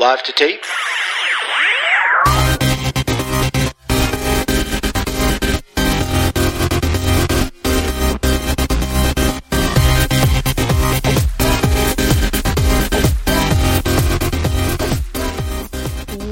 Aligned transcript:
Live 0.00 0.22
to 0.22 0.32
tape. 0.32 0.62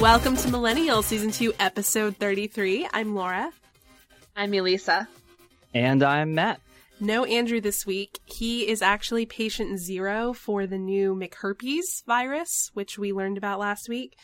Welcome 0.01 0.39
to 0.39 0.49
Millennial 0.49 1.03
Season 1.03 1.31
2, 1.31 1.53
Episode 1.61 2.17
33. 2.17 2.89
I'm 2.95 3.15
Laura. 3.15 3.53
I'm 4.35 4.55
Elisa. 4.55 5.07
And 5.75 6.03
I'm 6.03 6.35
Matt. 6.35 6.59
No 7.01 7.25
Andrew 7.25 7.61
this 7.61 7.87
week. 7.87 8.19
He 8.25 8.69
is 8.69 8.83
actually 8.83 9.27
patient 9.27 9.79
zero 9.79 10.33
for 10.33 10.67
the 10.67 10.79
new 10.79 11.15
McHerpes 11.15 12.05
virus, 12.07 12.71
which 12.75 12.99
we 12.99 13.13
learned 13.13 13.39
about 13.39 13.59
last 13.59 13.89
week. 13.89 14.17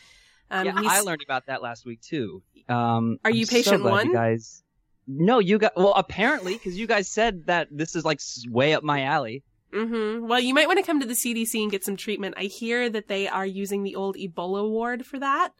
Um, 0.51 0.65
yeah, 0.67 0.73
I 0.77 1.01
learned 1.01 1.21
about 1.23 1.47
that 1.47 1.61
last 1.61 1.85
week 1.85 2.01
too. 2.01 2.43
Um, 2.67 3.17
Are 3.23 3.29
I'm 3.31 3.35
you 3.35 3.45
so 3.45 3.55
patient 3.55 3.81
glad 3.81 3.91
one? 3.91 4.07
You 4.07 4.13
guys, 4.13 4.63
no, 5.07 5.39
you 5.39 5.57
got 5.57 5.75
well. 5.75 5.93
Apparently, 5.95 6.53
because 6.53 6.77
you 6.77 6.85
guys 6.87 7.09
said 7.09 7.45
that 7.47 7.67
this 7.71 7.95
is 7.95 8.03
like 8.05 8.19
way 8.49 8.73
up 8.73 8.83
my 8.83 9.03
alley. 9.03 9.43
Mhm. 9.73 10.27
Well, 10.27 10.39
you 10.39 10.53
might 10.53 10.67
want 10.67 10.79
to 10.79 10.85
come 10.85 10.99
to 10.99 11.05
the 11.05 11.15
CDC 11.15 11.61
and 11.61 11.71
get 11.71 11.83
some 11.83 11.97
treatment. 11.97 12.35
I 12.37 12.43
hear 12.43 12.89
that 12.89 13.07
they 13.07 13.27
are 13.27 13.45
using 13.45 13.83
the 13.83 13.95
old 13.95 14.15
Ebola 14.15 14.69
ward 14.69 15.05
for 15.05 15.19
that. 15.19 15.51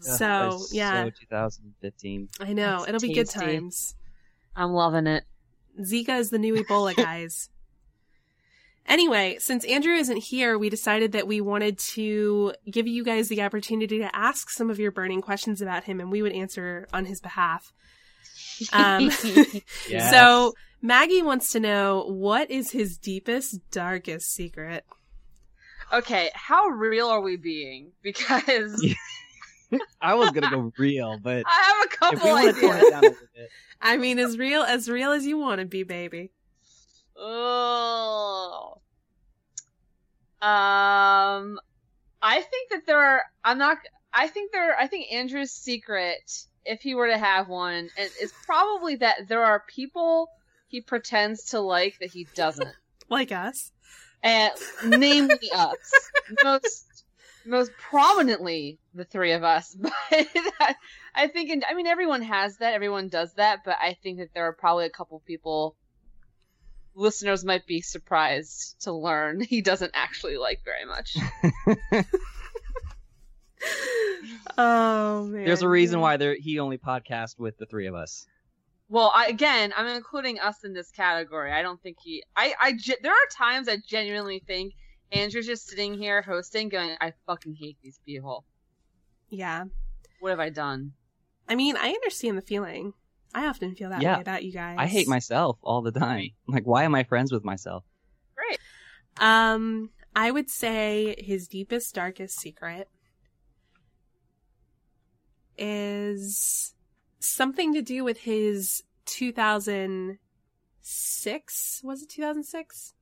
Ugh, 0.00 0.16
So, 0.16 0.24
that 0.26 0.68
yeah, 0.72 1.04
so 1.04 1.10
2015. 1.10 2.28
I 2.40 2.52
know. 2.52 2.78
That's 2.78 2.88
It'll 2.88 3.00
be 3.00 3.12
good 3.14 3.28
times. 3.28 3.94
I'm 4.56 4.72
loving 4.72 5.06
it. 5.06 5.24
Zika 5.80 6.18
is 6.18 6.30
the 6.30 6.38
new 6.38 6.54
Ebola, 6.54 6.94
guys. 7.04 7.48
Anyway, 8.86 9.36
since 9.38 9.64
Andrew 9.66 9.92
isn't 9.94 10.16
here, 10.16 10.58
we 10.58 10.70
decided 10.70 11.12
that 11.12 11.26
we 11.26 11.42
wanted 11.42 11.78
to 11.78 12.54
give 12.70 12.86
you 12.86 13.04
guys 13.04 13.28
the 13.28 13.42
opportunity 13.42 13.98
to 13.98 14.16
ask 14.16 14.48
some 14.48 14.70
of 14.70 14.78
your 14.78 14.90
burning 14.90 15.20
questions 15.20 15.60
about 15.60 15.84
him, 15.84 16.00
and 16.00 16.10
we 16.10 16.22
would 16.22 16.32
answer 16.32 16.88
on 16.92 17.04
his 17.04 17.20
behalf. 17.20 17.70
Um, 18.72 19.10
Yes. 19.88 20.10
So 20.10 20.54
Maggie 20.80 21.22
wants 21.22 21.52
to 21.52 21.60
know 21.60 22.04
what 22.08 22.50
is 22.50 22.70
his 22.70 22.96
deepest, 22.96 23.60
darkest 23.70 24.32
secret. 24.32 24.84
okay, 25.92 26.30
how 26.34 26.68
real 26.68 27.08
are 27.08 27.20
we 27.20 27.36
being? 27.36 27.92
Because 28.02 28.82
I 30.00 30.14
was 30.14 30.30
gonna 30.30 30.50
go 30.50 30.72
real, 30.78 31.18
but 31.22 31.44
I 31.46 31.74
have 31.76 31.86
a 31.86 31.96
couple 31.96 32.24
we 32.28 32.32
want 32.32 32.54
to 32.54 32.60
tone 32.60 32.70
ideas. 32.70 32.90
down 32.90 33.04
a 33.04 33.10
bit, 33.10 33.50
I 33.82 33.96
mean, 33.96 34.18
as 34.18 34.38
real 34.38 34.62
as 34.62 34.88
real 34.88 35.12
as 35.12 35.26
you 35.26 35.38
want 35.38 35.60
to 35.60 35.66
be, 35.66 35.82
baby. 35.82 36.30
Oh. 37.16 38.78
Um, 40.40 41.58
I 42.22 42.40
think 42.42 42.70
that 42.70 42.86
there 42.86 43.00
are. 43.00 43.22
I'm 43.44 43.58
not. 43.58 43.78
I 44.12 44.28
think 44.28 44.52
there. 44.52 44.76
I 44.78 44.86
think 44.86 45.12
Andrew's 45.12 45.50
secret, 45.50 46.44
if 46.64 46.80
he 46.80 46.94
were 46.94 47.08
to 47.08 47.18
have 47.18 47.48
one, 47.48 47.90
and 47.98 48.10
is 48.20 48.32
probably 48.46 48.96
that 48.96 49.28
there 49.28 49.44
are 49.44 49.64
people 49.68 50.28
he 50.68 50.80
pretends 50.80 51.44
to 51.46 51.60
like 51.60 51.98
that 52.00 52.10
he 52.10 52.26
doesn't, 52.34 52.68
Like 53.08 53.32
us. 53.32 53.72
and 54.22 54.52
namely 54.86 55.50
us, 55.54 55.92
most 56.44 56.86
most 57.48 57.72
prominently 57.78 58.78
the 58.94 59.04
three 59.04 59.32
of 59.32 59.42
us. 59.42 59.76
But 60.10 60.76
I 61.14 61.26
think, 61.28 61.50
in, 61.50 61.62
I 61.68 61.74
mean, 61.74 61.86
everyone 61.86 62.22
has 62.22 62.58
that. 62.58 62.74
Everyone 62.74 63.08
does 63.08 63.34
that. 63.34 63.60
But 63.64 63.76
I 63.80 63.96
think 64.02 64.18
that 64.18 64.28
there 64.34 64.44
are 64.44 64.52
probably 64.52 64.86
a 64.86 64.90
couple 64.90 65.20
people 65.26 65.76
listeners 66.98 67.44
might 67.44 67.66
be 67.66 67.80
surprised 67.80 68.80
to 68.82 68.92
learn 68.92 69.40
he 69.48 69.62
doesn't 69.62 69.92
actually 69.94 70.36
like 70.36 70.60
very 70.64 70.84
much. 70.84 71.16
Oh 74.56 75.24
man. 75.24 75.44
there's 75.44 75.62
a 75.62 75.68
reason 75.68 76.00
why 76.00 76.16
there 76.16 76.36
he 76.38 76.58
only 76.58 76.78
podcast 76.78 77.38
with 77.38 77.58
the 77.58 77.66
three 77.66 77.86
of 77.86 77.94
us. 77.94 78.26
well, 78.88 79.12
I, 79.14 79.26
again, 79.26 79.72
I'm 79.76 79.86
including 79.86 80.38
us 80.38 80.64
in 80.64 80.72
this 80.72 80.90
category. 80.90 81.52
I 81.52 81.62
don't 81.62 81.80
think 81.82 81.98
he. 82.00 82.22
I. 82.36 82.54
I. 82.60 82.78
There 83.02 83.12
are 83.12 83.28
times 83.36 83.68
I 83.68 83.78
genuinely 83.84 84.42
think 84.46 84.74
Andrew's 85.12 85.46
just 85.46 85.68
sitting 85.68 85.94
here 85.94 86.20
hosting, 86.22 86.68
going, 86.68 86.96
"I 87.00 87.12
fucking 87.26 87.54
hate 87.54 87.78
these 87.82 87.98
people. 88.04 88.44
Yeah. 89.30 89.64
What 90.20 90.30
have 90.30 90.40
I 90.40 90.50
done?" 90.50 90.92
I 91.48 91.54
mean, 91.54 91.76
I 91.76 91.90
understand 91.90 92.36
the 92.36 92.42
feeling. 92.42 92.92
I 93.34 93.46
often 93.46 93.74
feel 93.74 93.90
that 93.90 94.02
Yeah. 94.02 94.16
way 94.16 94.22
about 94.22 94.44
you 94.44 94.52
guys. 94.52 94.76
I 94.78 94.86
hate 94.86 95.08
myself 95.08 95.58
all 95.62 95.80
the 95.82 95.92
time. 95.92 96.30
Like, 96.46 96.66
why 96.66 96.84
am 96.84 96.94
I 96.94 97.04
friends 97.04 97.30
with 97.32 97.44
myself? 97.44 97.84
Great. 98.34 98.58
Um, 99.18 99.90
I 100.16 100.30
would 100.30 100.48
say 100.50 101.14
his 101.18 101.46
deepest, 101.48 101.94
darkest 101.94 102.38
secret 102.38 102.88
is 105.56 106.74
something 107.18 107.72
to 107.74 107.82
do 107.82 108.04
with 108.04 108.20
his 108.20 108.84
2006. 109.06 111.80
Was 111.82 112.02
it 112.02 112.08
2006? 112.10 112.94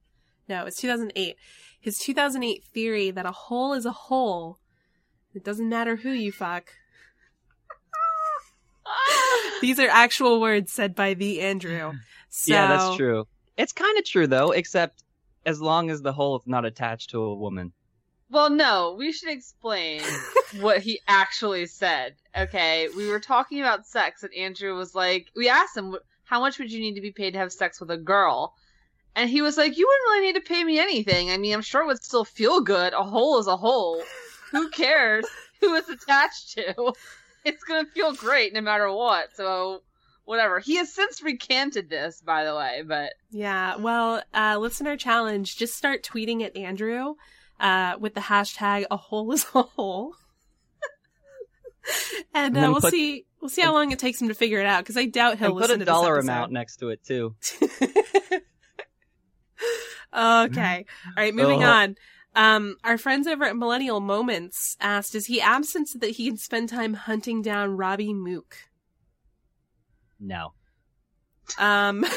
No, 0.48 0.64
it's 0.66 0.80
2008. 0.80 1.36
His 1.86 1.98
2008 1.98 2.64
theory 2.64 3.12
that 3.12 3.26
a 3.26 3.30
hole 3.30 3.72
is 3.72 3.86
a 3.86 3.92
hole. 3.92 4.58
It 5.36 5.44
doesn't 5.44 5.68
matter 5.68 5.94
who 5.94 6.10
you 6.10 6.32
fuck. 6.32 6.72
These 9.60 9.78
are 9.78 9.88
actual 9.88 10.40
words 10.40 10.72
said 10.72 10.96
by 10.96 11.14
the 11.14 11.40
Andrew. 11.40 11.92
So, 12.28 12.52
Yeah, 12.52 12.66
that's 12.66 12.96
true. 12.96 13.28
It's 13.56 13.72
kind 13.72 13.96
of 13.98 14.04
true 14.04 14.26
though, 14.26 14.50
except 14.50 15.04
as 15.46 15.60
long 15.60 15.88
as 15.88 16.02
the 16.02 16.12
hole 16.12 16.36
is 16.40 16.42
not 16.44 16.64
attached 16.64 17.10
to 17.10 17.22
a 17.22 17.36
woman. 17.36 17.72
Well, 18.30 18.50
no, 18.50 18.96
we 18.98 19.12
should 19.12 19.30
explain 19.30 20.02
what 20.58 20.80
he 20.82 20.98
actually 21.06 21.66
said. 21.66 22.16
Okay, 22.36 22.88
we 22.96 23.08
were 23.08 23.20
talking 23.20 23.60
about 23.60 23.86
sex, 23.86 24.24
and 24.24 24.34
Andrew 24.34 24.74
was 24.74 24.96
like, 24.96 25.28
we 25.36 25.48
asked 25.48 25.76
him, 25.76 25.94
how 26.24 26.40
much 26.40 26.58
would 26.58 26.72
you 26.72 26.80
need 26.80 26.96
to 26.96 27.00
be 27.00 27.12
paid 27.12 27.34
to 27.34 27.38
have 27.38 27.52
sex 27.52 27.78
with 27.80 27.92
a 27.92 27.96
girl? 27.96 28.54
And 29.16 29.28
he 29.30 29.40
was 29.42 29.56
like, 29.56 29.76
you 29.76 29.86
wouldn't 29.86 30.04
really 30.20 30.26
need 30.26 30.34
to 30.44 30.46
pay 30.48 30.62
me 30.62 30.78
anything. 30.78 31.30
I 31.30 31.38
mean, 31.38 31.54
I'm 31.54 31.62
sure 31.62 31.82
it 31.82 31.86
would 31.86 32.04
still 32.04 32.24
feel 32.24 32.60
good. 32.60 32.92
A 32.92 33.02
hole 33.02 33.38
is 33.40 33.46
a 33.48 33.56
hole. 33.56 34.02
Who 34.52 34.68
cares 34.82 35.24
who 35.60 35.74
it's 35.74 35.88
attached 35.88 36.52
to? 36.52 36.92
It's 37.44 37.64
gonna 37.64 37.86
feel 37.94 38.12
great 38.12 38.52
no 38.52 38.60
matter 38.60 38.92
what. 38.92 39.34
So, 39.34 39.82
whatever. 40.26 40.58
He 40.60 40.76
has 40.76 40.92
since 40.92 41.22
recanted 41.22 41.88
this, 41.88 42.20
by 42.20 42.44
the 42.44 42.54
way, 42.54 42.82
but 42.86 43.14
Yeah, 43.30 43.76
well, 43.76 44.22
uh, 44.34 44.58
listener 44.58 44.96
challenge, 44.96 45.56
just 45.56 45.74
start 45.76 46.02
tweeting 46.04 46.42
at 46.44 46.54
Andrew 46.56 47.14
uh, 47.58 47.96
with 47.98 48.12
the 48.14 48.20
hashtag 48.20 48.84
a 48.90 48.96
hole 48.98 49.32
is 49.32 49.46
a 49.54 49.62
hole. 49.62 50.12
and 52.34 52.48
And 52.48 52.56
uh, 52.56 52.60
then 52.60 52.70
we'll 52.72 52.80
put- 52.82 52.90
see 52.92 53.24
we'll 53.40 53.48
see 53.48 53.62
how 53.62 53.72
long 53.72 53.92
it 53.92 53.98
takes 53.98 54.20
him 54.20 54.28
to 54.28 54.34
figure 54.34 54.58
it 54.60 54.66
out 54.66 54.82
because 54.84 54.96
I 54.96 55.06
doubt 55.06 55.38
he'll 55.38 55.56
and 55.56 55.58
put 55.58 55.70
a 55.70 55.78
to 55.78 55.84
dollar 55.86 56.16
episode. 56.18 56.30
amount 56.32 56.52
next 56.52 56.76
to 56.78 56.88
it 56.90 57.02
too. 57.04 57.34
okay. 60.12 60.84
All 61.06 61.12
right, 61.16 61.34
moving 61.34 61.62
Oh. 61.64 61.68
on. 61.70 61.96
Um, 62.34 62.76
our 62.84 62.98
friends 62.98 63.26
over 63.26 63.44
at 63.44 63.56
Millennial 63.56 64.00
Moments 64.00 64.76
asked, 64.80 65.14
is 65.14 65.24
he 65.26 65.40
absent 65.40 65.88
so 65.88 65.98
that 66.00 66.10
he 66.10 66.26
can 66.28 66.36
spend 66.36 66.68
time 66.68 66.92
hunting 66.94 67.40
down 67.40 67.76
Robbie 67.78 68.12
Mook? 68.12 68.56
No, 70.20 70.52
Um, 71.58 72.04
I 72.04 72.08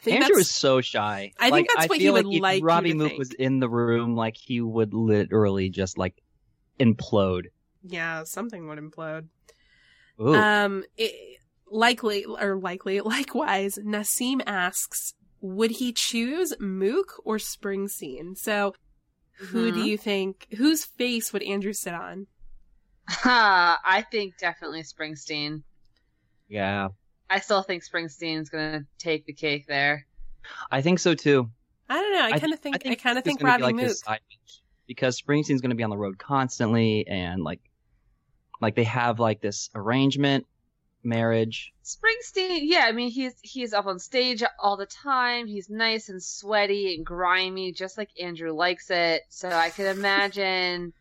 think 0.00 0.22
Andrew 0.22 0.38
is 0.38 0.50
so 0.50 0.80
shy. 0.80 1.32
I 1.38 1.50
think 1.50 1.68
Like, 1.68 1.76
that's 1.76 1.88
what 1.88 1.98
he 1.98 2.10
would 2.10 2.26
like 2.26 2.40
like 2.42 2.62
Robbie 2.64 2.94
Mook 2.94 3.08
think. 3.08 3.18
was 3.18 3.32
in 3.32 3.58
the 3.60 3.68
room, 3.68 4.14
like 4.16 4.36
he 4.36 4.60
would 4.60 4.94
literally 4.94 5.68
just 5.68 5.98
like 5.98 6.14
implode. 6.80 7.46
yeah, 7.82 8.22
something 8.24 8.68
would 8.68 8.78
implode. 8.78 9.26
Ooh. 10.20 10.34
Um, 10.34 10.84
it, 10.96 11.38
likely 11.70 12.24
or 12.24 12.56
likely, 12.56 13.00
likewise, 13.02 13.76
Nassim 13.84 14.40
asks, 14.46 15.14
would 15.40 15.72
he 15.72 15.92
choose 15.92 16.52
Mook 16.60 17.20
or 17.24 17.36
Springsteen? 17.36 18.36
So, 18.36 18.74
who 19.38 19.70
do 19.72 19.82
Mhm. 19.82 19.86
you 19.86 19.96
think? 19.98 20.46
Whose 20.56 20.84
face 20.84 21.32
would 21.32 21.42
Andrew 21.42 21.72
sit 21.72 21.94
on? 21.94 22.26
Uh, 23.08 23.76
I 23.84 24.04
think 24.10 24.36
definitely 24.38 24.82
Springsteen. 24.82 25.62
yeah, 26.48 26.88
I 27.30 27.40
still 27.40 27.62
think 27.62 27.84
Springsteen's 27.84 28.48
gonna 28.50 28.84
take 28.98 29.26
the 29.26 29.32
cake 29.32 29.66
there. 29.66 30.06
I 30.70 30.80
think 30.82 30.98
so 30.98 31.14
too. 31.14 31.50
I 31.88 32.00
don't 32.00 32.12
know. 32.12 32.24
I 32.24 32.30
I 32.32 32.38
kind 32.38 32.52
of 32.52 32.58
thi- 32.58 32.62
think 32.72 32.76
I, 32.76 32.78
think 32.78 33.02
kind 33.02 33.16
of 33.18 33.22
it's 33.22 33.26
think 33.26 33.40
gonna 33.40 33.48
be 33.58 33.62
Robbie 33.62 33.64
like 33.64 33.74
Mook. 33.76 33.84
his 33.84 34.00
side 34.00 34.20
bitch. 34.30 34.60
because 34.86 35.20
Springsteen's 35.20 35.60
going 35.60 35.70
to 35.70 35.76
be 35.76 35.82
on 35.82 35.90
the 35.90 35.96
road 35.98 36.18
constantly, 36.18 37.06
and 37.06 37.42
like, 37.44 37.60
like 38.60 38.74
they 38.74 38.84
have 38.84 39.20
like 39.20 39.40
this 39.40 39.68
arrangement, 39.74 40.46
marriage. 41.02 41.72
Springsteen, 41.84 42.60
yeah, 42.62 42.84
I 42.86 42.92
mean 42.92 43.10
he's 43.10 43.34
he's 43.42 43.72
up 43.72 43.86
on 43.86 43.98
stage 43.98 44.42
all 44.58 44.76
the 44.76 44.86
time. 44.86 45.46
He's 45.46 45.70
nice 45.70 46.08
and 46.08 46.22
sweaty 46.22 46.94
and 46.94 47.04
grimy, 47.06 47.72
just 47.72 47.96
like 47.96 48.10
Andrew 48.20 48.52
likes 48.52 48.90
it. 48.90 49.22
So 49.28 49.48
I 49.48 49.70
could 49.70 49.86
imagine, 49.86 50.92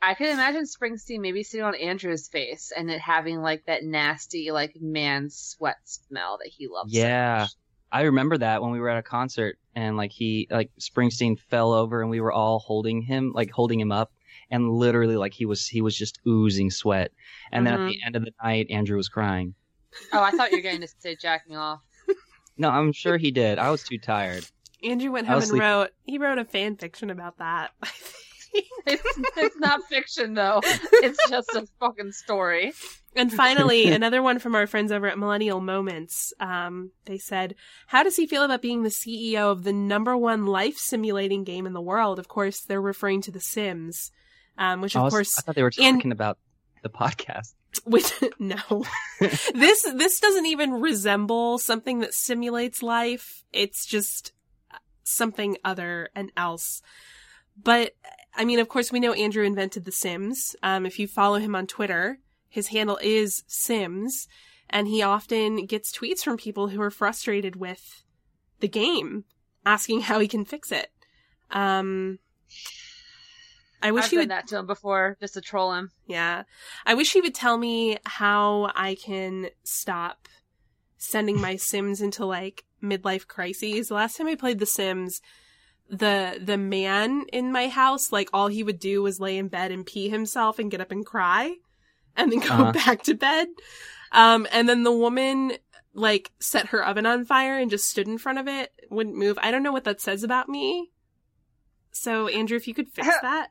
I 0.00 0.14
could 0.14 0.28
imagine 0.28 0.64
Springsteen 0.64 1.20
maybe 1.20 1.42
sitting 1.42 1.64
on 1.64 1.74
Andrew's 1.74 2.28
face 2.28 2.72
and 2.76 2.90
it 2.90 3.00
having 3.00 3.40
like 3.40 3.64
that 3.66 3.84
nasty 3.84 4.50
like 4.50 4.76
man 4.80 5.28
sweat 5.30 5.78
smell 5.84 6.38
that 6.38 6.48
he 6.48 6.68
loves. 6.68 6.92
Yeah. 6.92 7.40
much. 7.40 7.50
I 7.92 8.02
remember 8.02 8.38
that 8.38 8.62
when 8.62 8.70
we 8.70 8.78
were 8.78 8.88
at 8.88 8.98
a 8.98 9.02
concert 9.02 9.58
and 9.74 9.96
like 9.96 10.12
he 10.12 10.46
like 10.50 10.70
Springsteen 10.80 11.38
fell 11.38 11.72
over 11.72 12.00
and 12.00 12.10
we 12.10 12.20
were 12.20 12.32
all 12.32 12.58
holding 12.60 13.02
him 13.02 13.32
like 13.34 13.50
holding 13.50 13.80
him 13.80 13.92
up 13.92 14.12
and 14.50 14.70
literally 14.70 15.16
like 15.16 15.34
he 15.34 15.46
was 15.46 15.66
he 15.66 15.80
was 15.80 15.96
just 15.96 16.20
oozing 16.26 16.70
sweat 16.70 17.12
and 17.52 17.66
then 17.66 17.74
at 17.74 17.88
the 17.88 17.98
end 18.04 18.16
of 18.16 18.24
the 18.24 18.32
night 18.42 18.66
Andrew 18.70 18.96
was 18.96 19.08
crying. 19.08 19.54
Oh, 20.12 20.22
I 20.22 20.30
thought 20.30 20.50
you 20.52 20.58
were 20.58 20.62
going 20.62 20.80
to 20.80 20.88
say 20.98 21.16
jacking 21.16 21.56
off. 21.56 21.80
No, 22.56 22.68
I'm 22.68 22.92
sure 22.92 23.16
he 23.16 23.30
did. 23.30 23.58
I 23.58 23.70
was 23.70 23.82
too 23.82 23.98
tired. 23.98 24.44
Andrew 24.84 25.10
went 25.10 25.26
home 25.26 25.36
and 25.36 25.44
sleeping. 25.44 25.66
wrote. 25.66 25.90
He 26.04 26.18
wrote 26.18 26.38
a 26.38 26.44
fan 26.44 26.76
fiction 26.76 27.10
about 27.10 27.38
that. 27.38 27.70
It's, 28.86 29.18
it's 29.36 29.56
not 29.58 29.82
fiction 29.84 30.34
though. 30.34 30.60
It's 30.64 31.28
just 31.28 31.50
a 31.54 31.66
fucking 31.78 32.12
story. 32.12 32.72
And 33.14 33.32
finally, 33.32 33.88
another 33.92 34.22
one 34.22 34.38
from 34.38 34.54
our 34.54 34.66
friends 34.66 34.90
over 34.90 35.06
at 35.06 35.18
Millennial 35.18 35.60
Moments. 35.60 36.32
Um, 36.40 36.90
they 37.04 37.18
said, 37.18 37.54
How 37.88 38.02
does 38.02 38.16
he 38.16 38.26
feel 38.26 38.42
about 38.42 38.62
being 38.62 38.82
the 38.82 38.88
CEO 38.88 39.52
of 39.52 39.64
the 39.64 39.72
number 39.72 40.16
one 40.16 40.46
life 40.46 40.76
simulating 40.76 41.44
game 41.44 41.66
in 41.66 41.72
the 41.72 41.80
world? 41.80 42.18
Of 42.18 42.28
course, 42.28 42.62
they're 42.62 42.80
referring 42.80 43.20
to 43.22 43.30
The 43.30 43.40
Sims, 43.40 44.10
um, 44.60 44.80
which, 44.80 44.94
of 44.94 45.02
was- 45.02 45.12
course, 45.12 45.38
I 45.38 45.42
thought 45.42 45.56
they 45.56 45.62
were 45.64 45.72
and- 45.80 45.96
talking 45.98 46.12
about 46.12 46.38
the 46.82 46.88
podcast. 46.90 47.54
which, 47.84 48.12
no. 48.38 48.84
this, 49.20 49.82
this 49.82 50.20
doesn't 50.20 50.46
even 50.46 50.72
resemble 50.80 51.58
something 51.58 52.00
that 52.00 52.14
simulates 52.14 52.82
life. 52.82 53.44
It's 53.52 53.86
just 53.86 54.32
something 55.04 55.56
other 55.64 56.08
and 56.14 56.30
else. 56.36 56.82
But, 57.62 57.92
I 58.34 58.44
mean, 58.44 58.58
of 58.58 58.68
course, 58.68 58.90
we 58.90 59.00
know 59.00 59.12
Andrew 59.12 59.44
invented 59.44 59.84
The 59.84 59.92
Sims. 59.92 60.56
Um, 60.62 60.84
if 60.86 60.98
you 60.98 61.06
follow 61.06 61.38
him 61.38 61.54
on 61.54 61.66
Twitter, 61.66 62.18
his 62.48 62.68
handle 62.68 62.98
is 63.02 63.44
Sims, 63.46 64.26
and 64.68 64.88
he 64.88 65.02
often 65.02 65.66
gets 65.66 65.96
tweets 65.96 66.20
from 66.20 66.36
people 66.36 66.68
who 66.68 66.80
are 66.80 66.90
frustrated 66.90 67.54
with 67.56 68.02
the 68.60 68.68
game, 68.68 69.24
asking 69.64 70.02
how 70.02 70.18
he 70.18 70.26
can 70.28 70.44
fix 70.44 70.72
it. 70.72 70.90
Um, 71.50 72.18
I 73.82 73.92
wish 73.92 74.04
I've 74.04 74.10
he 74.10 74.16
would. 74.18 74.30
that 74.30 74.46
to 74.48 74.58
him 74.58 74.66
before 74.66 75.16
just 75.20 75.34
to 75.34 75.40
troll 75.40 75.72
him. 75.74 75.90
Yeah, 76.06 76.42
I 76.86 76.94
wish 76.94 77.12
he 77.12 77.20
would 77.20 77.34
tell 77.34 77.56
me 77.58 77.98
how 78.04 78.70
I 78.74 78.94
can 78.94 79.48
stop 79.64 80.28
sending 80.98 81.40
my 81.40 81.56
Sims 81.56 82.00
into 82.00 82.26
like 82.26 82.64
midlife 82.82 83.26
crises. 83.26 83.88
The 83.88 83.94
last 83.94 84.16
time 84.16 84.26
I 84.26 84.34
played 84.34 84.58
The 84.58 84.66
Sims, 84.66 85.20
the 85.88 86.38
the 86.42 86.58
man 86.58 87.24
in 87.32 87.52
my 87.52 87.68
house, 87.68 88.12
like 88.12 88.28
all 88.32 88.48
he 88.48 88.62
would 88.62 88.78
do 88.78 89.02
was 89.02 89.18
lay 89.20 89.38
in 89.38 89.48
bed 89.48 89.70
and 89.72 89.86
pee 89.86 90.08
himself 90.08 90.58
and 90.58 90.70
get 90.70 90.80
up 90.80 90.90
and 90.92 91.04
cry, 91.06 91.54
and 92.16 92.30
then 92.30 92.40
go 92.40 92.48
Uh-huh. 92.48 92.72
back 92.84 93.02
to 93.04 93.14
bed. 93.14 93.48
Um, 94.12 94.46
and 94.52 94.68
then 94.68 94.82
the 94.82 94.92
woman 94.92 95.52
like 95.94 96.30
set 96.38 96.66
her 96.68 96.84
oven 96.84 97.06
on 97.06 97.24
fire 97.24 97.58
and 97.58 97.70
just 97.70 97.88
stood 97.88 98.06
in 98.06 98.18
front 98.18 98.38
of 98.38 98.46
it, 98.46 98.70
wouldn't 98.90 99.16
move. 99.16 99.38
I 99.42 99.50
don't 99.50 99.62
know 99.62 99.72
what 99.72 99.84
that 99.84 100.00
says 100.00 100.22
about 100.22 100.48
me. 100.48 100.90
So 101.92 102.28
Andrew, 102.28 102.56
if 102.56 102.68
you 102.68 102.74
could 102.74 102.88
fix 102.88 103.08
that. 103.22 103.48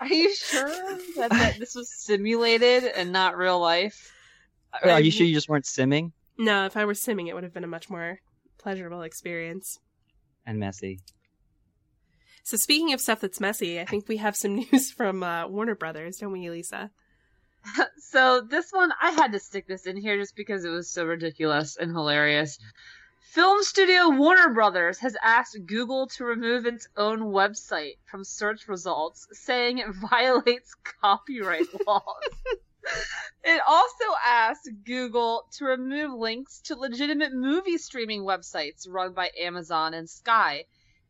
Are 0.00 0.08
you 0.08 0.34
sure 0.34 0.68
that, 1.16 1.30
that 1.30 1.56
this 1.60 1.74
was 1.76 1.88
simulated 1.92 2.84
and 2.84 3.12
not 3.12 3.36
real 3.36 3.60
life? 3.60 4.12
Are 4.82 5.00
you 5.00 5.10
sure 5.12 5.26
you 5.26 5.34
just 5.34 5.48
weren't 5.48 5.64
simming 5.64 6.12
No, 6.38 6.66
if 6.66 6.76
I 6.76 6.84
were 6.84 6.94
simming, 6.94 7.28
it 7.28 7.34
would 7.34 7.44
have 7.44 7.54
been 7.54 7.62
a 7.62 7.68
much 7.68 7.88
more 7.88 8.18
pleasurable 8.58 9.02
experience. 9.02 9.78
and 10.44 10.58
messy? 10.58 11.00
So, 12.42 12.56
speaking 12.56 12.92
of 12.92 13.00
stuff 13.00 13.20
that's 13.20 13.38
messy, 13.38 13.80
I 13.80 13.84
think 13.84 14.08
we 14.08 14.16
have 14.16 14.34
some 14.34 14.54
news 14.72 14.90
from 14.90 15.22
uh, 15.22 15.46
Warner 15.46 15.76
Brothers, 15.76 16.16
don't 16.16 16.32
we, 16.32 16.46
Elisa? 16.46 16.90
So 17.98 18.42
this 18.42 18.66
one, 18.72 18.92
I 19.00 19.12
had 19.12 19.32
to 19.32 19.38
stick 19.40 19.66
this 19.66 19.86
in 19.86 19.96
here 19.96 20.18
just 20.18 20.36
because 20.36 20.64
it 20.66 20.68
was 20.68 20.92
so 20.92 21.04
ridiculous 21.06 21.76
and 21.78 21.90
hilarious. 21.92 22.58
Film 23.22 23.62
studio 23.62 24.10
Warner 24.10 24.52
Brothers 24.52 24.98
has 24.98 25.16
asked 25.22 25.64
Google 25.64 26.08
to 26.08 26.24
remove 26.24 26.66
its 26.66 26.88
own 26.96 27.20
website 27.20 27.96
from 28.04 28.24
search 28.24 28.68
results, 28.68 29.26
saying 29.30 29.78
it 29.78 29.86
violates 30.10 30.74
copyright 31.00 31.68
laws. 31.86 32.04
it 33.44 33.62
also 33.66 34.04
asked 34.22 34.68
Google 34.84 35.44
to 35.52 35.64
remove 35.64 36.12
links 36.12 36.60
to 36.62 36.74
legitimate 36.74 37.32
movie 37.32 37.78
streaming 37.78 38.22
websites 38.22 38.88
run 38.88 39.14
by 39.14 39.30
Amazon 39.38 39.94
and 39.94 40.10
Sky. 40.10 40.64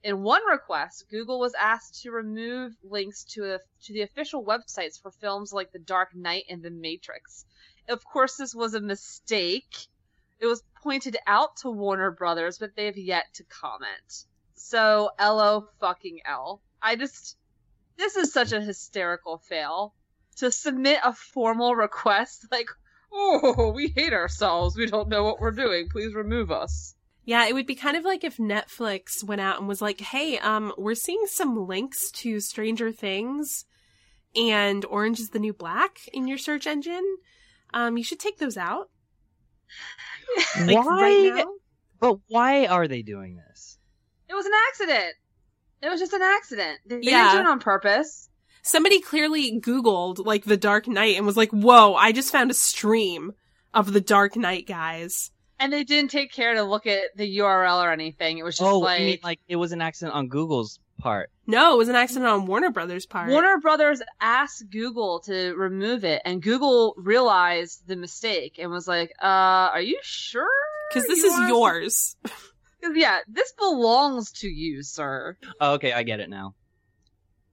In 0.04 0.22
one 0.22 0.46
request, 0.46 1.06
Google 1.10 1.40
was 1.40 1.54
asked 1.54 2.02
to 2.02 2.12
remove 2.12 2.76
links 2.84 3.24
to 3.30 3.54
a, 3.54 3.58
to 3.84 3.92
the 3.92 4.02
official 4.02 4.44
websites 4.44 5.00
for 5.00 5.10
films 5.10 5.52
like 5.52 5.72
The 5.72 5.78
Dark 5.78 6.14
Knight 6.14 6.44
and 6.48 6.62
The 6.62 6.70
Matrix. 6.70 7.46
Of 7.88 8.04
course, 8.04 8.36
this 8.36 8.54
was 8.54 8.74
a 8.74 8.80
mistake. 8.80 9.88
It 10.38 10.46
was 10.46 10.62
pointed 10.82 11.16
out 11.26 11.56
to 11.58 11.70
Warner 11.70 12.10
Brothers, 12.10 12.58
but 12.58 12.76
they 12.76 12.86
have 12.86 12.96
yet 12.96 13.26
to 13.34 13.44
comment. 13.44 14.26
So, 14.54 15.10
LO 15.20 15.68
fucking 15.80 16.20
L. 16.26 16.62
I 16.80 16.96
just, 16.96 17.36
this 17.96 18.16
is 18.16 18.32
such 18.32 18.52
a 18.52 18.60
hysterical 18.60 19.38
fail. 19.38 19.94
To 20.38 20.50
submit 20.50 20.98
a 21.04 21.12
formal 21.12 21.74
request 21.74 22.46
like, 22.50 22.68
oh, 23.12 23.72
we 23.74 23.92
hate 23.94 24.12
ourselves. 24.12 24.76
We 24.76 24.86
don't 24.86 25.08
know 25.08 25.24
what 25.24 25.40
we're 25.40 25.50
doing. 25.50 25.88
Please 25.90 26.14
remove 26.14 26.50
us. 26.50 26.94
Yeah, 27.24 27.46
it 27.46 27.54
would 27.54 27.66
be 27.66 27.74
kind 27.74 27.96
of 27.96 28.04
like 28.04 28.24
if 28.24 28.38
Netflix 28.38 29.22
went 29.22 29.40
out 29.40 29.58
and 29.58 29.68
was 29.68 29.80
like, 29.80 30.00
"Hey, 30.00 30.38
um, 30.38 30.72
we're 30.76 30.96
seeing 30.96 31.26
some 31.26 31.68
links 31.68 32.10
to 32.12 32.40
Stranger 32.40 32.90
Things 32.90 33.64
and 34.34 34.84
Orange 34.86 35.20
is 35.20 35.30
the 35.30 35.38
New 35.38 35.52
Black 35.52 35.98
in 36.12 36.26
your 36.26 36.38
search 36.38 36.66
engine. 36.66 37.18
Um, 37.72 37.96
you 37.96 38.02
should 38.02 38.18
take 38.18 38.38
those 38.38 38.56
out." 38.56 38.90
Like 40.66 40.84
why? 40.84 41.02
right 41.02 41.32
now. 41.36 41.52
But 42.00 42.18
why 42.28 42.66
are 42.66 42.88
they 42.88 43.02
doing 43.02 43.36
this? 43.36 43.78
It 44.28 44.34
was 44.34 44.46
an 44.46 44.52
accident. 44.68 45.14
It 45.82 45.88
was 45.88 46.00
just 46.00 46.12
an 46.12 46.22
accident. 46.22 46.78
They, 46.86 46.96
they 46.96 47.10
Yeah. 47.10 47.24
didn't 47.32 47.44
do 47.44 47.48
it 47.48 47.52
on 47.52 47.58
purpose. 47.60 48.28
Somebody 48.62 49.00
clearly 49.00 49.60
Googled 49.60 50.24
like 50.24 50.44
the 50.44 50.56
Dark 50.56 50.86
Knight 50.88 51.16
and 51.16 51.26
was 51.26 51.36
like, 51.36 51.50
"Whoa, 51.50 51.94
I 51.94 52.12
just 52.12 52.30
found 52.32 52.50
a 52.50 52.54
stream 52.54 53.32
of 53.74 53.92
the 53.92 54.00
Dark 54.00 54.36
Knight 54.36 54.66
guys." 54.66 55.30
And 55.58 55.72
they 55.72 55.84
didn't 55.84 56.10
take 56.10 56.32
care 56.32 56.54
to 56.54 56.62
look 56.62 56.86
at 56.86 57.16
the 57.16 57.38
URL 57.38 57.82
or 57.84 57.92
anything. 57.92 58.38
It 58.38 58.44
was 58.44 58.56
just 58.56 58.68
oh, 58.68 58.78
like, 58.78 59.00
you 59.00 59.06
mean 59.06 59.18
like 59.22 59.40
it 59.48 59.56
was 59.56 59.72
an 59.72 59.80
accident 59.80 60.14
on 60.14 60.28
Google's 60.28 60.78
part? 60.98 61.30
No, 61.46 61.74
it 61.74 61.78
was 61.78 61.88
an 61.88 61.96
accident 61.96 62.26
on 62.26 62.46
Warner 62.46 62.70
Brothers' 62.70 63.06
part. 63.06 63.28
Warner 63.30 63.58
Brothers 63.58 64.00
asked 64.20 64.64
Google 64.70 65.20
to 65.26 65.54
remove 65.54 66.04
it, 66.04 66.22
and 66.24 66.40
Google 66.42 66.94
realized 66.96 67.86
the 67.88 67.96
mistake 67.96 68.58
and 68.58 68.70
was 68.70 68.86
like, 68.86 69.12
"Uh, 69.20 69.26
are 69.74 69.80
you 69.80 69.98
sure? 70.02 70.46
because 70.90 71.06
this 71.08 71.18
You 71.18 71.26
is 71.26 71.48
yours." 71.48 71.86
us 71.86 72.16
to- 72.22 72.28
yours. 72.30 72.42
'Cause, 72.82 72.92
yeah, 72.96 73.18
this 73.28 73.52
belongs 73.58 74.32
to 74.32 74.48
you, 74.48 74.82
sir." 74.82 75.36
Oh, 75.60 75.74
okay, 75.74 75.92
I 75.92 76.02
get 76.02 76.20
it 76.20 76.28
now. 76.30 76.54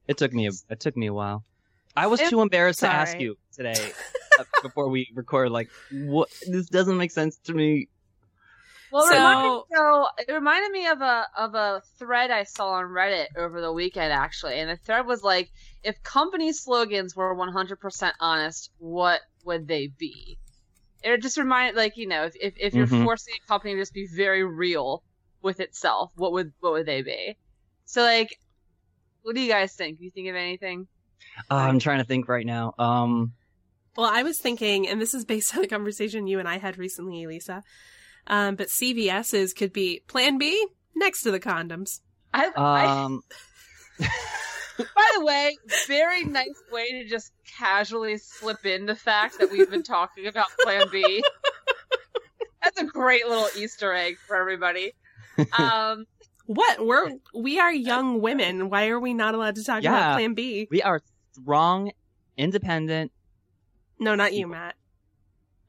It 0.07 0.17
took 0.17 0.33
me 0.33 0.47
a 0.47 0.51
it 0.69 0.79
took 0.79 0.95
me 0.97 1.07
a 1.07 1.13
while. 1.13 1.43
I 1.95 2.07
was 2.07 2.19
It- 2.21 2.29
too 2.29 2.41
embarrassed 2.41 2.79
to 2.81 2.87
ask 2.87 3.19
you 3.19 3.37
today 3.53 3.73
uh, 4.39 4.43
before 4.61 4.89
we 4.89 5.09
record. 5.15 5.51
Like, 5.51 5.69
what? 5.91 6.29
This 6.47 6.67
doesn't 6.67 6.97
make 6.97 7.11
sense 7.11 7.37
to 7.45 7.53
me. 7.53 7.89
Well, 8.91 9.03
it 9.05 9.09
So- 9.09 9.15
reminded, 9.17 9.61
so 9.75 10.07
it 10.27 10.31
reminded 10.33 10.71
me 10.71 10.87
of 10.87 11.01
a 11.01 11.27
of 11.37 11.55
a 11.55 11.81
thread 11.97 12.31
I 12.31 12.43
saw 12.43 12.71
on 12.73 12.85
Reddit 12.85 13.27
over 13.37 13.61
the 13.61 13.71
weekend, 13.71 14.11
actually, 14.11 14.59
and 14.59 14.69
the 14.69 14.77
thread 14.77 15.05
was 15.05 15.23
like, 15.23 15.51
if 15.83 16.01
company 16.03 16.51
slogans 16.53 17.15
were 17.15 17.33
100% 17.35 18.11
honest, 18.19 18.71
what 18.79 19.21
would 19.45 19.67
they 19.67 19.87
be? 19.87 20.37
It 21.03 21.21
just 21.21 21.37
reminded, 21.37 21.75
like, 21.77 21.97
you 21.97 22.07
know, 22.07 22.23
if 22.25 22.35
if, 22.41 22.53
if 22.57 22.73
you're 22.73 22.87
Mhm. 22.87 23.03
forcing 23.03 23.35
a 23.43 23.47
company 23.47 23.73
to 23.75 23.79
just 23.81 23.93
be 23.93 24.07
very 24.07 24.43
real 24.43 25.03
with 25.41 25.59
itself, 25.59 26.11
what 26.15 26.31
would 26.33 26.51
what 26.59 26.73
would 26.73 26.85
they 26.85 27.01
be? 27.01 27.37
So, 27.85 28.01
like, 28.01 28.37
what 29.21 29.35
do 29.35 29.41
you 29.41 29.49
guys 29.49 29.73
think? 29.75 29.99
You 30.01 30.09
think 30.11 30.27
of 30.29 30.35
anything? 30.35 30.87
Uh, 31.49 31.55
I'm 31.55 31.79
trying 31.79 31.99
to 31.99 32.03
think 32.05 32.27
right 32.27 32.45
now. 32.45 32.73
Um, 32.79 33.33
Well, 33.95 34.09
I 34.11 34.23
was 34.23 34.39
thinking, 34.39 34.87
and 34.87 35.01
this 35.01 35.13
is 35.13 35.25
based 35.25 35.53
on 35.57 35.63
a 35.63 35.67
conversation 35.67 36.27
you 36.27 36.39
and 36.39 36.47
I 36.47 36.57
had 36.57 36.77
recently, 36.77 37.23
Elisa. 37.23 37.63
Um, 38.29 38.55
but 38.55 38.67
CVS's 38.67 39.53
could 39.53 39.73
be 39.73 40.01
Plan 40.07 40.37
B 40.37 40.67
next 40.95 41.23
to 41.23 41.31
the 41.31 41.39
condoms. 41.39 42.01
I, 42.33 42.51
I 42.55 42.85
um, 42.85 43.21
By 43.99 45.07
the 45.17 45.25
way, 45.25 45.57
very 45.87 46.23
nice 46.23 46.61
way 46.71 46.91
to 47.03 47.05
just 47.09 47.31
casually 47.57 48.17
slip 48.17 48.65
in 48.65 48.85
the 48.85 48.95
fact 48.95 49.39
that 49.39 49.51
we've 49.51 49.69
been 49.69 49.83
talking 49.83 50.27
about 50.27 50.47
Plan 50.61 50.85
B. 50.91 51.23
That's 52.63 52.79
a 52.79 52.85
great 52.85 53.25
little 53.27 53.47
Easter 53.57 53.93
egg 53.93 54.17
for 54.27 54.35
everybody. 54.37 54.93
Um, 55.57 56.05
What? 56.45 56.85
We're 56.85 57.11
we 57.33 57.59
are 57.59 57.71
young 57.73 58.21
women. 58.21 58.69
Why 58.69 58.87
are 58.89 58.99
we 58.99 59.13
not 59.13 59.33
allowed 59.35 59.55
to 59.55 59.63
talk 59.63 59.83
Yeah. 59.83 59.89
about 59.95 60.15
Plan 60.15 60.33
B? 60.33 60.67
We 60.69 60.81
are 60.81 61.01
strong, 61.33 61.91
independent. 62.37 63.11
No, 63.99 64.15
not 64.15 64.33
you, 64.33 64.47
Matt. 64.47 64.75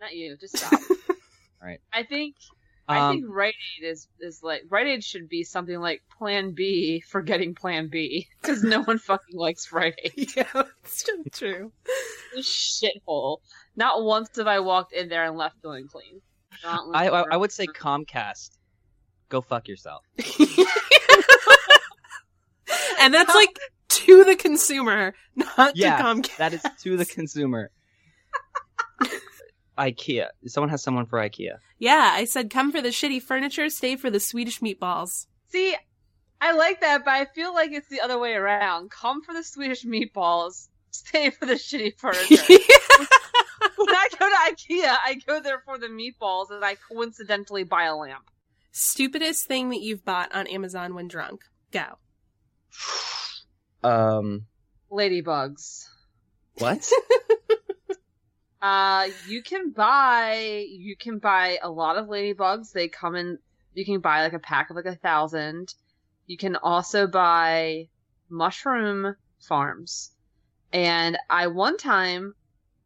Not 0.00 0.14
you. 0.14 0.36
Just 0.36 0.58
stop. 0.58 0.80
Right. 1.62 1.80
I 1.92 2.02
think 2.04 2.36
I 2.88 2.98
Um, 2.98 3.16
think 3.16 3.26
Rite 3.28 3.54
Aid 3.78 3.84
is 3.88 4.08
is 4.18 4.42
like 4.42 4.62
Rite 4.68 4.86
Aid 4.88 5.04
should 5.04 5.28
be 5.28 5.44
something 5.44 5.78
like 5.78 6.02
Plan 6.18 6.52
B 6.52 7.00
for 7.08 7.22
getting 7.22 7.54
Plan 7.54 7.88
B 7.88 8.26
because 8.42 8.62
no 8.64 8.82
one 8.82 8.98
fucking 8.98 9.36
likes 9.36 9.70
Rite 9.72 9.94
Aid. 10.04 10.30
Yeah, 10.36 10.48
that's 10.54 11.04
so 11.04 11.12
true. 11.32 11.72
It's 12.34 12.48
shithole. 12.82 13.38
Not 13.76 14.02
once 14.02 14.30
have 14.36 14.46
I 14.46 14.60
walked 14.60 14.92
in 14.92 15.08
there 15.08 15.24
and 15.24 15.36
left 15.36 15.56
feeling 15.62 15.86
clean. 15.88 16.20
Not 16.64 16.80
I, 16.94 17.08
I 17.08 17.24
I 17.32 17.36
would 17.36 17.52
say 17.52 17.66
Comcast. 17.66 18.50
Go 19.28 19.40
fuck 19.40 19.68
yourself. 19.68 20.02
and 23.00 23.14
that's 23.14 23.34
like 23.34 23.56
to 23.88 24.24
the 24.24 24.36
consumer, 24.36 25.14
not 25.36 25.76
Yeah, 25.76 25.96
to 25.98 26.02
Comcast. 26.02 26.36
That 26.38 26.52
is 26.54 26.62
to 26.82 26.96
the 26.96 27.04
consumer. 27.06 27.70
IKEA. 29.78 30.28
Someone 30.46 30.70
has 30.70 30.82
someone 30.82 31.06
for 31.06 31.18
IKEA. 31.18 31.58
Yeah, 31.78 32.12
I 32.14 32.24
said 32.24 32.50
come 32.50 32.72
for 32.72 32.80
the 32.80 32.88
shitty 32.88 33.22
furniture, 33.22 33.68
stay 33.70 33.96
for 33.96 34.10
the 34.10 34.20
Swedish 34.20 34.60
meatballs. 34.60 35.26
See, 35.48 35.74
I 36.40 36.52
like 36.52 36.80
that, 36.80 37.04
but 37.04 37.12
I 37.12 37.26
feel 37.26 37.52
like 37.54 37.72
it's 37.72 37.88
the 37.88 38.00
other 38.00 38.18
way 38.18 38.34
around. 38.34 38.90
Come 38.90 39.22
for 39.22 39.34
the 39.34 39.44
Swedish 39.44 39.84
meatballs, 39.84 40.68
stay 40.90 41.30
for 41.30 41.46
the 41.46 41.54
shitty 41.54 41.98
furniture. 41.98 42.36
when 43.76 43.94
I 43.94 44.08
go 44.18 44.28
to 44.28 44.52
IKEA, 44.52 44.96
I 45.04 45.20
go 45.26 45.40
there 45.40 45.62
for 45.64 45.78
the 45.78 45.88
meatballs, 45.88 46.50
and 46.50 46.64
I 46.64 46.76
coincidentally 46.90 47.64
buy 47.64 47.84
a 47.84 47.96
lamp. 47.96 48.30
Stupidest 48.72 49.46
thing 49.46 49.70
that 49.70 49.80
you've 49.80 50.04
bought 50.04 50.34
on 50.34 50.46
Amazon 50.46 50.94
when 50.94 51.08
drunk. 51.08 51.42
Go. 51.72 51.84
Um, 53.82 54.44
Ladybugs. 54.92 55.86
what? 56.58 56.86
Uh, 58.62 59.08
you 59.26 59.42
can 59.42 59.70
buy 59.70 60.66
you 60.68 60.96
can 60.96 61.18
buy 61.18 61.58
a 61.62 61.70
lot 61.70 61.96
of 61.96 62.06
ladybugs. 62.06 62.72
They 62.72 62.88
come 62.88 63.16
in. 63.16 63.38
You 63.74 63.84
can 63.84 64.00
buy 64.00 64.22
like 64.22 64.32
a 64.32 64.38
pack 64.38 64.70
of 64.70 64.76
like 64.76 64.86
a 64.86 64.96
thousand. 64.96 65.74
You 66.26 66.36
can 66.36 66.56
also 66.56 67.06
buy 67.06 67.88
mushroom 68.28 69.16
farms. 69.40 70.10
And 70.72 71.16
I 71.28 71.46
one 71.48 71.76
time 71.76 72.34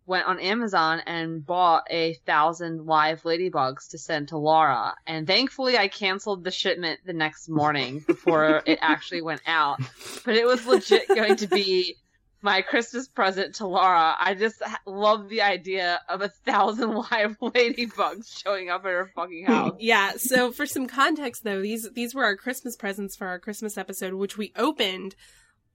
went 0.07 0.27
on 0.27 0.39
Amazon 0.39 1.01
and 1.07 1.45
bought 1.45 1.85
a 1.91 2.15
thousand 2.27 2.87
live 2.87 3.23
ladybugs 3.23 3.91
to 3.91 3.99
send 3.99 4.29
to 4.29 4.39
Laura. 4.39 4.95
And 5.07 5.27
thankfully, 5.27 5.79
I 5.79 5.89
canceled 5.89 6.45
the 6.45 6.51
shipment 6.51 7.01
the 7.05 7.13
next 7.13 7.49
morning 7.49 8.05
before 8.07 8.63
it 8.67 8.79
actually 8.83 9.23
went 9.23 9.43
out. 9.47 9.81
But 10.25 10.37
it 10.37 10.47
was 10.47 10.67
legit 10.67 11.09
going 11.09 11.37
to 11.37 11.47
be 11.47 11.97
my 12.45 12.61
Christmas 12.63 13.09
present 13.09 13.57
to 13.57 13.67
Laura. 13.67 14.15
I 14.21 14.35
just 14.35 14.63
love 14.87 15.29
the 15.29 15.43
idea 15.43 16.01
of 16.09 16.21
a 16.21 16.29
thousand 16.29 16.91
live 17.11 17.39
ladybugs 17.41 18.39
showing 18.45 18.69
up 18.71 18.83
at 18.85 18.91
her 18.91 19.11
fucking 19.17 19.47
house. 19.47 19.73
Yeah, 19.81 20.13
so 20.19 20.53
for 20.53 20.67
some 20.67 20.87
context 20.87 21.43
though, 21.43 21.61
these 21.63 21.91
these 21.95 22.15
were 22.15 22.25
our 22.25 22.37
Christmas 22.37 22.77
presents 22.77 23.17
for 23.17 23.27
our 23.27 23.39
Christmas 23.39 23.77
episode, 23.79 24.15
which 24.15 24.37
we 24.39 24.53
opened 24.57 25.17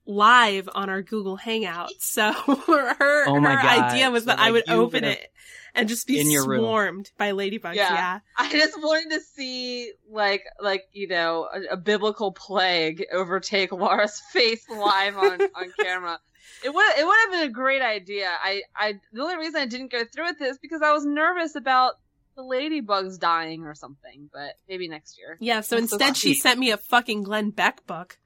live 0.05 0.67
on 0.73 0.89
our 0.89 1.01
Google 1.01 1.35
Hangout. 1.35 1.91
So 1.99 2.31
her 2.33 3.25
Oh 3.27 3.39
my 3.39 3.55
her 3.55 3.61
God. 3.61 3.91
idea 3.91 4.09
was 4.11 4.23
So, 4.23 4.27
that 4.27 4.39
I 4.39 4.51
would 4.51 4.69
open 4.69 5.03
it 5.03 5.27
and 5.75 5.87
just 5.89 6.07
be 6.07 6.19
in 6.19 6.31
your 6.31 6.47
room. 6.47 6.61
swarmed 6.61 7.11
by 7.17 7.31
ladybugs. 7.31 7.75
Yeah. 7.75 7.93
Yeah. 7.93 8.19
I 8.37 8.51
just 8.51 8.75
wanted 8.81 9.11
to 9.15 9.21
see 9.21 9.91
like 10.09 10.43
like 10.61 10.83
you 10.93 11.07
know 11.07 11.47
a, 11.53 11.73
a 11.73 11.77
biblical 11.77 12.31
plague 12.31 13.05
overtake 13.11 13.71
Laura's 13.71 14.19
face 14.31 14.63
live 14.69 15.17
on 15.17 15.41
on 15.41 15.73
camera. 15.79 16.19
It 16.63 16.73
would 16.73 16.85
it 16.97 17.05
would 17.05 17.15
have 17.23 17.31
been 17.31 17.49
a 17.49 17.53
great 17.53 17.81
idea. 17.81 18.29
I 18.41 18.63
I 18.75 18.99
the 19.13 19.21
only 19.21 19.37
reason 19.37 19.61
I 19.61 19.65
didn't 19.65 19.91
go 19.91 20.03
through 20.03 20.25
with 20.25 20.39
this 20.39 20.57
because 20.57 20.81
I 20.81 20.91
was 20.91 21.05
nervous 21.05 21.55
about 21.55 21.93
the 22.35 22.43
ladybugs 22.43 23.19
dying 23.19 23.65
or 23.65 23.75
something. 23.75 24.29
But 24.31 24.55
maybe 24.67 24.87
next 24.87 25.17
year. 25.17 25.37
Yeah, 25.39 25.61
so 25.61 25.75
That's 25.75 25.91
so 25.91 25.95
instead 25.95 26.17
she 26.17 26.33
sent 26.35 26.59
me 26.59 26.71
a 26.71 26.77
fucking 26.77 27.23
Glenn 27.23 27.51
Beck 27.51 27.85
book. 27.85 28.17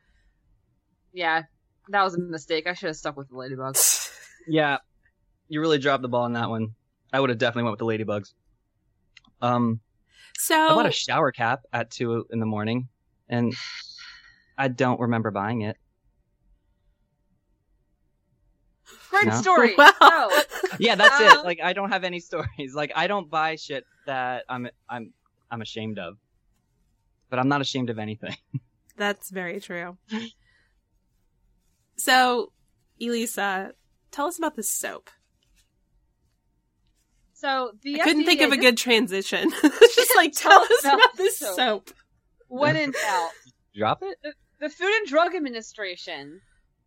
Yeah, 1.13 1.44
that 1.89 2.03
was 2.03 2.15
a 2.15 2.20
mistake. 2.20 2.68
I 2.68 2.74
should 2.74 2.88
have 2.88 2.96
stuck 2.96 3.18
with 3.18 3.30
the 3.30 3.36
ladybugs. 3.36 4.10
yeah, 4.48 4.77
you 5.48 5.62
really 5.62 5.77
dropped 5.77 6.01
the 6.01 6.10
ball 6.10 6.24
on 6.24 6.34
that 6.34 6.50
one. 6.50 6.75
I 7.12 7.20
would 7.20 7.30
have 7.30 7.38
definitely 7.38 7.70
went 7.70 7.80
with 7.80 7.98
the 7.98 8.03
ladybugs. 8.03 8.34
Um, 9.42 9.82
So 10.36 10.56
I 10.56 10.74
bought 10.74 10.86
a 10.88 10.92
shower 10.92 11.32
cap 11.32 11.62
at 11.72 11.92
two 11.92 12.25
in 12.32 12.39
the 12.39 12.46
morning, 12.46 12.88
and 13.30 13.53
I 14.58 14.70
don't 14.70 15.00
remember 15.00 15.30
buying 15.30 15.62
it. 15.62 15.77
Great 19.13 19.27
No. 19.34 19.41
story. 19.41 19.75
Wow. 19.77 19.91
No. 20.01 20.41
Yeah, 20.79 20.96
that's 20.96 21.20
Uh, 21.22 21.39
it. 21.39 21.46
Like 21.50 21.60
I 21.63 21.74
don't 21.74 21.91
have 21.91 22.03
any 22.03 22.20
stories. 22.20 22.74
Like 22.74 22.91
I 22.96 23.08
don't 23.08 23.29
buy 23.29 23.55
shit 23.55 23.84
that 24.08 24.43
I'm 24.50 24.67
I'm 24.89 25.13
I'm 25.51 25.62
ashamed 25.62 26.00
of. 26.00 26.17
But 27.29 27.39
I'm 27.39 27.48
not 27.48 27.62
ashamed 27.62 27.89
of 27.89 27.98
anything. 28.00 28.36
That's 28.98 29.32
very 29.32 29.60
true. 29.60 29.98
So, 31.98 32.51
Elisa, 33.01 33.72
tell 34.12 34.27
us 34.27 34.38
about 34.38 34.55
this 34.55 34.70
soap. 34.70 35.10
So 37.34 37.72
the 37.82 38.00
I 38.01 38.03
couldn't 38.03 38.25
think 38.25 38.41
of 38.41 38.51
a 38.51 38.58
good 38.58 38.77
transition. 38.77 39.50
Just 39.51 40.15
like 40.15 40.34
tell 40.34 40.62
us 40.62 40.82
Tell 40.82 40.96
about 40.96 41.10
us 41.12 41.17
this 41.17 41.39
soap. 41.39 41.55
soap. 41.55 41.91
when 42.48 42.75
in 42.75 42.91
doubt. 42.91 43.29
Drop 43.75 44.00
it? 44.03 44.17
The 44.60 44.70
Food 44.70 44.93
and 45.00 45.08
Drug 45.08 45.36
Administration 45.36 46.39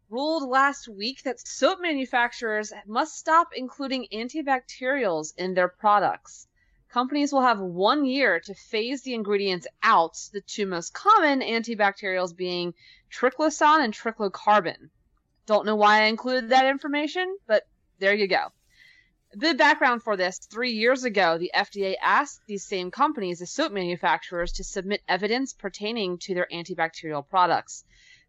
ruled 0.08 0.48
last 0.48 0.88
week 0.88 1.22
that 1.24 1.40
soap 1.46 1.80
manufacturers 1.80 2.72
must 2.86 3.16
stop 3.16 3.48
including 3.54 4.06
antibacterials 4.12 5.34
in 5.36 5.54
their 5.54 5.68
products. 5.68 6.46
Companies 6.88 7.32
will 7.32 7.42
have 7.42 7.58
one 7.58 8.04
year 8.04 8.40
to 8.40 8.54
phase 8.54 9.02
the 9.02 9.14
ingredients 9.14 9.66
out, 9.82 10.16
the 10.32 10.40
two 10.40 10.66
most 10.66 10.94
common 10.94 11.40
antibacterials 11.40 12.34
being 12.34 12.72
triclosan 13.10 13.84
and 13.84 13.92
triclocarban. 13.92 14.90
Don't 15.46 15.66
know 15.66 15.76
why 15.76 16.02
I 16.02 16.04
included 16.04 16.50
that 16.50 16.66
information, 16.66 17.36
but 17.46 17.64
there 17.98 18.14
you 18.14 18.28
go. 18.28 18.52
The 19.32 19.54
background 19.54 20.02
for 20.02 20.16
this 20.16 20.38
three 20.38 20.72
years 20.72 21.04
ago, 21.04 21.36
the 21.36 21.50
FDA 21.54 21.96
asked 22.00 22.40
these 22.46 22.64
same 22.64 22.90
companies, 22.90 23.40
the 23.40 23.46
soap 23.46 23.72
manufacturers, 23.72 24.52
to 24.52 24.64
submit 24.64 25.02
evidence 25.08 25.52
pertaining 25.52 26.18
to 26.18 26.34
their 26.34 26.48
antibacterial 26.52 27.28
products. 27.28 27.84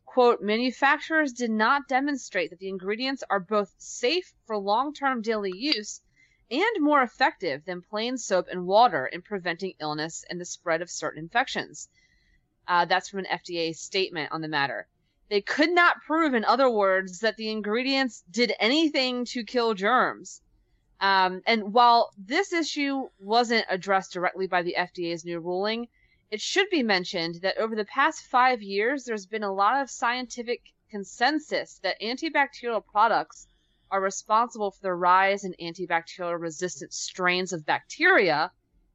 Quote, 0.07 0.41
manufacturers 0.41 1.33
did 1.33 1.51
not 1.51 1.87
demonstrate 1.87 2.49
that 2.49 2.59
the 2.59 2.69
ingredients 2.69 3.23
are 3.29 3.41
both 3.41 3.75
safe 3.77 4.33
for 4.45 4.57
long 4.57 4.93
term 4.93 5.21
daily 5.21 5.51
use 5.55 6.01
and 6.49 6.81
more 6.81 7.03
effective 7.03 7.65
than 7.65 7.81
plain 7.81 8.17
soap 8.17 8.47
and 8.49 8.65
water 8.65 9.05
in 9.05 9.21
preventing 9.21 9.73
illness 9.79 10.23
and 10.29 10.39
the 10.39 10.45
spread 10.45 10.81
of 10.81 10.89
certain 10.89 11.21
infections. 11.21 11.89
Uh, 12.67 12.85
that's 12.85 13.09
from 13.09 13.19
an 13.19 13.25
FDA 13.25 13.75
statement 13.75 14.31
on 14.31 14.41
the 14.41 14.47
matter. 14.47 14.87
They 15.29 15.41
could 15.41 15.71
not 15.71 16.01
prove, 16.01 16.33
in 16.33 16.45
other 16.45 16.69
words, 16.69 17.19
that 17.19 17.35
the 17.35 17.51
ingredients 17.51 18.23
did 18.31 18.53
anything 18.59 19.25
to 19.25 19.43
kill 19.43 19.73
germs. 19.73 20.41
Um, 21.01 21.41
and 21.45 21.73
while 21.73 22.11
this 22.17 22.53
issue 22.53 23.09
wasn't 23.19 23.65
addressed 23.69 24.13
directly 24.13 24.47
by 24.47 24.63
the 24.63 24.75
FDA's 24.79 25.25
new 25.25 25.39
ruling, 25.39 25.89
it 26.29 26.41
should 26.41 26.69
be 26.69 26.83
mentioned 26.83 27.35
that 27.41 27.57
over 27.57 27.75
the 27.75 27.85
past 27.85 28.23
five 28.23 28.61
years, 28.61 29.05
there's 29.05 29.25
been 29.25 29.43
a 29.43 29.53
lot 29.53 29.81
of 29.81 29.89
scientific 29.89 30.61
consensus 30.89 31.79
that 31.83 32.01
antibacterial 32.01 32.83
products 32.85 33.47
are 33.89 34.01
responsible 34.01 34.71
for 34.71 34.81
the 34.81 34.93
rise 34.93 35.43
in 35.43 35.55
antibacterial 35.61 36.39
resistant 36.39 36.93
strains 36.93 37.53
of 37.53 37.65
bacteria, 37.65 38.51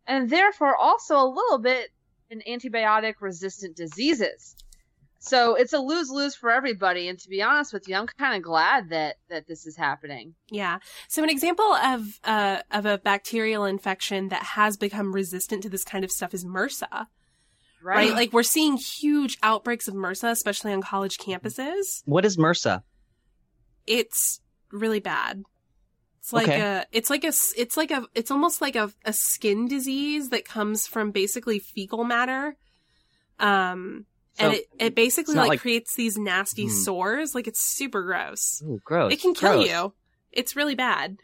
and 0.07 0.29
therefore 0.29 0.77
also 0.77 1.17
a 1.17 1.27
little 1.27 1.59
bit 1.59 1.91
in 2.31 2.43
antibiotic 2.47 3.15
resistant 3.21 3.77
diseases. 3.77 4.55
So 5.19 5.55
it's 5.55 5.73
a 5.73 5.79
lose 5.79 6.11
lose 6.11 6.35
for 6.35 6.51
everybody. 6.51 7.09
And 7.09 7.19
to 7.21 7.29
be 7.29 7.43
honest 7.43 7.73
with 7.73 7.89
you, 7.89 7.95
I'm 7.95 8.09
kind 8.09 8.35
of 8.35 8.43
glad 8.43 8.91
that 8.91 9.17
that 9.31 9.47
this 9.47 9.67
is 9.67 9.77
happening. 9.77 10.35
Yeah. 10.51 10.79
So 11.09 11.23
an 11.23 11.31
example 11.31 11.73
of 11.73 12.19
uh, 12.25 12.63
of 12.73 12.87
a 12.87 12.99
bacterial 12.99 13.65
infection 13.65 14.29
that 14.29 14.43
has 14.43 14.77
become 14.77 15.15
resistant 15.15 15.63
to 15.63 15.69
this 15.69 15.85
kind 15.85 16.05
of 16.05 16.11
stuff 16.11 16.35
is 16.35 16.45
MRSA. 16.45 17.07
Right? 17.83 18.09
Right? 18.09 18.15
Like 18.15 18.33
we're 18.33 18.43
seeing 18.43 18.77
huge 18.77 19.39
outbreaks 19.43 19.89
of 19.89 19.95
MRSA, 19.95 20.31
especially 20.31 20.73
on 20.73 20.83
college 20.83 21.19
campuses. 21.19 22.03
What 22.05 22.25
is 22.25 22.37
MRSA? 22.37 22.83
It's 23.87 24.41
really 24.71 25.01
bad. 25.01 25.43
It's 26.21 26.33
like 26.33 26.47
Okay. 26.49 26.61
a 26.61 26.87
it's 26.93 27.11
like 27.11 27.25
a, 27.25 27.33
it's 27.57 27.77
like 27.77 27.91
a 27.91 28.07
it's 28.15 28.31
almost 28.31 28.61
like 28.61 28.77
a, 28.77 28.93
a 29.05 29.13
skin 29.13 29.67
disease 29.67 30.29
that 30.31 30.45
comes 30.45 30.87
from 30.87 31.11
basically 31.11 31.59
fecal 31.59 32.05
matter. 32.05 32.57
Um 33.41 34.07
and 34.39 34.55
it, 34.55 34.65
it 34.79 34.95
basically 34.95 35.35
like, 35.35 35.49
like- 35.49 35.61
creates 35.61 35.95
these 35.97 36.17
nasty 36.17 36.65
Hmm. 36.67 36.71
sores. 36.71 37.35
Like 37.35 37.49
it's 37.49 37.61
super 37.77 38.03
gross. 38.03 38.63
Ooh, 38.65 38.81
gross. 38.85 39.13
It 39.13 39.21
can 39.21 39.35
kill 39.35 39.55
Gross. 39.55 39.69
you. 39.69 39.93
It's 40.31 40.55
really 40.57 40.75
bad. 40.77 41.19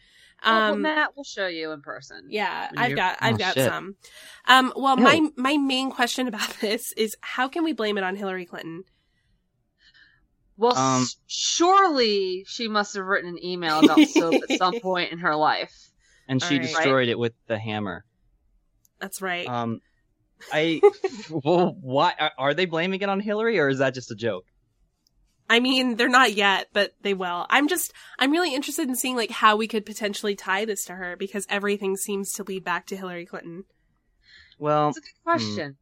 Well, 0.44 0.72
Um, 0.74 0.82
Matt 0.82 1.16
will 1.16 1.24
show 1.24 1.46
you 1.48 1.72
in 1.72 1.82
person. 1.82 2.26
yeah, 2.30 2.70
I've 2.76 2.94
got 2.94 3.18
I've 3.20 3.34
oh, 3.34 3.38
got 3.38 3.54
shit. 3.54 3.68
some. 3.68 3.96
Um, 4.46 4.72
well, 4.76 4.96
Ew. 4.96 5.02
my 5.04 5.28
my 5.36 5.56
main 5.56 5.90
question 5.90 6.28
about 6.28 6.48
this 6.60 6.92
is 6.92 7.16
how 7.20 7.48
can 7.48 7.64
we 7.64 7.72
blame 7.72 7.98
it 7.98 8.04
on 8.04 8.14
Hillary 8.16 8.46
Clinton? 8.46 8.84
Well, 10.56 10.76
Um, 10.76 11.02
s- 11.02 11.16
surely 11.26 12.44
she 12.48 12.68
must 12.68 12.94
have 12.94 13.04
written 13.04 13.30
an 13.30 13.44
email 13.44 13.78
about 13.80 14.00
soap 14.08 14.34
at 14.48 14.58
some 14.58 14.80
point 14.82 15.12
in 15.12 15.18
her 15.18 15.36
life. 15.36 15.72
and 16.28 16.42
she 16.42 16.54
Alright. 16.56 16.62
destroyed 16.68 17.08
it 17.08 17.18
with 17.18 17.32
the 17.46 17.58
hammer. 17.58 18.04
That's 19.00 19.22
right. 19.22 19.46
Um, 19.48 19.80
I 20.52 20.80
well, 21.30 21.76
why 21.80 22.14
are- 22.18 22.32
are 22.38 22.54
they 22.54 22.66
blaming 22.66 23.00
it 23.00 23.08
on 23.08 23.20
Hillary 23.20 23.58
or 23.58 23.68
is 23.68 23.78
that 23.78 23.94
just 23.94 24.10
a 24.10 24.16
joke? 24.16 24.44
I 25.50 25.60
mean, 25.60 25.96
they're 25.96 26.08
not 26.08 26.34
yet, 26.34 26.68
but 26.72 26.92
they 27.02 27.14
will. 27.14 27.46
I'm 27.48 27.68
just, 27.68 27.92
I'm 28.18 28.32
really 28.32 28.54
interested 28.54 28.88
in 28.88 28.96
seeing 28.96 29.16
like 29.16 29.30
how 29.30 29.56
we 29.56 29.66
could 29.66 29.86
potentially 29.86 30.36
tie 30.36 30.64
this 30.64 30.84
to 30.86 30.94
her 30.94 31.16
because 31.16 31.46
everything 31.48 31.96
seems 31.96 32.32
to 32.32 32.42
lead 32.42 32.64
back 32.64 32.86
to 32.86 32.96
Hillary 32.96 33.24
Clinton. 33.26 33.64
Well, 34.58 34.88
That's 34.88 34.98
a 34.98 35.00
good 35.00 35.22
question. 35.24 35.76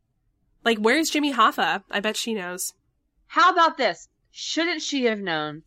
Like, 0.64 0.78
where's 0.78 1.10
Jimmy 1.10 1.32
Hoffa? 1.32 1.82
I 1.90 2.00
bet 2.00 2.16
she 2.16 2.34
knows. 2.34 2.74
How 3.26 3.50
about 3.50 3.76
this? 3.76 4.08
Shouldn't 4.30 4.82
she 4.82 5.04
have 5.04 5.18
known? 5.18 5.62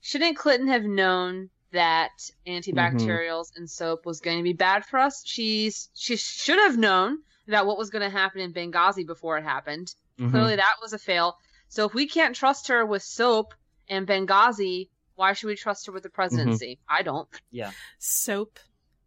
Shouldn't 0.00 0.36
Clinton 0.36 0.68
have 0.68 0.84
known 0.84 1.50
that 1.72 2.10
antibacterials 2.46 3.48
and 3.56 3.68
soap 3.68 4.06
was 4.06 4.20
going 4.20 4.38
to 4.38 4.42
be 4.44 4.52
bad 4.52 4.84
for 4.86 4.98
us? 4.98 5.22
She's 5.26 5.90
she 5.94 6.16
should 6.16 6.58
have 6.58 6.78
known 6.78 7.18
that 7.48 7.66
what 7.66 7.78
was 7.78 7.90
going 7.90 8.02
to 8.02 8.16
happen 8.16 8.40
in 8.40 8.52
Benghazi 8.52 9.06
before 9.06 9.36
it 9.38 9.44
happened. 9.44 9.94
mhm. 10.18 10.30
Clearly, 10.30 10.56
that 10.56 10.76
was 10.80 10.92
a 10.92 10.98
fail. 10.98 11.36
So 11.68 11.86
if 11.86 11.94
we 11.94 12.06
can't 12.06 12.34
trust 12.34 12.68
her 12.68 12.84
with 12.86 13.02
soap 13.02 13.54
and 13.88 14.06
Benghazi, 14.06 14.88
why 15.14 15.32
should 15.32 15.48
we 15.48 15.56
trust 15.56 15.86
her 15.86 15.92
with 15.92 16.02
the 16.02 16.08
mm-hmm. 16.08 16.14
presidency? 16.14 16.78
I 16.88 17.02
don't. 17.02 17.28
Yeah. 17.50 17.70
Soap, 17.98 18.58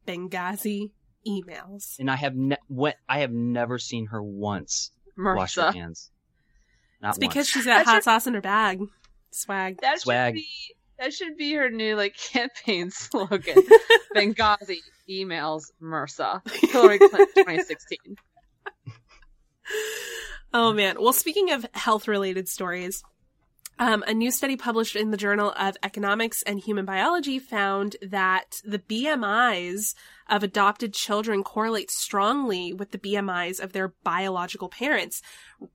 Benghazi, 0.07 0.91
emails. 1.27 1.97
and 1.99 2.09
I 2.09 2.15
have 2.15 2.35
ne- 2.35 2.57
what 2.67 2.95
I 3.07 3.19
have 3.19 3.31
never 3.31 3.77
seen 3.79 4.07
her 4.07 4.21
once 4.21 4.91
wash 5.17 5.55
her 5.55 5.71
hands. 5.71 6.11
Not 7.01 7.09
It's 7.09 7.17
because 7.19 7.35
once. 7.35 7.47
she's 7.49 7.65
got 7.65 7.77
That's 7.77 7.87
hot 7.87 7.93
your- 7.95 8.01
sauce 8.01 8.27
in 8.27 8.33
her 8.33 8.41
bag. 8.41 8.81
Swag. 9.31 9.79
That 9.81 10.01
Swag. 10.01 10.35
should 10.35 10.41
be 10.41 10.47
that 10.97 11.13
should 11.13 11.37
be 11.37 11.53
her 11.53 11.69
new 11.69 11.95
like 11.95 12.17
campaign 12.33 12.91
slogan. 12.91 13.55
Benghazi 14.15 14.77
emails 15.09 15.71
MRSA. 15.81 16.41
Hillary 16.71 16.99
Clinton 16.99 17.27
2016. 17.35 18.17
Oh 20.53 20.73
man. 20.73 20.97
Well, 20.99 21.13
speaking 21.13 21.51
of 21.51 21.65
health 21.73 22.07
related 22.07 22.47
stories, 22.47 23.03
um, 23.77 24.03
a 24.07 24.13
new 24.13 24.29
study 24.29 24.57
published 24.57 24.97
in 24.97 25.11
the 25.11 25.17
Journal 25.17 25.53
of 25.57 25.77
Economics 25.83 26.43
and 26.43 26.59
Human 26.59 26.83
Biology 26.83 27.39
found 27.39 27.95
that 28.01 28.59
the 28.65 28.79
BMIs 28.79 29.93
of 30.27 30.43
adopted 30.43 30.93
children 30.93 31.43
correlate 31.43 31.89
strongly 31.89 32.73
with 32.73 32.91
the 32.91 32.97
BMIs 32.97 33.61
of 33.61 33.71
their 33.71 33.93
biological 34.03 34.67
parents, 34.67 35.21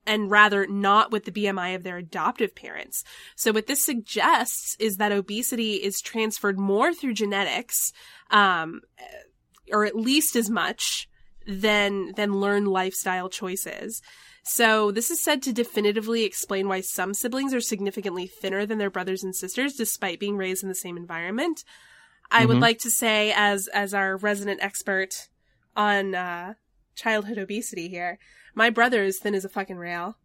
and 0.06 0.30
rather 0.30 0.66
not 0.66 1.12
with 1.12 1.24
the 1.24 1.32
BMI 1.32 1.74
of 1.74 1.82
their 1.82 1.96
adoptive 1.96 2.54
parents. 2.54 3.04
So 3.36 3.52
what 3.52 3.68
this 3.68 3.86
suggests 3.86 4.76
is 4.78 4.98
that 4.98 5.10
obesity 5.10 5.76
is 5.76 6.02
transferred 6.02 6.58
more 6.58 6.92
through 6.92 7.14
genetics, 7.14 7.90
um, 8.30 8.82
or 9.72 9.86
at 9.86 9.96
least 9.96 10.36
as 10.36 10.50
much 10.50 11.08
than 11.46 12.12
than 12.16 12.40
learned 12.40 12.68
lifestyle 12.68 13.30
choices. 13.30 14.02
So 14.46 14.90
this 14.90 15.10
is 15.10 15.22
said 15.22 15.42
to 15.42 15.52
definitively 15.52 16.24
explain 16.24 16.68
why 16.68 16.82
some 16.82 17.14
siblings 17.14 17.54
are 17.54 17.60
significantly 17.60 18.26
thinner 18.26 18.66
than 18.66 18.78
their 18.78 18.90
brothers 18.90 19.24
and 19.24 19.34
sisters 19.34 19.74
despite 19.74 20.20
being 20.20 20.36
raised 20.36 20.62
in 20.62 20.68
the 20.68 20.74
same 20.74 20.96
environment. 20.96 21.64
I 22.30 22.44
would 22.44 22.58
Mhm. 22.58 22.62
like 22.62 22.78
to 22.80 22.90
say 22.90 23.32
as 23.34 23.68
as 23.68 23.94
our 23.94 24.16
resident 24.16 24.62
expert 24.62 25.28
on 25.76 26.14
uh 26.14 26.54
childhood 26.94 27.38
obesity 27.38 27.88
here, 27.88 28.18
my 28.54 28.70
brother 28.70 29.02
is 29.02 29.18
thin 29.18 29.34
as 29.34 29.44
a 29.44 29.48
fucking 29.48 29.76
rail. 29.76 30.18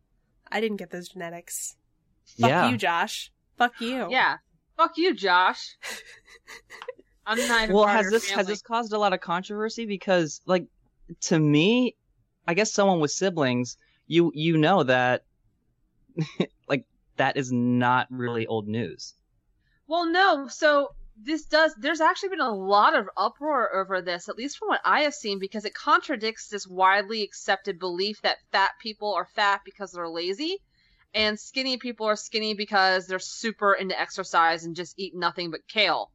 I 0.52 0.60
didn't 0.62 0.78
get 0.78 0.92
those 0.92 1.10
genetics. 1.10 1.76
Fuck 2.40 2.50
yeah. 2.50 2.70
you, 2.70 2.78
Josh. 2.78 3.32
Fuck 3.58 3.80
you. 3.82 4.08
Yeah. 4.12 4.38
Fuck 4.78 4.98
you, 4.98 5.14
Josh. 5.14 5.78
I'm 7.26 7.38
not 7.48 7.64
even 7.64 7.76
well, 7.76 7.86
has 7.88 8.08
of 8.08 8.12
your 8.12 8.20
this 8.20 8.30
has 8.32 8.48
this 8.48 8.62
caused 8.62 8.92
a 8.94 8.98
lot 8.98 9.14
of 9.14 9.22
controversy? 9.22 9.86
Because, 9.86 10.42
like, 10.46 10.66
to 11.22 11.38
me, 11.40 11.96
I 12.48 12.54
guess 12.54 12.74
someone 12.74 13.00
with 13.00 13.12
siblings, 13.12 13.78
you 14.10 14.32
you 14.36 14.58
know 14.58 14.84
that, 14.84 15.24
like, 16.68 16.86
that 17.16 17.38
is 17.38 17.52
not 17.52 18.08
really 18.10 18.46
old 18.48 18.68
news. 18.68 19.14
Well, 19.88 20.06
no. 20.06 20.48
So 20.48 20.90
this 21.16 21.46
does. 21.46 21.74
There's 21.76 22.02
actually 22.02 22.30
been 22.30 22.40
a 22.42 22.54
lot 22.54 22.98
of 22.98 23.08
uproar 23.16 23.74
over 23.74 24.02
this, 24.02 24.28
at 24.28 24.36
least 24.36 24.58
from 24.58 24.70
what 24.70 24.82
I 24.84 25.02
have 25.02 25.14
seen, 25.14 25.40
because 25.40 25.64
it 25.64 25.74
contradicts 25.74 26.50
this 26.50 26.68
widely 26.68 27.24
accepted 27.24 27.80
belief 27.80 28.22
that 28.24 28.40
fat 28.52 28.72
people 28.82 29.14
are 29.14 29.28
fat 29.36 29.62
because 29.64 29.92
they're 29.92 30.10
lazy, 30.10 30.58
and 31.14 31.40
skinny 31.40 31.78
people 31.78 32.08
are 32.08 32.16
skinny 32.16 32.56
because 32.56 33.06
they're 33.06 33.20
super 33.20 33.74
into 33.74 34.00
exercise 34.00 34.66
and 34.66 34.76
just 34.76 34.98
eat 34.98 35.16
nothing 35.16 35.52
but 35.52 35.68
kale. 35.68 36.12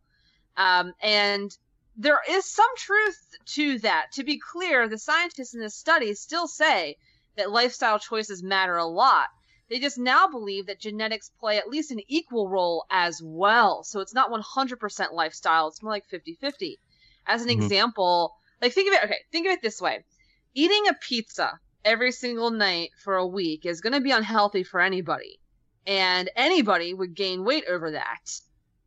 Um, 0.57 0.92
and 1.00 1.57
there 1.96 2.20
is 2.28 2.44
some 2.44 2.76
truth 2.76 3.20
to 3.46 3.78
that. 3.80 4.07
To 4.14 4.24
be 4.24 4.38
clear, 4.38 4.88
the 4.88 4.98
scientists 4.98 5.54
in 5.54 5.61
this 5.61 5.76
study 5.76 6.14
still 6.14 6.48
say 6.48 6.96
that 7.37 7.51
lifestyle 7.51 7.99
choices 7.99 8.42
matter 8.42 8.77
a 8.77 8.87
lot. 8.87 9.29
They 9.68 9.79
just 9.79 9.99
now 9.99 10.29
believe 10.29 10.66
that 10.66 10.81
genetics 10.81 11.31
play 11.40 11.59
at 11.59 11.68
least 11.68 11.90
an 11.90 12.01
equal 12.09 12.49
role 12.49 12.85
as 12.90 13.20
well. 13.23 13.83
So 13.85 14.01
it's 14.01 14.14
not 14.14 14.31
100% 14.31 15.12
lifestyle, 15.14 15.68
it's 15.68 15.83
more 15.83 15.92
like 15.92 16.07
50 16.07 16.35
50. 16.35 16.81
As 17.27 17.42
an 17.42 17.51
Mhm. 17.51 17.51
example, 17.51 18.35
like 18.61 18.73
think 18.73 18.88
of 18.88 18.94
it, 18.94 19.05
okay, 19.05 19.20
think 19.33 19.47
of 19.47 19.53
it 19.53 19.62
this 19.62 19.81
way 19.81 20.05
eating 20.55 20.88
a 20.88 20.94
pizza 20.94 21.59
every 21.85 22.11
single 22.12 22.51
night 22.51 22.90
for 23.03 23.16
a 23.16 23.27
week 23.27 23.66
is 23.66 23.81
going 23.81 23.92
to 23.92 24.01
be 24.01 24.11
unhealthy 24.11 24.62
for 24.64 24.81
anybody. 24.81 25.38
And 25.87 26.31
anybody 26.37 26.94
would 26.94 27.14
gain 27.14 27.44
weight 27.44 27.64
over 27.68 27.90
that. 27.90 28.40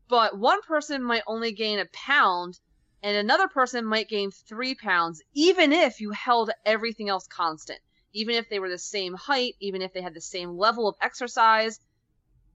But 0.10 0.38
one 0.38 0.62
person 0.64 1.04
might 1.04 1.24
only 1.28 1.52
gain 1.54 1.80
a 1.80 1.86
pound, 1.94 2.60
and 3.02 3.16
another 3.16 3.48
person 3.48 3.86
might 3.86 4.10
gain 4.10 4.32
three 4.32 4.76
pounds, 4.76 5.22
even 5.34 5.72
if 5.72 6.00
you 6.02 6.12
held 6.12 6.52
everything 6.66 7.08
else 7.10 7.28
constant 7.28 7.80
even 8.13 8.36
if 8.36 8.50
they 8.50 8.60
were 8.60 8.70
the 8.70 8.78
same 8.80 9.13
height, 9.13 9.56
even 9.60 9.82
if 9.82 9.93
they 9.93 10.02
had 10.02 10.13
the 10.13 10.22
same 10.22 10.52
level 10.58 10.88
of 10.88 10.96
exercise, 11.02 11.80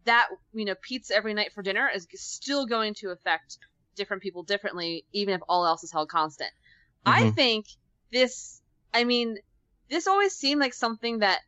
that 0.04 0.28
you 0.52 0.64
know 0.64 0.74
pizza 0.82 1.14
every 1.14 1.34
night 1.34 1.52
for 1.52 1.62
dinner 1.62 1.88
is 1.94 2.06
still 2.14 2.66
going 2.66 2.94
to 2.94 3.10
affect 3.10 3.58
different 3.96 4.22
people 4.22 4.42
differently, 4.42 5.06
even 5.12 5.34
if 5.34 5.40
all 5.48 5.66
else 5.66 5.84
is 5.84 5.92
held 5.92 6.08
constant. 6.08 6.50
I 7.06 7.24
Mhm. 7.24 7.34
think 7.34 7.66
this. 8.12 8.62
I 8.94 9.04
mean, 9.04 9.38
this 9.88 10.06
always 10.06 10.34
seemed 10.34 10.60
like 10.60 10.74
something 10.74 11.20
that 11.20 11.40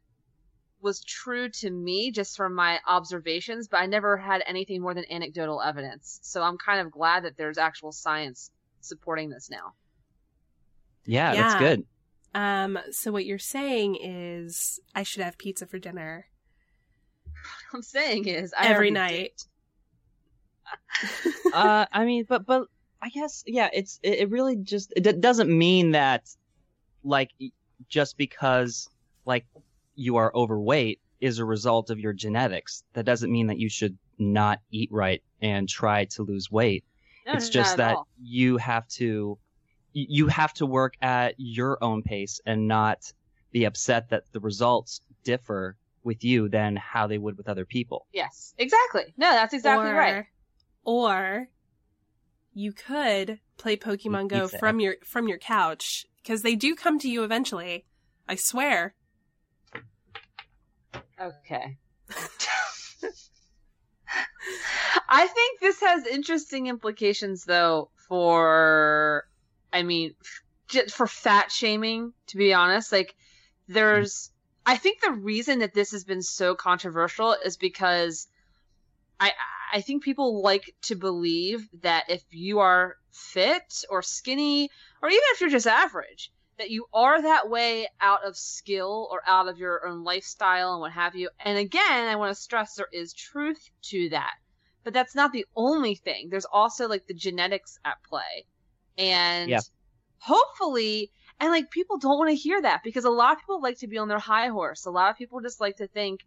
was 0.80 1.02
true 1.02 1.48
to 1.48 1.70
me 1.70 2.12
just 2.12 2.36
from 2.36 2.54
my 2.54 2.80
observations, 2.86 3.68
but 3.68 3.78
I 3.78 3.86
never 3.86 4.16
had 4.16 4.42
anything 4.46 4.82
more 4.82 4.94
than 4.94 5.10
anecdotal 5.10 5.60
evidence. 5.62 6.20
So 6.22 6.42
I'm 6.42 6.58
kind 6.58 6.80
of 6.80 6.92
glad 6.92 7.24
that 7.24 7.36
there's 7.36 7.58
actual 7.58 7.90
science 7.92 8.50
supporting 8.80 9.30
this 9.30 9.50
now. 9.50 9.74
Yeah, 11.06 11.34
that's 11.34 11.54
good. 11.54 11.84
Um, 12.34 12.78
so 12.90 13.12
what 13.12 13.24
you're 13.24 13.38
saying 13.38 13.96
is 14.02 14.80
I 14.94 15.04
should 15.04 15.22
have 15.22 15.38
pizza 15.38 15.66
for 15.66 15.78
dinner 15.78 16.26
What 17.70 17.78
I'm 17.78 17.82
saying 17.82 18.26
is 18.26 18.52
I 18.56 18.68
every 18.68 18.90
night. 18.90 19.44
uh, 21.52 21.86
I 21.92 22.04
mean, 22.04 22.24
but 22.28 22.46
but 22.46 22.66
I 23.00 23.08
guess 23.10 23.44
yeah, 23.46 23.68
it's 23.72 24.00
it, 24.02 24.20
it 24.20 24.30
really 24.30 24.56
just 24.56 24.92
it 24.96 25.02
d- 25.02 25.12
doesn't 25.12 25.56
mean 25.56 25.92
that 25.92 26.28
like 27.04 27.30
just 27.88 28.16
because 28.16 28.88
like 29.24 29.46
you 29.94 30.16
are 30.16 30.32
overweight 30.34 31.00
is 31.20 31.38
a 31.38 31.44
result 31.44 31.90
of 31.90 31.98
your 32.00 32.12
genetics. 32.12 32.82
That 32.94 33.04
doesn't 33.04 33.30
mean 33.30 33.46
that 33.48 33.58
you 33.58 33.68
should 33.68 33.96
not 34.18 34.60
eat 34.70 34.90
right 34.92 35.22
and 35.40 35.68
try 35.68 36.06
to 36.06 36.22
lose 36.22 36.50
weight. 36.50 36.84
No, 37.26 37.32
it's 37.34 37.48
no, 37.48 37.52
just 37.52 37.76
that 37.76 37.96
all. 37.96 38.08
you 38.22 38.56
have 38.58 38.86
to 38.88 39.38
y- 39.38 39.43
you 39.94 40.26
have 40.26 40.52
to 40.54 40.66
work 40.66 40.94
at 41.00 41.34
your 41.38 41.82
own 41.82 42.02
pace 42.02 42.40
and 42.44 42.68
not 42.68 43.10
be 43.52 43.64
upset 43.64 44.10
that 44.10 44.24
the 44.32 44.40
results 44.40 45.00
differ 45.22 45.76
with 46.02 46.24
you 46.24 46.48
than 46.48 46.76
how 46.76 47.06
they 47.06 47.16
would 47.16 47.38
with 47.38 47.48
other 47.48 47.64
people. 47.64 48.06
Yes, 48.12 48.52
exactly. 48.58 49.14
No, 49.16 49.30
that's 49.30 49.54
exactly 49.54 49.90
or, 49.90 49.94
right. 49.94 50.26
Or 50.84 51.48
you 52.52 52.72
could 52.72 53.40
play 53.56 53.76
Pokemon 53.76 54.28
Go 54.28 54.42
pizza. 54.42 54.58
from 54.58 54.80
your 54.80 54.96
from 55.04 55.28
your 55.28 55.38
couch 55.38 56.04
because 56.22 56.42
they 56.42 56.56
do 56.56 56.74
come 56.74 56.98
to 56.98 57.08
you 57.08 57.22
eventually. 57.22 57.86
I 58.28 58.34
swear. 58.34 58.94
Okay. 61.20 61.78
I 65.08 65.26
think 65.26 65.60
this 65.60 65.80
has 65.80 66.06
interesting 66.06 66.66
implications, 66.66 67.44
though, 67.44 67.90
for, 68.08 69.24
I 69.74 69.82
mean, 69.82 70.14
just 70.68 70.94
for 70.94 71.06
fat 71.06 71.50
shaming, 71.50 72.12
to 72.28 72.36
be 72.36 72.54
honest. 72.54 72.92
Like, 72.92 73.14
there's, 73.66 74.30
I 74.64 74.76
think 74.76 75.00
the 75.00 75.12
reason 75.12 75.58
that 75.58 75.74
this 75.74 75.90
has 75.90 76.04
been 76.04 76.22
so 76.22 76.54
controversial 76.54 77.36
is 77.44 77.56
because 77.56 78.28
I, 79.18 79.32
I 79.72 79.80
think 79.80 80.04
people 80.04 80.42
like 80.42 80.74
to 80.82 80.94
believe 80.94 81.68
that 81.82 82.04
if 82.08 82.22
you 82.30 82.60
are 82.60 82.96
fit 83.10 83.84
or 83.90 84.00
skinny, 84.00 84.70
or 85.02 85.08
even 85.08 85.22
if 85.32 85.40
you're 85.40 85.50
just 85.50 85.66
average, 85.66 86.30
that 86.56 86.70
you 86.70 86.86
are 86.94 87.20
that 87.20 87.50
way 87.50 87.88
out 88.00 88.24
of 88.24 88.36
skill 88.36 89.08
or 89.10 89.22
out 89.26 89.48
of 89.48 89.58
your 89.58 89.86
own 89.86 90.04
lifestyle 90.04 90.72
and 90.72 90.80
what 90.80 90.92
have 90.92 91.16
you. 91.16 91.28
And 91.40 91.58
again, 91.58 92.08
I 92.08 92.14
want 92.14 92.34
to 92.34 92.40
stress 92.40 92.74
there 92.74 92.86
is 92.92 93.12
truth 93.12 93.70
to 93.90 94.08
that. 94.10 94.34
But 94.84 94.94
that's 94.94 95.16
not 95.16 95.32
the 95.32 95.46
only 95.56 95.96
thing. 95.96 96.28
There's 96.30 96.44
also 96.44 96.86
like 96.86 97.06
the 97.08 97.14
genetics 97.14 97.78
at 97.84 98.02
play. 98.08 98.46
And 98.98 99.50
Yeah. 99.50 99.60
hopefully, 100.18 101.10
and 101.40 101.50
like 101.50 101.70
people 101.70 101.98
don't 101.98 102.18
want 102.18 102.30
to 102.30 102.36
hear 102.36 102.60
that 102.62 102.82
because 102.84 103.04
a 103.04 103.10
lot 103.10 103.32
of 103.32 103.38
people 103.40 103.60
like 103.60 103.78
to 103.78 103.88
be 103.88 103.98
on 103.98 104.08
their 104.08 104.18
high 104.18 104.48
horse. 104.48 104.86
A 104.86 104.90
lot 104.90 105.10
of 105.10 105.16
people 105.16 105.40
just 105.40 105.60
like 105.60 105.76
to 105.76 105.86
think, 105.88 106.20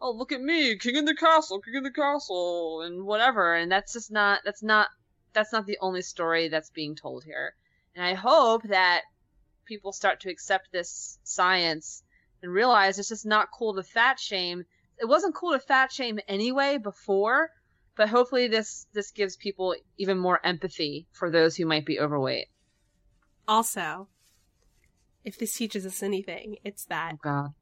oh, 0.00 0.10
look 0.12 0.32
at 0.32 0.40
me, 0.40 0.76
king 0.78 0.96
in 0.96 1.04
the 1.04 1.14
castle, 1.14 1.60
king 1.60 1.74
in 1.76 1.82
the 1.82 1.92
castle, 1.92 2.82
and 2.82 3.04
whatever. 3.04 3.54
And 3.54 3.70
that's 3.70 3.92
just 3.92 4.10
not, 4.10 4.40
that's 4.44 4.62
not, 4.62 4.88
that's 5.32 5.52
not 5.52 5.66
the 5.66 5.78
only 5.80 6.02
story 6.02 6.48
that's 6.48 6.70
being 6.70 6.94
told 6.96 7.24
here. 7.24 7.54
And 7.94 8.04
I 8.04 8.14
hope 8.14 8.62
that 8.64 9.02
people 9.66 9.92
start 9.92 10.20
to 10.20 10.30
accept 10.30 10.68
this 10.72 11.18
science 11.24 12.02
and 12.42 12.52
realize 12.52 12.98
it's 12.98 13.08
just 13.08 13.26
not 13.26 13.48
cool 13.56 13.74
to 13.74 13.82
fat 13.82 14.18
shame. 14.18 14.64
It 14.98 15.06
wasn't 15.06 15.34
cool 15.34 15.52
to 15.52 15.60
fat 15.60 15.92
shame 15.92 16.18
anyway 16.28 16.78
before, 16.78 17.50
but 17.96 18.08
hopefully 18.08 18.48
this 18.48 18.86
this 18.92 19.10
gives 19.10 19.36
people 19.36 19.74
even 19.96 20.18
more 20.18 20.40
empathy 20.44 21.06
for 21.12 21.30
those 21.30 21.56
who 21.56 21.66
might 21.66 21.86
be 21.86 22.00
overweight. 22.00 22.48
Also, 23.46 24.08
if 25.24 25.38
this 25.38 25.54
teaches 25.54 25.86
us 25.86 26.02
anything, 26.02 26.56
it's 26.64 26.84
that 26.86 27.12
Oh 27.14 27.18
god. 27.22 27.54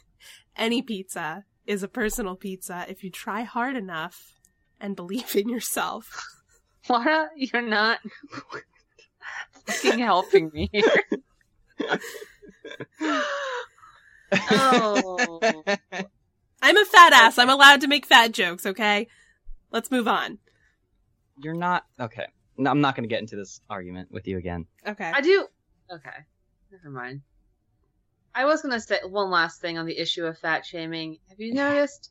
any 0.56 0.82
pizza 0.82 1.44
is 1.66 1.82
a 1.82 1.88
personal 1.88 2.36
pizza 2.36 2.84
if 2.88 3.02
you 3.02 3.10
try 3.10 3.42
hard 3.42 3.76
enough 3.76 4.40
and 4.80 4.96
believe 4.96 5.34
in 5.36 5.48
yourself. 5.48 6.24
Laura, 6.88 7.28
you're 7.36 7.62
not 7.62 7.98
fucking 9.66 9.98
helping 9.98 10.50
me 10.52 10.70
here. 10.72 10.84
oh. 14.50 15.40
I'm 16.62 16.76
a 16.76 16.84
fat 16.84 17.12
ass. 17.12 17.38
I'm 17.38 17.50
allowed 17.50 17.80
to 17.82 17.88
make 17.88 18.06
fat 18.06 18.32
jokes, 18.32 18.66
okay? 18.66 19.08
Let's 19.70 19.90
move 19.90 20.08
on. 20.08 20.38
You're 21.42 21.54
not 21.54 21.84
okay. 22.00 22.26
No, 22.56 22.70
I'm 22.70 22.80
not 22.80 22.96
going 22.96 23.06
to 23.06 23.12
get 23.12 23.20
into 23.20 23.36
this 23.36 23.60
argument 23.68 24.10
with 24.10 24.26
you 24.26 24.38
again. 24.38 24.66
Okay. 24.86 25.12
I 25.14 25.20
do. 25.20 25.46
Okay, 25.92 26.10
never 26.72 26.90
mind. 26.90 27.20
I 28.34 28.44
was 28.44 28.60
gonna 28.60 28.80
say 28.80 28.98
one 29.08 29.30
last 29.30 29.60
thing 29.60 29.78
on 29.78 29.86
the 29.86 29.96
issue 29.96 30.24
of 30.24 30.38
fat 30.38 30.66
shaming. 30.66 31.18
Have 31.28 31.40
you 31.40 31.54
noticed? 31.54 32.10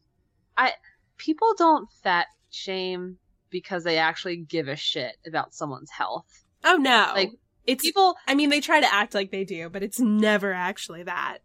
I 0.58 0.72
people 1.18 1.54
don't 1.58 1.92
fat 2.04 2.28
shame 2.50 3.18
because 3.50 3.84
they 3.84 3.98
actually 3.98 4.38
give 4.38 4.68
a 4.68 4.76
shit 4.76 5.18
about 5.28 5.54
someone's 5.54 5.92
health. 5.92 6.26
Oh 6.64 6.78
no. 6.78 7.12
Like, 7.14 7.32
it's 7.68 7.84
People, 7.84 8.16
I 8.28 8.34
mean 8.36 8.50
they 8.50 8.62
try 8.62 8.80
to 8.80 8.94
act 8.94 9.14
like 9.14 9.32
they 9.32 9.44
do, 9.44 9.70
but 9.70 9.84
it's 9.84 10.00
never 10.00 10.54
actually 10.54 11.04
that. 11.04 11.40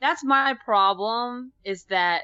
that's 0.00 0.24
my 0.24 0.54
problem. 0.64 1.52
Is 1.64 1.84
that 1.84 2.22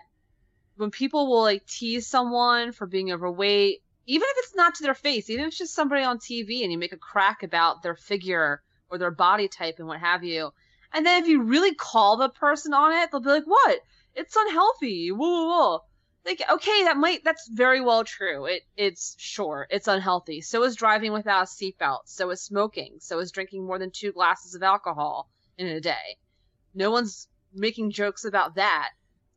when 0.76 0.90
people 0.90 1.28
will 1.28 1.42
like 1.42 1.66
tease 1.66 2.06
someone 2.06 2.72
for 2.72 2.86
being 2.86 3.12
overweight, 3.12 3.82
even 4.06 4.26
if 4.30 4.36
it's 4.38 4.54
not 4.54 4.74
to 4.76 4.82
their 4.82 4.94
face, 4.94 5.30
even 5.30 5.44
if 5.44 5.48
it's 5.48 5.58
just 5.58 5.74
somebody 5.74 6.02
on 6.02 6.18
TV 6.18 6.62
and 6.62 6.72
you 6.72 6.78
make 6.78 6.92
a 6.92 6.98
crack 6.98 7.42
about 7.42 7.82
their 7.82 7.94
figure 7.94 8.62
or 8.90 8.98
their 8.98 9.10
body 9.10 9.48
type 9.48 9.76
and 9.78 9.88
what 9.88 10.00
have 10.00 10.24
you, 10.24 10.50
and 10.92 11.06
then 11.06 11.22
if 11.22 11.28
you 11.28 11.42
really 11.42 11.74
call 11.74 12.16
the 12.16 12.28
person 12.28 12.74
on 12.74 12.92
it, 12.92 13.10
they'll 13.10 13.20
be 13.20 13.28
like, 13.28 13.44
"What? 13.44 13.80
It's 14.14 14.36
unhealthy." 14.36 15.10
Whoa, 15.12 15.28
whoa, 15.28 15.46
whoa. 15.46 15.80
Like, 16.24 16.42
okay, 16.50 16.84
that 16.84 16.96
might 16.96 17.24
that's 17.24 17.48
very 17.48 17.80
well 17.80 18.04
true. 18.04 18.46
It 18.46 18.62
it's 18.76 19.16
sure 19.18 19.66
it's 19.70 19.88
unhealthy. 19.88 20.40
So 20.40 20.62
is 20.64 20.76
driving 20.76 21.12
without 21.12 21.44
a 21.44 21.46
seatbelt. 21.46 22.02
So 22.06 22.30
is 22.30 22.42
smoking. 22.42 22.96
So 23.00 23.18
is 23.18 23.32
drinking 23.32 23.66
more 23.66 23.78
than 23.78 23.90
two 23.90 24.12
glasses 24.12 24.54
of 24.54 24.62
alcohol 24.62 25.28
in 25.58 25.66
a 25.66 25.80
day. 25.80 26.18
No 26.74 26.90
one's 26.90 27.28
making 27.52 27.90
jokes 27.90 28.24
about 28.24 28.54
that 28.54 28.90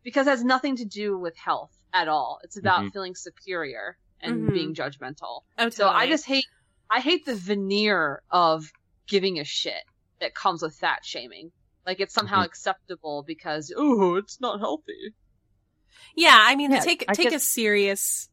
because 0.06 0.28
it 0.28 0.30
has 0.30 0.44
nothing 0.44 0.78
to 0.78 0.86
do 0.86 1.18
with 1.18 1.36
health 1.36 1.74
at 1.92 2.08
all. 2.08 2.40
It's 2.44 2.58
about 2.58 2.84
Mhm. 2.86 2.94
feeling 2.94 3.16
superior 3.16 3.98
and 4.22 4.44
Mhm. 4.44 4.54
being 4.54 4.74
judgmental. 4.76 5.42
Oh, 5.58 5.70
So 5.70 5.90
I 5.90 6.08
just 6.08 6.26
hate 6.26 6.46
I 6.90 7.02
hate 7.02 7.26
the 7.26 7.36
veneer 7.36 8.22
of 8.30 8.72
giving 9.08 9.40
a 9.40 9.44
shit 9.44 9.84
that 10.20 10.36
comes 10.36 10.62
with 10.62 10.76
fat 10.76 11.00
shaming. 11.04 11.52
Like 11.86 12.00
it's 12.00 12.14
somehow 12.14 12.42
Mhm. 12.42 12.46
acceptable 12.46 13.24
because 13.26 13.74
oh, 13.76 14.16
it's 14.16 14.40
not 14.40 14.60
healthy. 14.60 15.16
Yeah, 16.16 16.38
I 16.40 16.56
mean, 16.56 16.72
Yeah, 16.72 16.80
take 16.80 17.04
I 17.08 17.14
take 17.16 17.34
a 17.34 17.40
serious 17.40 18.30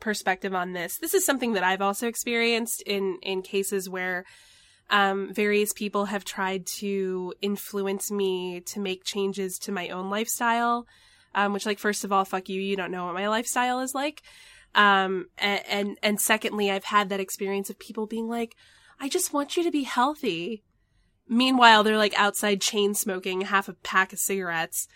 perspective 0.00 0.54
on 0.54 0.74
this. 0.74 0.98
This 0.98 1.14
is 1.14 1.24
something 1.24 1.54
that 1.54 1.64
I've 1.64 1.80
also 1.80 2.06
experienced 2.06 2.82
in 2.82 3.18
in 3.22 3.40
cases 3.42 3.88
where 3.88 4.24
um, 4.90 5.32
various 5.32 5.72
people 5.72 6.06
have 6.06 6.24
tried 6.24 6.66
to 6.66 7.32
influence 7.40 8.10
me 8.10 8.60
to 8.66 8.80
make 8.80 9.04
changes 9.04 9.58
to 9.60 9.72
my 9.72 9.88
own 9.88 10.10
lifestyle. 10.10 10.84
Um, 11.34 11.52
which, 11.52 11.66
like, 11.66 11.78
first 11.78 12.04
of 12.04 12.12
all, 12.12 12.24
fuck 12.24 12.48
you. 12.48 12.60
You 12.60 12.76
don't 12.76 12.90
know 12.90 13.06
what 13.06 13.14
my 13.14 13.28
lifestyle 13.28 13.80
is 13.80 13.94
like. 13.94 14.22
Um, 14.74 15.28
and, 15.38 15.62
and 15.68 15.98
and 16.02 16.20
secondly, 16.20 16.70
I've 16.70 16.84
had 16.84 17.08
that 17.08 17.20
experience 17.20 17.70
of 17.70 17.78
people 17.78 18.06
being 18.06 18.28
like, 18.28 18.56
"I 19.00 19.08
just 19.08 19.32
want 19.32 19.56
you 19.56 19.62
to 19.64 19.70
be 19.70 19.82
healthy." 19.84 20.62
Meanwhile, 21.28 21.84
they're 21.84 21.96
like 21.96 22.18
outside 22.18 22.60
chain 22.60 22.94
smoking 22.94 23.42
half 23.42 23.68
a 23.68 23.72
pack 23.74 24.12
of 24.12 24.18
cigarettes. 24.18 24.88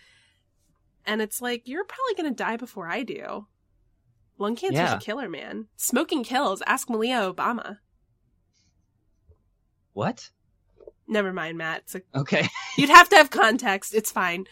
And 1.06 1.22
it's 1.22 1.40
like, 1.40 1.62
you're 1.66 1.84
probably 1.84 2.14
going 2.22 2.34
to 2.34 2.36
die 2.44 2.58
before 2.58 2.86
I 2.86 3.02
do. 3.02 3.46
Lung 4.36 4.54
cancer's 4.56 4.76
Yeah. 4.78 4.96
a 4.96 5.00
killer, 5.00 5.26
man. 5.26 5.68
Smoking 5.78 6.22
kills. 6.22 6.60
Ask 6.66 6.90
Malia 6.90 7.32
Obama. 7.32 7.78
What? 9.94 10.30
Never 11.06 11.32
mind, 11.32 11.56
Matt. 11.58 11.82
It's 11.84 11.94
a- 11.94 12.02
Okay. 12.14 12.46
you'd 12.76 12.90
have 12.90 13.08
to 13.08 13.16
have 13.16 13.30
context. 13.30 13.94
It's 13.94 14.12
fine. 14.12 14.46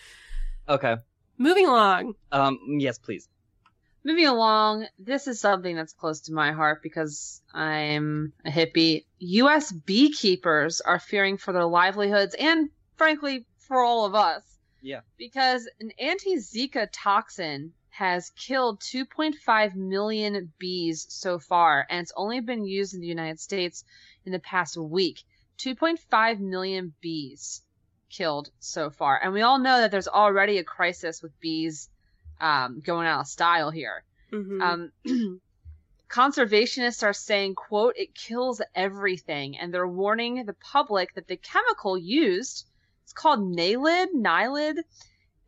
Okay. 0.68 0.96
Moving 1.38 1.66
along. 1.66 2.14
Um. 2.32 2.58
Yes, 2.78 2.98
please. 2.98 3.28
Moving 4.04 4.26
along, 4.26 4.86
this 5.00 5.26
is 5.26 5.40
something 5.40 5.74
that's 5.74 5.92
close 5.92 6.20
to 6.22 6.32
my 6.32 6.52
heart 6.52 6.80
because 6.80 7.42
I'm 7.52 8.32
a 8.44 8.50
hippie. 8.50 9.04
U.S. 9.18 9.72
beekeepers 9.72 10.80
are 10.80 11.00
fearing 11.00 11.36
for 11.38 11.52
their 11.52 11.64
livelihoods 11.64 12.36
and, 12.38 12.70
frankly, 12.94 13.46
for 13.58 13.82
all 13.82 14.04
of 14.04 14.14
us. 14.14 14.44
Yeah. 14.80 15.00
Because 15.18 15.68
an 15.80 15.90
anti 15.98 16.36
Zika 16.36 16.88
toxin 16.92 17.72
has 17.88 18.30
killed 18.36 18.78
2.5 18.80 19.74
million 19.74 20.52
bees 20.58 21.06
so 21.08 21.40
far, 21.40 21.84
and 21.90 22.02
it's 22.02 22.12
only 22.14 22.38
been 22.40 22.64
used 22.64 22.94
in 22.94 23.00
the 23.00 23.06
United 23.08 23.40
States 23.40 23.82
in 24.24 24.30
the 24.30 24.38
past 24.38 24.76
week. 24.76 25.24
2.5 25.58 26.38
million 26.38 26.94
bees 27.00 27.62
killed 28.10 28.50
so 28.58 28.90
far. 28.90 29.20
And 29.22 29.32
we 29.32 29.42
all 29.42 29.58
know 29.58 29.80
that 29.80 29.90
there's 29.90 30.08
already 30.08 30.58
a 30.58 30.64
crisis 30.64 31.22
with 31.22 31.38
bees 31.40 31.88
um, 32.40 32.80
going 32.84 33.06
out 33.06 33.20
of 33.20 33.26
style 33.26 33.70
here. 33.70 34.04
Mhm. 34.32 34.60
Um, 35.04 35.40
conservationists 36.08 37.02
are 37.02 37.12
saying, 37.12 37.54
quote, 37.54 37.94
it 37.96 38.14
kills 38.14 38.62
everything. 38.74 39.58
And 39.58 39.72
they're 39.72 39.88
warning 39.88 40.44
the 40.44 40.54
public 40.54 41.14
that 41.14 41.26
the 41.26 41.36
chemical 41.36 41.96
used, 41.98 42.66
it's 43.04 43.12
called 43.12 43.40
Nalid, 43.40 44.08
Nylid, 44.14 44.78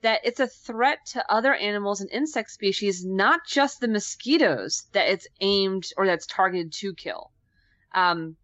that 0.03 0.21
it's 0.25 0.41
a 0.41 0.47
threat 0.47 0.99
to 1.07 1.33
other 1.33 1.55
animals 1.55 2.01
and 2.01 2.11
insect 2.11 2.51
species, 2.51 3.05
not 3.05 3.41
just 3.47 3.81
the 3.81 3.89
mosquitoes 3.89 4.87
that 4.93 5.09
it's 5.09 5.27
aimed 5.41 5.87
or 5.97 6.07
that's 6.07 6.27
targeted 6.27 6.73
to 6.73 6.95
kill. 6.95 7.31
Um, 7.95 8.37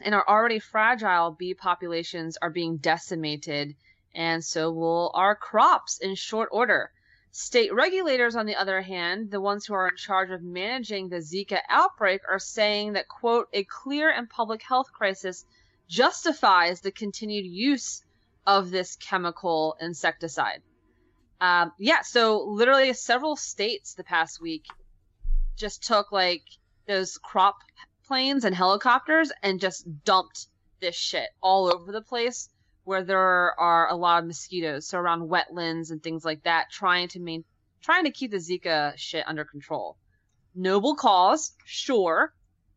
and 0.00 0.14
our 0.14 0.26
already 0.28 0.58
fragile 0.58 1.30
bee 1.30 1.54
populations 1.54 2.36
are 2.40 2.50
being 2.50 2.78
decimated, 2.78 3.76
and 4.14 4.44
so 4.44 4.70
will 4.70 5.10
our 5.14 5.34
crops 5.36 5.98
in 5.98 6.14
short 6.14 6.48
order. 6.52 6.90
State 7.30 7.74
regulators, 7.74 8.36
on 8.36 8.46
the 8.46 8.54
other 8.54 8.80
hand, 8.80 9.30
the 9.30 9.40
ones 9.40 9.66
who 9.66 9.74
are 9.74 9.88
in 9.88 9.96
charge 9.96 10.30
of 10.30 10.42
managing 10.42 11.08
the 11.08 11.16
Zika 11.16 11.58
outbreak, 11.68 12.20
are 12.28 12.38
saying 12.38 12.92
that, 12.92 13.08
quote, 13.08 13.48
a 13.52 13.64
clear 13.64 14.10
and 14.10 14.30
public 14.30 14.62
health 14.62 14.92
crisis 14.92 15.44
justifies 15.88 16.80
the 16.80 16.92
continued 16.92 17.44
use 17.44 18.04
of 18.46 18.70
this 18.70 18.96
chemical 18.96 19.76
insecticide. 19.80 20.62
Um, 21.40 21.72
yeah, 21.78 22.02
so 22.02 22.44
literally 22.44 22.92
several 22.92 23.36
states 23.36 23.94
the 23.94 24.04
past 24.04 24.40
week 24.40 24.64
just 25.56 25.82
took 25.82 26.12
like 26.12 26.42
those 26.86 27.18
crop 27.18 27.56
planes 28.06 28.44
and 28.44 28.54
helicopters 28.54 29.32
and 29.42 29.60
just 29.60 29.86
dumped 30.04 30.46
this 30.80 30.94
shit 30.94 31.28
all 31.40 31.72
over 31.72 31.92
the 31.92 32.02
place 32.02 32.48
where 32.84 33.02
there 33.02 33.58
are 33.58 33.88
a 33.88 33.96
lot 33.96 34.22
of 34.22 34.26
mosquitoes, 34.26 34.86
so 34.86 34.98
around 34.98 35.28
wetlands 35.28 35.90
and 35.90 36.02
things 36.02 36.24
like 36.24 36.42
that, 36.44 36.70
trying 36.70 37.08
to 37.08 37.20
main 37.20 37.44
trying 37.80 38.04
to 38.04 38.10
keep 38.10 38.30
the 38.30 38.38
Zika 38.38 38.96
shit 38.96 39.26
under 39.26 39.44
control. 39.44 39.96
Noble 40.54 40.94
cause, 40.94 41.52
sure, 41.64 42.32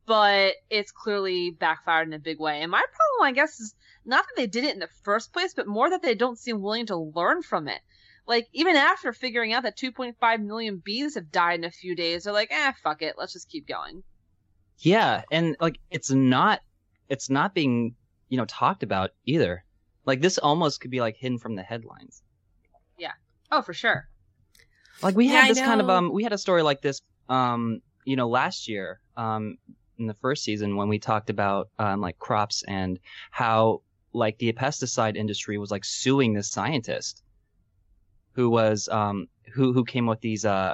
but 0.06 0.56
it's 0.70 0.92
clearly 0.92 1.52
backfired 1.52 2.08
in 2.08 2.14
a 2.14 2.20
big 2.20 2.40
way. 2.40 2.62
And 2.62 2.72
my 2.72 2.84
problem, 2.84 3.30
I 3.30 3.34
guess, 3.34 3.60
is 3.60 3.76
not 4.06 4.26
that 4.26 4.36
they 4.36 4.48
did 4.48 4.64
it 4.64 4.74
in 4.74 4.80
the 4.80 4.90
first 5.04 5.34
place, 5.34 5.54
but 5.54 5.68
more 5.68 5.90
that 5.90 6.02
they 6.02 6.16
don't 6.16 6.40
seem 6.40 6.62
willing 6.62 6.88
to 6.88 6.96
learn 6.98 7.42
from 7.42 7.68
it. 7.68 7.82
like 8.26 8.48
even 8.52 8.76
after 8.76 9.14
figuring 9.14 9.54
out 9.54 9.64
that 9.64 9.78
2.5 9.78 10.44
million 10.44 10.78
bees 10.84 11.16
have 11.16 11.32
died 11.32 11.60
in 11.60 11.66
a 11.66 11.72
few 11.72 11.96
days, 11.96 12.24
they're 12.24 12.34
like, 12.34 12.52
eh, 12.52 12.72
fuck 12.84 13.02
it, 13.02 13.16
let's 13.18 13.34
just 13.34 13.50
keep 13.50 13.68
going. 13.68 14.04
Yeah, 14.80 15.24
and 15.32 15.56
like 15.60 15.80
it's 15.90 16.12
not 16.12 16.62
it's 17.10 17.30
not 17.30 17.54
being, 17.54 17.96
you 18.30 18.38
know, 18.38 18.46
talked 18.46 18.84
about 18.84 19.12
either. 19.26 19.64
Like 20.06 20.22
this 20.22 20.38
almost 20.38 20.82
could 20.82 20.92
be 20.92 21.02
like 21.02 21.18
hidden 21.18 21.38
from 21.38 21.56
the 21.56 21.64
headlines. 21.64 22.22
Yeah. 22.98 23.14
Oh, 23.52 23.62
for 23.62 23.74
sure. 23.74 24.08
Like 25.02 25.16
we 25.16 25.28
had 25.28 25.50
this 25.50 25.60
kind 25.60 25.82
of 25.82 25.90
um 25.90 26.12
we 26.12 26.24
had 26.24 26.34
a 26.34 26.38
story 26.38 26.62
like 26.64 26.82
this 26.82 27.02
um 27.30 27.82
you 28.06 28.16
know 28.16 28.30
last 28.30 28.68
year 28.68 29.00
um 29.16 29.58
in 30.00 30.08
the 30.08 30.14
first 30.16 30.44
season 30.44 30.76
when 30.76 30.88
we 30.88 30.98
talked 30.98 31.30
about 31.30 31.70
um 31.78 32.02
like 32.02 32.18
crops 32.18 32.64
and 32.68 33.00
how 33.32 33.82
like 34.14 34.38
the 34.40 34.52
pesticide 34.54 35.16
industry 35.16 35.58
was 35.58 35.72
like 35.72 35.84
suing 35.86 36.34
this 36.34 36.50
scientist 36.50 37.24
who 38.32 38.50
was 38.50 38.88
um 38.90 39.28
who 39.54 39.74
who 39.74 39.84
came 39.84 40.06
with 40.06 40.22
these 40.22 40.46
uh 40.46 40.74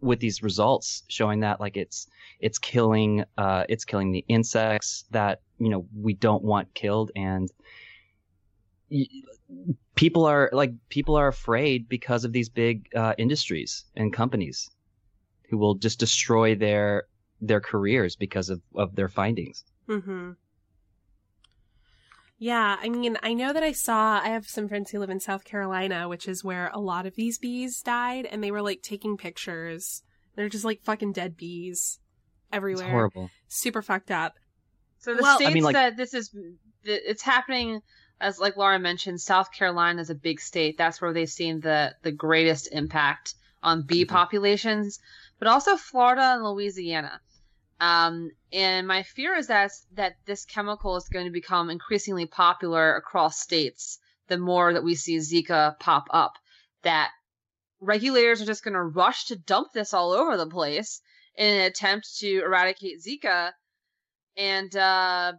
with 0.00 0.20
these 0.20 0.42
results 0.42 1.02
showing 1.08 1.40
that 1.40 1.60
like 1.60 1.76
it's 1.76 2.06
it's 2.40 2.58
killing 2.58 3.24
uh 3.36 3.64
it's 3.68 3.84
killing 3.84 4.12
the 4.12 4.24
insects 4.28 5.04
that 5.10 5.40
you 5.58 5.68
know 5.68 5.86
we 5.96 6.14
don't 6.14 6.44
want 6.44 6.72
killed 6.74 7.10
and 7.16 7.50
people 9.94 10.24
are 10.24 10.50
like 10.52 10.72
people 10.88 11.16
are 11.16 11.28
afraid 11.28 11.88
because 11.88 12.24
of 12.24 12.32
these 12.32 12.48
big 12.48 12.88
uh, 12.94 13.14
industries 13.18 13.84
and 13.96 14.12
companies 14.12 14.70
who 15.50 15.58
will 15.58 15.74
just 15.74 15.98
destroy 15.98 16.54
their 16.54 17.04
their 17.40 17.60
careers 17.60 18.16
because 18.16 18.50
of, 18.50 18.60
of 18.74 18.94
their 18.94 19.08
findings. 19.08 19.64
Mm-hmm. 19.88 20.32
Yeah, 22.40 22.76
I 22.80 22.88
mean, 22.88 23.18
I 23.22 23.34
know 23.34 23.52
that 23.52 23.64
I 23.64 23.72
saw, 23.72 24.20
I 24.22 24.28
have 24.28 24.46
some 24.46 24.68
friends 24.68 24.90
who 24.90 25.00
live 25.00 25.10
in 25.10 25.18
South 25.18 25.42
Carolina, 25.44 26.08
which 26.08 26.28
is 26.28 26.44
where 26.44 26.70
a 26.72 26.78
lot 26.78 27.04
of 27.04 27.16
these 27.16 27.36
bees 27.36 27.80
died, 27.82 28.26
and 28.26 28.42
they 28.44 28.52
were 28.52 28.62
like 28.62 28.80
taking 28.82 29.16
pictures. 29.16 30.02
They're 30.36 30.48
just 30.48 30.64
like 30.64 30.82
fucking 30.84 31.12
dead 31.12 31.36
bees 31.36 31.98
everywhere. 32.52 32.84
It's 32.84 32.90
horrible. 32.92 33.30
Super 33.48 33.82
fucked 33.82 34.12
up. 34.12 34.34
So 35.00 35.14
the 35.14 35.22
Well, 35.22 35.32
I 35.34 35.36
states 35.36 35.54
mean, 35.54 35.64
like- 35.64 35.74
that 35.74 35.96
this 35.96 36.14
is, 36.14 36.30
it's 36.84 37.22
happening, 37.22 37.80
as 38.20 38.38
like 38.38 38.56
Laura 38.56 38.78
mentioned, 38.78 39.20
South 39.20 39.50
Carolina 39.52 40.00
is 40.00 40.10
a 40.10 40.14
big 40.14 40.40
state. 40.40 40.78
That's 40.78 41.00
where 41.00 41.12
they've 41.12 41.28
seen 41.28 41.58
the 41.60 41.94
the 42.02 42.12
greatest 42.12 42.68
impact 42.72 43.34
on 43.64 43.82
bee 43.82 44.04
Mhm. 44.04 44.08
populations, 44.10 45.00
but 45.40 45.48
also 45.48 45.76
Florida 45.76 46.34
and 46.34 46.44
Louisiana. 46.44 47.20
Um, 47.80 48.30
and 48.52 48.86
my 48.86 49.02
fear 49.02 49.34
is 49.34 49.46
that 49.48 49.70
that 49.92 50.16
this 50.26 50.44
chemical 50.44 50.96
is 50.96 51.08
going 51.08 51.26
to 51.26 51.32
become 51.32 51.70
increasingly 51.70 52.26
popular 52.26 52.96
across 52.96 53.38
states. 53.38 53.98
The 54.28 54.38
more 54.38 54.72
that 54.72 54.84
we 54.84 54.94
see 54.94 55.16
Zika 55.18 55.78
pop 55.78 56.08
up, 56.10 56.34
that 56.82 57.10
regulators 57.80 58.42
are 58.42 58.46
just 58.46 58.64
going 58.64 58.74
to 58.74 58.82
rush 58.82 59.26
to 59.26 59.36
dump 59.36 59.72
this 59.72 59.94
all 59.94 60.12
over 60.12 60.36
the 60.36 60.46
place 60.46 61.00
in 61.36 61.54
an 61.54 61.60
attempt 61.66 62.18
to 62.18 62.42
eradicate 62.42 63.00
Zika 63.00 63.52
and 64.36 64.74
uh 64.76 65.32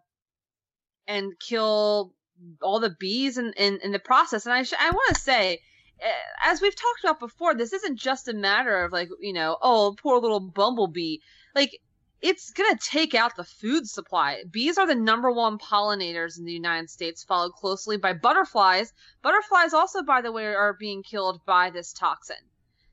and 1.07 1.33
kill 1.39 2.13
all 2.61 2.79
the 2.79 2.95
bees 2.99 3.37
in 3.37 3.53
in, 3.57 3.79
in 3.83 3.91
the 3.91 3.99
process 3.99 4.45
and 4.45 4.53
i 4.53 4.63
sh- 4.63 4.73
i 4.79 4.91
want 4.91 5.15
to 5.15 5.21
say 5.21 5.59
eh, 6.01 6.11
as 6.43 6.61
we've 6.61 6.75
talked 6.75 7.03
about 7.03 7.19
before 7.19 7.53
this 7.55 7.73
isn't 7.73 7.97
just 7.97 8.27
a 8.27 8.33
matter 8.33 8.83
of 8.83 8.91
like 8.91 9.09
you 9.19 9.33
know 9.33 9.57
oh 9.61 9.95
poor 10.01 10.19
little 10.19 10.39
bumblebee 10.39 11.17
like 11.55 11.79
it's 12.21 12.51
going 12.51 12.75
to 12.75 12.85
take 12.85 13.15
out 13.15 13.35
the 13.35 13.43
food 13.43 13.87
supply. 13.87 14.43
Bees 14.51 14.77
are 14.77 14.87
the 14.87 14.95
number 14.95 15.31
one 15.31 15.57
pollinators 15.57 16.37
in 16.37 16.45
the 16.45 16.51
United 16.51 16.89
States, 16.89 17.23
followed 17.23 17.53
closely 17.53 17.97
by 17.97 18.13
butterflies. 18.13 18.91
Butterflies 19.21 19.73
also, 19.73 20.03
by 20.03 20.21
the 20.21 20.31
way, 20.31 20.45
are 20.45 20.73
being 20.73 21.03
killed 21.03 21.41
by 21.45 21.69
this 21.69 21.93
toxin. 21.93 22.37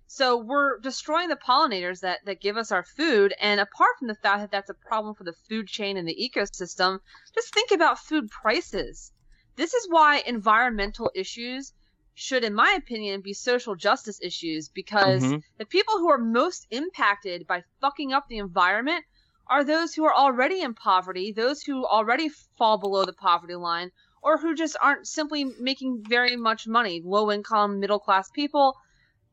So 0.08 0.36
we're 0.36 0.78
destroying 0.78 1.28
the 1.28 1.36
pollinators 1.36 2.00
that, 2.00 2.20
that 2.24 2.40
give 2.40 2.56
us 2.56 2.70
our 2.70 2.84
food. 2.84 3.34
And 3.40 3.60
apart 3.60 3.98
from 3.98 4.08
the 4.08 4.14
fact 4.14 4.40
that 4.40 4.50
that's 4.50 4.70
a 4.70 4.74
problem 4.74 5.14
for 5.14 5.24
the 5.24 5.34
food 5.48 5.66
chain 5.66 5.96
and 5.96 6.06
the 6.08 6.14
ecosystem, 6.14 7.00
just 7.34 7.52
think 7.52 7.72
about 7.72 7.98
food 7.98 8.28
prices. 8.30 9.12
This 9.56 9.74
is 9.74 9.86
why 9.88 10.22
environmental 10.26 11.10
issues 11.14 11.72
should, 12.14 12.44
in 12.44 12.54
my 12.54 12.72
opinion, 12.78 13.20
be 13.20 13.34
social 13.34 13.74
justice 13.74 14.20
issues 14.22 14.68
because 14.68 15.22
Mhm. 15.22 15.42
the 15.58 15.66
people 15.66 15.98
who 15.98 16.08
are 16.10 16.18
most 16.18 16.66
impacted 16.70 17.46
by 17.46 17.62
fucking 17.80 18.12
up 18.12 18.24
the 18.28 18.38
environment 18.38 19.04
are 19.48 19.64
those 19.64 19.94
who 19.94 20.04
are 20.04 20.14
already 20.14 20.61
in 20.61 20.74
poverty, 20.74 21.32
those 21.32 21.62
who 21.62 21.85
already 21.85 22.28
fall 22.59 22.78
below 22.78 23.04
the 23.04 23.12
poverty 23.12 23.54
line, 23.54 23.90
or 24.22 24.38
who 24.38 24.54
just 24.54 24.76
aren't 24.80 25.06
simply 25.06 25.44
making 25.61 26.02
very 26.09 26.37
much 26.37 26.66
money, 26.66 27.00
low 27.04 27.30
income, 27.30 27.78
middle 27.78 28.00
class 28.00 28.28
people. 28.30 28.76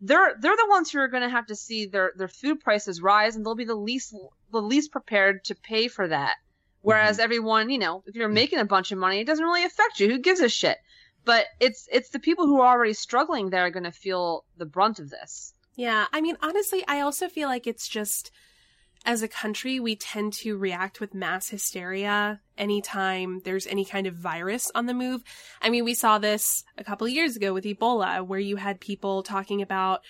They're 0.01 0.35
they're 0.39 0.55
the 0.55 0.67
ones 0.69 0.91
who 0.91 0.99
are 0.99 1.07
going 1.07 1.23
to 1.23 1.29
have 1.29 1.47
to 1.47 1.55
see 1.55 1.85
their 1.85 2.13
their 2.15 2.27
food 2.27 2.59
prices 2.59 3.01
rise, 3.01 3.35
and 3.35 3.45
they'll 3.45 3.55
be 3.55 3.65
the 3.65 3.75
least 3.75 4.15
the 4.51 4.61
least 4.61 4.91
prepared 4.91 5.45
to 5.45 5.55
pay 5.55 5.87
for 5.87 6.07
that. 6.07 6.35
Whereas 6.81 7.15
mm-hmm. 7.15 7.23
everyone, 7.23 7.69
you 7.69 7.79
know, 7.79 8.03
if 8.05 8.15
you're 8.15 8.27
mm-hmm. 8.27 8.35
making 8.35 8.59
a 8.59 8.65
bunch 8.65 8.91
of 8.91 8.97
money, 8.97 9.21
it 9.21 9.27
doesn't 9.27 9.45
really 9.45 9.63
affect 9.63 9.99
you. 9.99 10.09
Who 10.09 10.19
gives 10.19 10.41
a 10.41 10.49
shit? 10.49 10.77
But 11.25 11.45
it's 11.59 11.87
it's 11.91 12.09
the 12.09 12.19
people 12.19 12.45
who 12.45 12.59
are 12.59 12.75
already 12.75 12.93
struggling 12.93 13.49
that 13.49 13.59
are 13.59 13.71
going 13.71 13.85
to 13.85 13.91
feel 13.91 14.43
the 14.57 14.65
brunt 14.65 14.99
of 14.99 15.09
this. 15.09 15.53
Yeah, 15.75 16.05
I 16.13 16.21
mean, 16.21 16.37
honestly, 16.41 16.83
I 16.87 16.99
also 16.99 17.29
feel 17.29 17.47
like 17.47 17.65
it's 17.65 17.87
just 17.87 18.31
as 19.05 19.21
a 19.21 19.27
country, 19.27 19.79
we 19.79 19.95
tend 19.95 20.33
to 20.33 20.57
react 20.57 21.01
with 21.01 21.13
mass 21.13 21.49
hysteria 21.49 22.39
anytime 22.57 23.41
there's 23.43 23.67
any 23.67 23.83
kind 23.83 24.07
of 24.07 24.15
virus 24.15 24.71
on 24.73 24.85
the 24.85 24.93
move. 24.93 25.23
I 25.61 25.69
mean, 25.69 25.83
we 25.83 25.93
saw 25.93 26.17
this 26.19 26.63
a 26.77 26.83
couple 26.83 27.05
of 27.07 27.13
years 27.13 27.35
ago 27.35 27.53
with 27.53 27.65
Ebola, 27.65 28.25
where 28.25 28.39
you 28.39 28.55
had 28.55 28.79
people 28.79 29.21
talking 29.23 29.61
about 29.61 30.01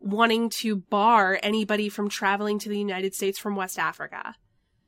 wanting 0.00 0.48
to 0.48 0.76
bar 0.76 1.38
anybody 1.42 1.88
from 1.88 2.08
traveling 2.08 2.58
to 2.60 2.68
the 2.68 2.78
United 2.78 3.14
States 3.14 3.38
from 3.38 3.56
West 3.56 3.78
Africa 3.78 4.34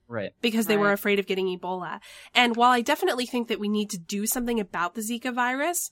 Right. 0.09 0.33
because 0.41 0.67
they 0.67 0.77
were 0.77 0.93
afraid 0.93 1.19
of 1.19 1.27
getting 1.27 1.47
Ebola. 1.47 2.01
And 2.35 2.57
while 2.57 2.71
I 2.71 2.81
definitely 2.81 3.27
think 3.27 3.49
that 3.49 3.61
we 3.61 3.69
need 3.69 3.91
to 3.91 3.99
do 3.99 4.27
something 4.27 4.59
about 4.59 4.95
the 4.95 5.03
Zika 5.03 5.35
virus, 5.35 5.91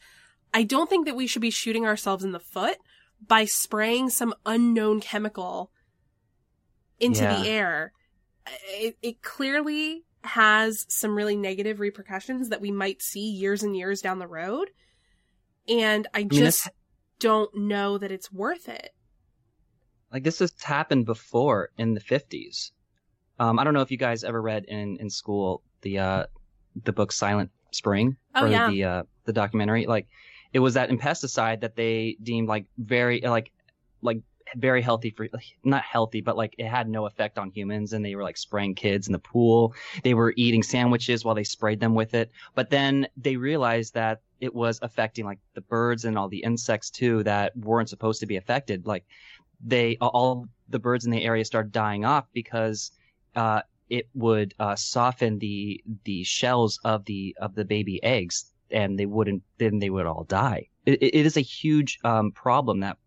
I 0.54 0.62
don't 0.62 0.88
think 0.88 1.06
that 1.06 1.16
we 1.16 1.26
should 1.26 1.42
be 1.42 1.50
shooting 1.50 1.84
ourselves 1.84 2.24
in 2.24 2.32
the 2.32 2.40
foot 2.40 2.78
by 3.26 3.44
spraying 3.44 4.10
some 4.10 4.34
unknown 4.46 5.00
chemical 5.00 5.70
into 7.00 7.22
Yeah. 7.22 7.40
the 7.42 7.48
air. 7.48 7.92
It, 8.70 8.96
it 9.02 9.22
clearly 9.22 10.04
has 10.24 10.84
some 10.88 11.14
really 11.14 11.36
negative 11.36 11.80
repercussions 11.80 12.48
that 12.48 12.60
we 12.60 12.70
might 12.70 13.02
see 13.02 13.30
years 13.30 13.62
and 13.62 13.76
years 13.76 14.00
down 14.00 14.18
the 14.18 14.26
road. 14.26 14.70
And 15.68 16.06
I 16.14 16.20
mean, 16.20 16.30
just 16.30 16.64
this- 16.64 16.72
don't 17.20 17.54
know 17.56 17.98
that 17.98 18.10
it's 18.10 18.32
worth 18.32 18.68
it. 18.68 18.90
Like 20.12 20.24
this 20.24 20.38
has 20.38 20.52
happened 20.62 21.04
before 21.04 21.70
in 21.76 21.94
the 21.94 22.00
50s. 22.00 22.70
Um, 23.38 23.58
I 23.58 23.64
don't 23.64 23.74
know 23.74 23.82
if 23.82 23.90
you 23.90 23.98
guys 23.98 24.24
ever 24.24 24.40
read 24.40 24.64
in, 24.66 24.96
in 24.98 25.10
school 25.10 25.62
the 25.82 25.98
uh, 25.98 26.26
the 26.84 26.92
book 26.92 27.12
Silent 27.12 27.50
Spring 27.72 28.16
Oh, 28.34 28.44
or 28.44 28.48
yeah. 28.48 28.70
the 28.70 28.84
uh, 28.84 29.02
the 29.24 29.32
documentary. 29.32 29.86
Like 29.86 30.08
it 30.52 30.60
was 30.60 30.74
that 30.74 30.88
pesticide 30.90 31.60
that 31.60 31.76
they 31.76 32.16
deemed 32.22 32.48
like 32.48 32.66
very 32.78 33.20
like 33.20 33.52
like 34.00 34.20
very 34.56 34.82
healthy 34.82 35.10
for 35.10 35.28
not 35.64 35.82
healthy 35.82 36.20
but 36.20 36.36
like 36.36 36.54
it 36.58 36.66
had 36.66 36.88
no 36.88 37.06
effect 37.06 37.38
on 37.38 37.50
humans 37.50 37.92
and 37.92 38.04
they 38.04 38.14
were 38.14 38.22
like 38.22 38.36
spraying 38.36 38.74
kids 38.74 39.06
in 39.06 39.12
the 39.12 39.18
pool. 39.18 39.74
They 40.02 40.14
were 40.14 40.34
eating 40.36 40.62
sandwiches 40.62 41.24
while 41.24 41.34
they 41.34 41.44
sprayed 41.44 41.80
them 41.80 41.94
with 41.94 42.14
it. 42.14 42.30
But 42.54 42.70
then 42.70 43.08
they 43.16 43.36
realized 43.36 43.94
that 43.94 44.20
it 44.40 44.54
was 44.54 44.78
affecting 44.82 45.24
like 45.24 45.38
the 45.54 45.60
birds 45.60 46.04
and 46.04 46.18
all 46.18 46.28
the 46.28 46.42
insects 46.42 46.90
too 46.90 47.22
that 47.24 47.56
weren't 47.56 47.88
supposed 47.88 48.20
to 48.20 48.26
be 48.26 48.36
affected. 48.36 48.86
Like 48.86 49.04
they 49.64 49.96
all 50.00 50.46
the 50.68 50.78
birds 50.78 51.04
in 51.04 51.10
the 51.10 51.24
area 51.24 51.44
started 51.44 51.72
dying 51.72 52.04
off 52.04 52.26
because 52.32 52.92
uh, 53.34 53.62
it 53.90 54.08
would 54.14 54.54
uh, 54.58 54.76
soften 54.76 55.38
the 55.38 55.82
the 56.04 56.24
shells 56.24 56.78
of 56.84 57.04
the 57.06 57.36
of 57.40 57.54
the 57.54 57.64
baby 57.64 58.02
eggs, 58.02 58.52
and 58.70 58.98
they 58.98 59.06
wouldn't 59.06 59.42
then 59.58 59.78
they 59.78 59.90
would 59.90 60.06
all 60.06 60.24
die. 60.24 60.68
It, 60.86 61.02
it 61.02 61.26
is 61.26 61.36
a 61.36 61.40
huge 61.42 61.98
um, 62.04 62.32
problem 62.32 62.80
that 62.80 62.98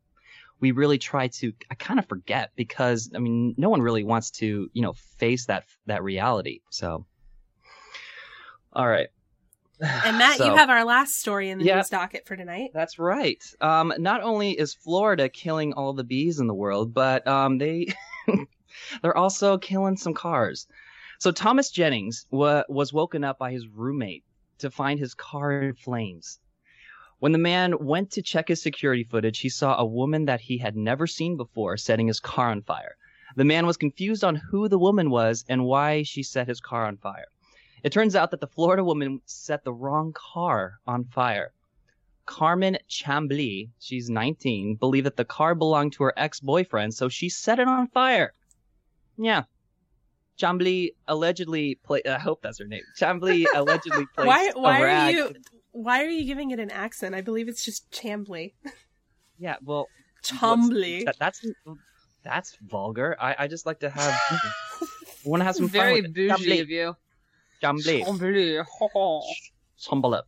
we 0.62 0.72
really 0.72 0.98
try 0.98 1.28
to 1.28 1.52
I 1.70 1.76
kind 1.76 2.00
of 2.00 2.08
forget 2.08 2.52
because 2.56 3.10
I 3.16 3.20
mean 3.20 3.54
no 3.58 3.70
one 3.70 3.82
really 3.82 4.04
wants 4.04 4.32
to 4.32 4.70
you 4.74 4.82
know 4.82 4.94
face 5.18 5.46
that 5.48 5.66
that 5.88 6.04
reality. 6.04 6.62
So, 6.70 7.06
all 8.74 8.88
right. 8.88 9.08
And 9.82 10.18
Matt, 10.18 10.38
you 10.40 10.46
have 10.56 10.70
our 10.70 10.86
last 10.86 11.14
story 11.14 11.50
in 11.50 11.58
the 11.58 11.66
Yeah. 11.66 11.78
news 11.78 11.90
docket 11.90 12.26
for 12.28 12.36
tonight. 12.36 12.70
that's 12.74 13.00
right. 13.00 13.44
Um, 13.60 13.92
not 13.98 14.22
only 14.22 14.52
is 14.52 14.74
Florida 14.76 15.28
killing 15.28 15.74
all 15.74 15.94
the 15.94 16.04
bees 16.04 16.40
in 16.40 16.48
the 16.48 16.54
world, 16.54 16.94
but 16.94 17.28
um, 17.28 17.58
they 17.58 17.88
they're 19.02 19.18
also 19.18 19.58
killing 19.58 19.98
some 19.98 20.14
cars. 20.14 20.68
So 21.20 21.32
Thomas 21.32 21.70
Jennings 21.72 22.26
wa- 22.32 22.64
was 22.70 22.94
woken 22.94 23.24
up 23.24 23.38
by 23.40 23.52
his 23.52 23.68
roommate 23.68 24.24
to 24.60 24.70
find 24.72 25.00
his 25.00 25.14
car 25.16 25.62
in 25.64 25.74
flames. 25.74 26.40
When 27.22 27.34
the 27.34 27.38
man 27.38 27.76
went 27.86 28.10
to 28.14 28.24
check 28.24 28.48
his 28.48 28.64
security 28.64 29.04
footage, 29.04 29.42
he 29.42 29.50
saw 29.50 29.78
a 29.78 29.86
woman 29.86 30.26
that 30.26 30.42
he 30.42 30.58
had 30.58 30.76
never 30.76 31.06
seen 31.06 31.38
before 31.38 31.78
setting 31.78 32.08
his 32.08 32.20
car 32.20 32.50
on 32.50 32.64
fire. 32.64 32.96
The 33.36 33.46
man 33.46 33.68
was 33.68 33.78
confused 33.78 34.24
on 34.24 34.38
who 34.50 34.68
the 34.68 34.80
woman 34.80 35.12
was 35.12 35.46
and 35.48 35.64
why 35.64 36.02
she 36.02 36.24
set 36.24 36.48
his 36.48 36.60
car 36.60 36.88
on 36.88 36.98
fire. 36.98 37.28
It 37.84 37.92
turns 37.92 38.16
out 38.16 38.32
that 38.32 38.40
the 38.40 38.48
Florida 38.48 38.84
woman 38.84 39.22
set 39.26 39.64
the 39.64 39.72
wrong 39.72 40.14
car 40.16 40.80
on 40.88 41.06
fire. 41.06 41.54
Carmen 42.26 42.80
Chambly, 42.90 43.70
she's 43.78 44.10
19, 44.10 44.78
believed 44.78 45.06
that 45.06 45.18
the 45.18 45.24
car 45.24 45.54
belonged 45.54 45.94
to 45.94 46.04
her 46.06 46.14
ex-boyfriend, 46.18 46.96
so 46.96 47.08
she 47.08 47.30
set 47.30 47.60
it 47.60 47.68
on 47.68 47.88
fire. 47.90 48.34
Yeah. 49.16 49.44
Chambly 50.40 50.90
allegedly 51.08 51.76
play. 51.84 52.02
I 52.08 52.18
hope 52.18 52.42
that's 52.42 52.60
her 52.60 52.66
name. 52.66 52.82
Chambly 53.00 53.46
allegedly 53.56 54.06
placed 54.16 54.28
Why? 54.28 54.52
Why 54.56 54.82
are 54.82 55.12
you? 55.12 55.34
Why 55.72 56.04
are 56.04 56.10
you 56.10 56.26
giving 56.26 56.52
it 56.52 56.60
an 56.60 56.72
accent? 56.72 57.16
I 57.16 57.22
believe 57.22 57.48
it's 57.48 57.64
just 57.64 57.90
Chambly. 57.92 58.54
Yeah, 59.38 59.56
well, 59.64 59.88
Chambly. 60.24 61.06
that, 61.06 61.18
that's 61.20 61.46
that's 62.24 62.58
vulgar. 62.62 63.16
I, 63.20 63.36
I 63.40 63.48
just 63.48 63.66
like 63.66 63.80
to 63.80 63.90
have. 63.90 64.20
want 65.26 65.42
to 65.42 65.46
have 65.46 65.56
some 65.56 65.68
Very 65.68 65.96
fun 65.96 66.04
with 66.04 66.14
bougie 66.14 66.30
Chambly. 66.30 66.62
of 66.62 66.70
you. 66.70 66.96
Chambly. 67.62 68.04
Chambly. 68.04 70.18
Up. 70.18 70.28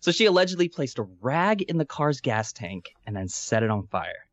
So 0.00 0.10
she 0.10 0.26
allegedly 0.26 0.68
placed 0.68 0.98
a 0.98 1.04
rag 1.20 1.62
in 1.62 1.78
the 1.78 1.84
car's 1.84 2.20
gas 2.20 2.52
tank 2.52 2.90
and 3.06 3.14
then 3.14 3.28
set 3.28 3.62
it 3.62 3.70
on 3.70 3.86
fire. 3.86 4.26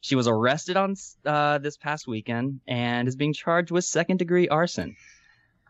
She 0.00 0.14
was 0.16 0.26
arrested 0.26 0.76
on 0.76 0.94
uh, 1.26 1.58
this 1.58 1.76
past 1.76 2.06
weekend 2.08 2.60
and 2.66 3.06
is 3.06 3.16
being 3.16 3.32
charged 3.34 3.70
with 3.70 3.84
second 3.84 4.16
degree 4.18 4.48
arson. 4.48 4.96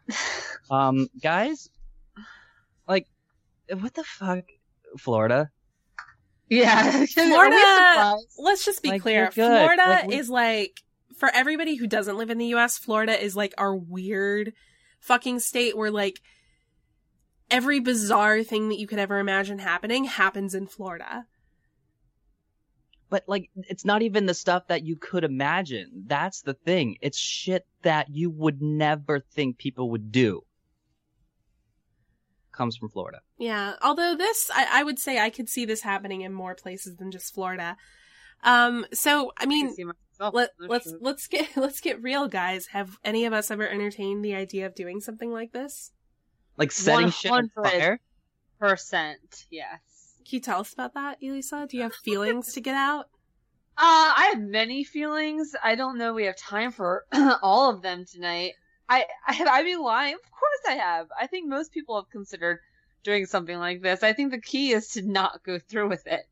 Um, 0.70 1.08
guys, 1.20 1.68
like, 2.86 3.08
what 3.76 3.92
the 3.94 4.04
fuck, 4.04 4.44
Florida? 4.98 5.50
Yeah. 6.48 7.04
Florida- 7.06 7.32
Are 7.36 7.50
we 7.50 7.58
surprised? 7.58 8.26
Let's 8.38 8.64
just 8.64 8.80
be 8.82 8.90
Like, 8.90 9.02
clear. 9.02 9.30
Florida 9.32 9.82
Like, 9.84 10.06
we- 10.06 10.14
is 10.16 10.28
like 10.30 10.80
for 11.16 11.28
everybody 11.34 11.74
who 11.74 11.88
doesn't 11.88 12.16
live 12.16 12.30
in 12.30 12.38
the 12.38 12.54
US, 12.54 12.78
Florida 12.78 13.20
is 13.20 13.34
like 13.34 13.52
our 13.58 13.74
weird 13.74 14.52
fucking 15.00 15.40
state 15.40 15.76
where 15.76 15.90
like 15.90 16.20
every 17.50 17.80
bizarre 17.80 18.44
thing 18.44 18.68
that 18.68 18.78
you 18.78 18.86
could 18.86 19.00
ever 19.00 19.18
imagine 19.18 19.58
happening 19.58 20.04
happens 20.04 20.54
in 20.54 20.68
Florida. 20.68 21.26
But 23.10 23.24
like, 23.26 23.50
it's 23.68 23.84
not 23.84 24.02
even 24.02 24.26
the 24.26 24.34
stuff 24.34 24.68
that 24.68 24.84
you 24.84 24.96
could 24.96 25.24
imagine. 25.24 26.04
That's 26.06 26.42
the 26.42 26.54
thing. 26.54 26.96
It's 27.02 27.18
shit 27.18 27.66
that 27.82 28.08
you 28.08 28.30
would 28.30 28.62
never 28.62 29.20
think 29.20 29.58
people 29.58 29.90
would 29.90 30.12
do. 30.12 30.42
Comes 32.52 32.76
from 32.76 32.88
Florida. 32.88 33.20
Yeah. 33.38 33.74
Although 33.82 34.16
this 34.16 34.50
I, 34.54 34.80
I 34.80 34.82
would 34.82 34.98
say 34.98 35.18
I 35.18 35.30
could 35.30 35.48
see 35.48 35.64
this 35.64 35.82
happening 35.82 36.20
in 36.22 36.32
more 36.32 36.54
places 36.54 36.96
than 36.96 37.10
just 37.10 37.32
Florida. 37.34 37.76
Um 38.42 38.86
so 38.92 39.32
I 39.38 39.44
I 39.44 39.46
mean 39.46 39.66
can 39.68 39.74
see 39.76 39.84
myself. 39.84 40.34
let, 40.34 40.50
let's 40.58 40.90
shit. 40.90 41.02
let's 41.02 41.26
get 41.26 41.48
let's 41.56 41.80
get 41.80 42.02
real 42.02 42.28
guys. 42.28 42.66
Have 42.66 42.98
any 43.04 43.24
of 43.24 43.32
us 43.32 43.50
ever 43.50 43.66
entertained 43.66 44.24
the 44.24 44.34
idea 44.34 44.66
of 44.66 44.74
doing 44.74 45.00
something 45.00 45.32
like 45.32 45.52
this? 45.52 45.92
Like 46.56 46.72
setting 46.72 47.10
shit 47.10 47.32
on 47.32 47.50
100. 47.54 47.70
fire. 47.70 48.00
percent. 48.58 49.46
Yes. 49.50 49.80
Can 50.24 50.36
you 50.36 50.40
tell 50.40 50.60
us 50.60 50.72
about 50.72 50.94
that, 50.94 51.18
Elisa? 51.22 51.66
Do 51.68 51.76
you 51.76 51.84
have 51.84 51.94
feelings 52.04 52.52
to 52.54 52.60
get 52.60 52.74
out? 52.74 53.06
Uh, 53.76 54.12
I 54.16 54.30
have 54.34 54.40
many 54.40 54.84
feelings. 54.84 55.54
I 55.62 55.74
don't 55.74 55.96
know 55.96 56.12
we 56.12 56.24
have 56.24 56.36
time 56.36 56.70
for 56.70 57.04
all 57.42 57.70
of 57.70 57.82
them 57.82 58.04
tonight. 58.04 58.52
I, 58.88 59.06
I, 59.26 59.44
I'd 59.50 59.78
lying. 59.78 60.14
Of 60.14 60.30
course 60.30 60.60
I 60.68 60.72
have. 60.72 61.06
I 61.18 61.26
think 61.26 61.48
most 61.48 61.72
people 61.72 61.96
have 61.96 62.10
considered 62.10 62.58
doing 63.02 63.24
something 63.26 63.56
like 63.56 63.80
this. 63.80 64.02
I 64.02 64.12
think 64.12 64.32
the 64.32 64.40
key 64.40 64.72
is 64.72 64.88
to 64.88 65.02
not 65.02 65.42
go 65.44 65.58
through 65.58 65.88
with 65.88 66.06
it. 66.06 66.22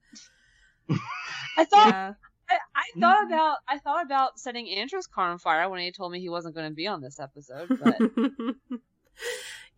I 1.56 1.64
thought, 1.64 1.88
Yeah. 1.88 2.12
I, 2.50 2.58
I 2.74 3.00
thought 3.00 3.26
about, 3.26 3.58
I 3.68 3.78
thought 3.78 4.04
about 4.04 4.38
setting 4.38 4.68
Andrew's 4.70 5.06
car 5.06 5.30
on 5.30 5.38
fire 5.38 5.68
when 5.68 5.80
he 5.80 5.92
told 5.92 6.12
me 6.12 6.20
he 6.20 6.28
wasn't 6.28 6.54
going 6.54 6.68
to 6.68 6.74
be 6.74 6.86
on 6.86 7.00
this 7.00 7.20
episode, 7.20 7.78
but 7.82 7.98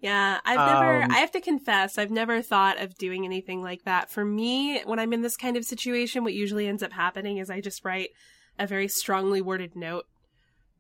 yeah, 0.01 0.41
I've 0.45 0.59
never, 0.59 1.03
Um, 1.03 1.11
I 1.11 1.19
have 1.19 1.31
to 1.33 1.41
confess, 1.41 1.99
I've 1.99 2.11
never 2.11 2.41
thought 2.43 2.81
of 2.81 2.97
doing 2.97 3.25
anything 3.25 3.63
like 3.63 3.85
that. 3.85 4.11
For 4.11 4.25
me, 4.25 4.81
when 4.83 4.99
I'm 4.99 5.13
in 5.13 5.23
this 5.23 5.37
kind 5.37 5.57
of 5.57 5.65
situation, 5.65 6.25
what 6.25 6.33
usually 6.33 6.67
ends 6.67 6.83
up 6.83 6.93
happening 6.93 7.37
is 7.37 7.51
I 7.51 7.61
just 7.61 7.85
write 7.85 8.11
a 8.59 8.67
very 8.67 8.89
strongly 8.89 9.43
worded 9.43 9.77
note. 9.77 10.07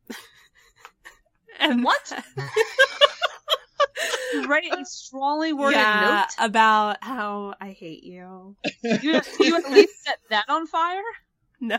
and 1.60 1.84
What? 1.84 2.12
you 4.32 4.46
write 4.48 4.72
a 4.72 4.84
strongly 4.86 5.52
worded 5.52 5.76
yeah, 5.76 6.26
about 6.38 7.02
how 7.02 7.54
I 7.60 7.70
hate 7.70 8.02
you. 8.02 8.56
You, 8.82 9.20
you 9.40 9.56
at 9.56 9.70
least 9.70 10.02
set 10.04 10.18
that 10.30 10.46
on 10.48 10.66
fire? 10.66 11.02
No. 11.62 11.76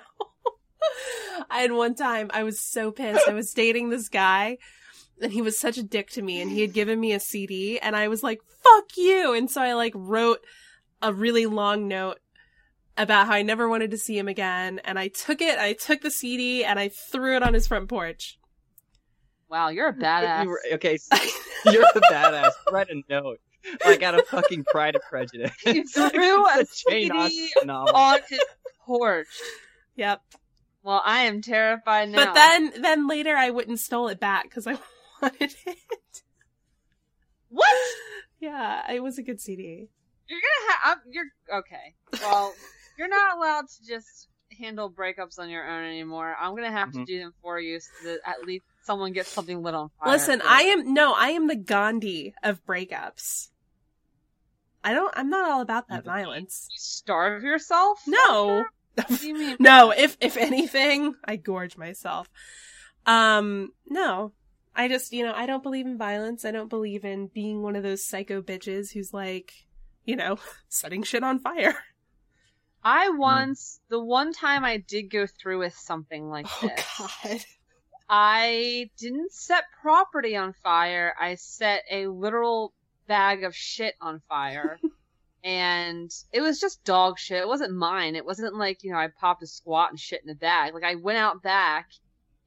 I 1.50 1.62
had 1.62 1.72
one 1.72 1.96
time 1.96 2.30
I 2.36 2.44
was 2.44 2.60
so 2.60 2.92
pissed. 2.92 3.28
I 3.28 3.34
was 3.34 3.52
dating 3.52 3.90
this 3.90 4.10
guy 4.10 4.60
and 5.22 5.32
he 5.34 5.42
was 5.42 5.60
such 5.60 5.78
a 5.78 5.84
dick 5.84 6.10
to 6.12 6.22
me 6.22 6.42
and 6.42 6.52
he 6.52 6.62
had 6.62 6.74
given 6.74 7.00
me 7.00 7.14
a 7.14 7.20
CD 7.20 7.80
and 7.80 7.96
I 7.96 8.08
was 8.08 8.24
like, 8.24 8.40
fuck 8.64 8.86
you. 8.98 9.34
And 9.34 9.50
so 9.50 9.62
I 9.62 9.74
like 9.74 9.94
wrote 9.96 10.40
a 11.02 11.14
really 11.14 11.46
long 11.46 11.88
note 11.88 12.20
about 12.98 13.28
how 13.28 13.34
I 13.34 13.42
never 13.42 13.68
wanted 13.70 13.92
to 13.92 13.98
see 13.98 14.18
him 14.18 14.28
again. 14.28 14.80
And 14.84 15.00
I 15.00 15.08
took 15.08 15.42
it, 15.42 15.58
I 15.58 15.74
took 15.74 16.02
the 16.02 16.12
CD 16.12 16.64
and 16.64 16.78
I 16.80 16.90
threw 16.90 17.36
it 17.36 17.44
on 17.44 17.54
his 17.54 17.68
front 17.68 17.90
porch. 17.90 18.38
Wow, 19.50 19.70
you're 19.70 19.90
a 19.90 19.94
badass. 19.94 20.44
You 20.44 20.50
were- 20.50 20.62
okay, 20.74 20.98
so 20.98 21.18
you're 21.72 21.84
a 21.84 22.00
badass. 22.12 22.52
Write 22.72 22.90
a 22.90 23.02
note. 23.10 23.40
Like 23.86 24.02
out 24.02 24.16
of 24.16 24.26
fucking 24.28 24.64
Pride 24.72 24.96
and 24.96 25.04
Prejudice. 25.04 25.52
You 25.66 25.86
threw 25.88 26.46
a 26.46 26.60
It's 26.60 26.84
Jane 26.90 27.12
CD 27.30 27.50
on 27.68 28.20
his 28.28 28.40
porch. 28.86 29.28
yep. 29.96 30.22
Well, 30.84 31.02
I 31.06 31.24
am 31.26 31.42
terrified 31.44 32.10
now. 32.10 32.26
But 32.26 32.34
then, 32.34 32.74
then 32.82 33.08
later 33.08 33.36
I 33.36 33.52
went 33.52 33.68
and 33.68 33.80
stole 33.80 34.08
it 34.08 34.20
back 34.20 34.46
because 34.46 34.66
I 34.66 34.80
wanted 35.22 35.56
it. 35.66 35.78
what? 37.50 37.76
Yeah, 38.40 38.92
it 38.92 39.02
was 39.04 39.18
a 39.18 39.24
good 39.24 39.40
CD. 39.40 39.90
You're 40.28 40.40
gonna 40.40 40.78
have. 40.84 40.98
You're 41.10 41.60
okay. 41.60 41.94
Well, 42.22 42.54
you're 42.98 43.08
not 43.10 43.38
allowed 43.38 43.68
to 43.70 43.86
just 43.86 44.28
handle 44.58 44.90
breakups 44.92 45.40
on 45.40 45.50
your 45.50 45.68
own 45.68 45.84
anymore. 45.86 46.36
I'm 46.40 46.56
gonna 46.56 46.72
have 46.72 46.92
to 46.94 47.00
Mhm. 47.00 47.06
do 47.06 47.20
them 47.20 47.34
for 47.42 47.60
you 47.60 47.80
so 47.80 47.90
that 48.06 48.20
at 48.26 48.46
least 48.46 48.66
someone 48.84 49.12
gets 49.14 49.30
something 49.30 49.62
lit 49.62 49.74
on 49.76 49.90
fire. 50.00 50.12
Listen, 50.14 50.42
I 50.46 50.64
am 50.64 50.94
no, 50.94 51.14
I 51.14 51.30
am 51.30 51.48
the 51.48 51.56
Gandhi 51.56 52.34
of 52.44 52.64
breakups. 52.66 53.50
I 54.84 54.94
don't. 54.94 55.14
I'm 55.16 55.30
not 55.30 55.50
all 55.50 55.62
about 55.62 55.88
that 55.90 55.98
You- 56.06 56.12
violence. 56.12 56.68
You 56.72 56.78
starve 56.80 57.44
yourself. 57.44 58.02
No, 58.08 58.66
What 58.96 59.08
do 59.20 59.28
you 59.28 59.34
mean? 59.36 59.58
no. 59.60 59.92
If 59.92 60.18
if 60.22 60.38
anything, 60.38 61.16
I 61.26 61.36
gorge 61.36 61.78
myself. 61.78 62.30
Um, 63.06 63.74
no. 63.88 64.32
I 64.76 64.88
just, 64.88 65.12
you 65.12 65.26
know, 65.26 65.34
I 65.36 65.46
don't 65.46 65.64
believe 65.64 65.86
in 65.86 65.98
violence. 65.98 66.46
I 66.46 66.52
don't 66.52 66.70
believe 66.70 67.04
in 67.04 67.28
being 67.28 67.62
one 67.62 67.76
of 67.76 67.84
those 67.84 68.06
psycho 68.06 68.42
bitches 68.42 68.92
who's 68.94 69.14
like, 69.14 69.54
you 70.06 70.16
know, 70.16 70.38
setting 70.70 71.04
shit 71.04 71.24
on 71.24 71.40
fire. 71.40 71.76
I 72.84 73.10
mm. 73.10 73.18
once, 73.18 73.80
the 73.90 74.04
one 74.04 74.34
time 74.34 74.64
I 74.64 74.78
did 74.78 75.04
go 75.04 75.28
through 75.28 75.60
with 75.60 75.76
something 75.76 76.30
like 76.30 76.48
Oh 76.50 76.68
this, 76.68 76.86
God. 76.98 77.40
I 78.10 78.90
didn't 78.98 79.32
set 79.34 79.64
property 79.82 80.36
on 80.36 80.54
fire. 80.54 81.14
I 81.20 81.36
set 81.36 81.84
a 81.90 82.08
literal 82.08 82.74
bag 83.08 83.44
of 83.44 83.56
shit 83.56 83.96
on 84.02 84.22
fire. 84.28 84.80
and 85.44 86.12
it 86.32 86.42
was 86.42 86.60
just 86.60 86.84
dog 86.84 87.20
shit. 87.20 87.42
It 87.42 87.48
wasn't 87.48 87.76
mine. 87.76 88.16
It 88.16 88.26
wasn't 88.26 88.56
like, 88.56 88.84
you 88.84 88.92
know, 88.92 88.98
I 88.98 89.08
popped 89.08 89.44
a 89.44 89.48
squat 89.48 89.92
and 89.92 90.00
shit 90.00 90.24
in 90.24 90.30
a 90.30 90.36
bag. 90.36 90.74
Like 90.74 90.84
I 90.84 90.96
went 90.96 91.18
out 91.18 91.42
back 91.42 91.90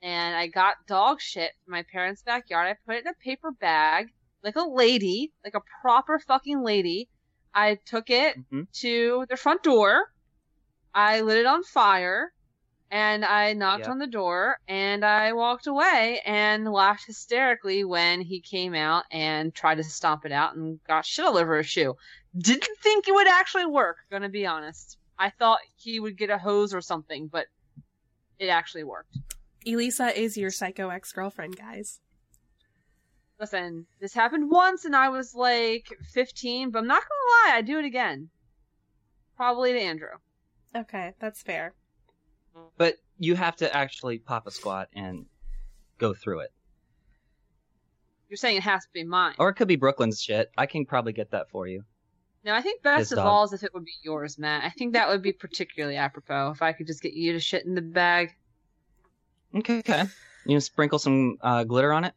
and 0.04 0.36
I 0.36 0.48
got 0.48 0.86
dog 0.86 1.18
shit 1.20 1.52
from 1.64 1.72
my 1.72 1.82
parents' 1.90 2.22
backyard. 2.22 2.68
I 2.68 2.76
put 2.86 2.96
it 2.96 3.06
in 3.06 3.08
a 3.08 3.14
paper 3.24 3.50
bag, 3.50 4.12
like 4.42 4.54
a 4.54 4.60
lady, 4.62 5.32
like 5.42 5.54
a 5.54 5.62
proper 5.80 6.18
fucking 6.18 6.62
lady. 6.62 7.08
I 7.54 7.76
took 7.86 8.10
it 8.10 8.36
Mhm. 8.52 8.70
to 8.80 9.24
the 9.30 9.36
front 9.38 9.62
door. 9.62 10.12
I 10.94 11.22
lit 11.22 11.38
it 11.38 11.46
on 11.46 11.62
fire 11.64 12.34
and 12.90 13.24
I 13.24 13.54
knocked 13.54 13.86
Yeah. 13.86 13.92
on 13.92 13.98
the 13.98 14.06
door 14.06 14.58
and 14.68 15.04
I 15.06 15.32
walked 15.32 15.66
away 15.66 16.20
and 16.26 16.70
laughed 16.70 17.06
hysterically 17.06 17.82
when 17.82 18.20
he 18.20 18.40
came 18.40 18.74
out 18.74 19.06
and 19.10 19.54
tried 19.54 19.76
to 19.76 19.84
stomp 19.84 20.26
it 20.26 20.32
out 20.32 20.54
and 20.54 20.84
got 20.84 21.06
shit 21.06 21.24
all 21.24 21.38
over 21.38 21.56
his 21.56 21.66
shoe. 21.66 21.96
Didn't 22.36 22.76
think 22.82 23.08
it 23.08 23.14
would 23.14 23.26
actually 23.26 23.66
work, 23.66 23.96
gonna 24.10 24.28
be 24.28 24.44
honest. 24.44 24.98
I 25.18 25.30
thought 25.30 25.60
he 25.76 25.98
would 25.98 26.18
get 26.18 26.28
a 26.28 26.36
hose 26.36 26.74
or 26.74 26.82
something, 26.82 27.28
but 27.28 27.46
it 28.38 28.48
actually 28.48 28.84
worked. 28.84 29.16
Elisa 29.66 30.18
is 30.18 30.36
your 30.36 30.50
psycho 30.50 30.90
ex 30.90 31.12
girlfriend, 31.12 31.56
guys. 31.56 32.00
Listen, 33.40 33.86
this 34.00 34.14
happened 34.14 34.50
once 34.50 34.84
and 34.84 34.94
I 34.94 35.08
was 35.08 35.34
like 35.34 35.88
15, 36.12 36.70
but 36.70 36.78
I'm 36.80 36.86
not 36.86 37.02
gonna 37.02 37.52
lie, 37.52 37.58
I'd 37.58 37.66
do 37.66 37.78
it 37.78 37.84
again. 37.84 38.28
Probably 39.36 39.72
to 39.72 39.80
Andrew. 39.80 40.16
Okay, 40.76 41.14
that's 41.18 41.42
fair. 41.42 41.74
But 42.76 42.96
you 43.18 43.34
have 43.34 43.56
to 43.56 43.76
actually 43.76 44.18
pop 44.18 44.46
a 44.46 44.50
squat 44.50 44.88
and 44.94 45.26
go 45.98 46.14
through 46.14 46.40
it. 46.40 46.52
You're 48.28 48.36
saying 48.36 48.56
it 48.56 48.62
has 48.62 48.84
to 48.84 48.92
be 48.92 49.04
mine. 49.04 49.34
Or 49.38 49.48
it 49.48 49.54
could 49.54 49.68
be 49.68 49.76
Brooklyn's 49.76 50.22
shit. 50.22 50.50
I 50.56 50.66
can 50.66 50.86
probably 50.86 51.12
get 51.12 51.30
that 51.32 51.50
for 51.50 51.66
you. 51.66 51.84
No, 52.44 52.54
I 52.54 52.60
think 52.60 52.82
best 52.82 52.98
His 52.98 53.12
of 53.12 53.16
dog. 53.16 53.26
all 53.26 53.44
is 53.44 53.52
if 53.52 53.62
it 53.62 53.72
would 53.74 53.84
be 53.84 53.94
yours, 54.02 54.38
Matt. 54.38 54.64
I 54.64 54.70
think 54.70 54.92
that 54.92 55.08
would 55.08 55.22
be 55.22 55.32
particularly 55.32 55.96
apropos 55.96 56.50
if 56.50 56.62
I 56.62 56.72
could 56.72 56.86
just 56.86 57.02
get 57.02 57.14
you 57.14 57.32
to 57.32 57.40
shit 57.40 57.64
in 57.64 57.74
the 57.74 57.82
bag. 57.82 58.34
Okay, 59.56 59.78
okay. 59.78 60.04
You 60.46 60.60
sprinkle 60.60 60.98
some 60.98 61.36
uh, 61.40 61.64
glitter 61.64 61.92
on 61.92 62.04
it. 62.04 62.12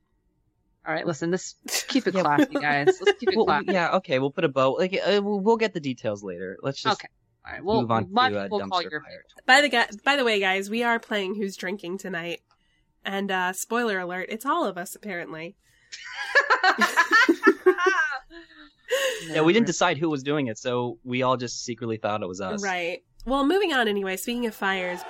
All 0.85 0.93
right, 0.93 1.05
listen, 1.05 1.31
this 1.31 1.55
keep 1.88 2.07
it 2.07 2.13
Yeah. 2.15 2.21
classy, 2.23 2.53
guys. 2.53 2.97
Let's 3.01 3.19
keep 3.19 3.29
it 3.31 3.35
Well, 3.35 3.45
classy. 3.45 3.71
yeah, 3.73 3.95
okay. 3.97 4.19
We'll 4.19 4.31
put 4.31 4.43
a 4.45 4.49
bow. 4.49 4.73
Like, 4.73 4.93
uh, 4.93 5.21
we'll, 5.23 5.39
we'll 5.39 5.57
get 5.57 5.73
the 5.73 5.79
details 5.81 6.23
later. 6.23 6.57
Let's 6.63 6.81
just 6.81 6.99
Okay. 7.01 7.09
All 7.45 7.53
right. 7.53 7.63
Well, 7.63 7.81
Move 7.81 7.91
on 7.91 8.07
my 8.11 8.29
to 8.29 8.38
uh, 8.39 8.43
people 8.43 8.59
call 8.67 8.81
dumpster 8.81 8.91
your 8.91 9.01
fire. 9.01 9.23
By 9.45 9.61
the 9.61 9.69
guy, 9.69 9.88
by 10.03 10.15
the 10.15 10.23
way, 10.23 10.39
guys, 10.39 10.69
we 10.69 10.83
are 10.83 10.99
playing 10.99 11.35
Who's 11.35 11.55
Drinking 11.57 11.97
tonight, 11.97 12.41
and 13.05 13.29
uh, 13.31 13.53
spoiler 13.53 13.99
alert, 13.99 14.27
it's 14.29 14.45
all 14.45 14.65
of 14.65 14.77
us 14.77 14.95
apparently. 14.95 15.55
Yeah, 19.29 19.41
we 19.41 19.51
didn't 19.51 19.67
decide 19.67 19.97
who 19.97 20.09
was 20.09 20.23
doing 20.23 20.47
it, 20.47 20.57
so 20.57 20.97
we 21.03 21.21
all 21.21 21.35
just 21.35 21.63
secretly 21.65 21.97
thought 21.97 22.21
it 22.23 22.27
was 22.27 22.39
us. 22.39 22.63
Right. 22.63 23.03
Well, 23.25 23.45
moving 23.45 23.73
on 23.73 23.89
anyway. 23.89 24.15
Speaking 24.15 24.45
of 24.45 24.55
fires, 24.55 25.01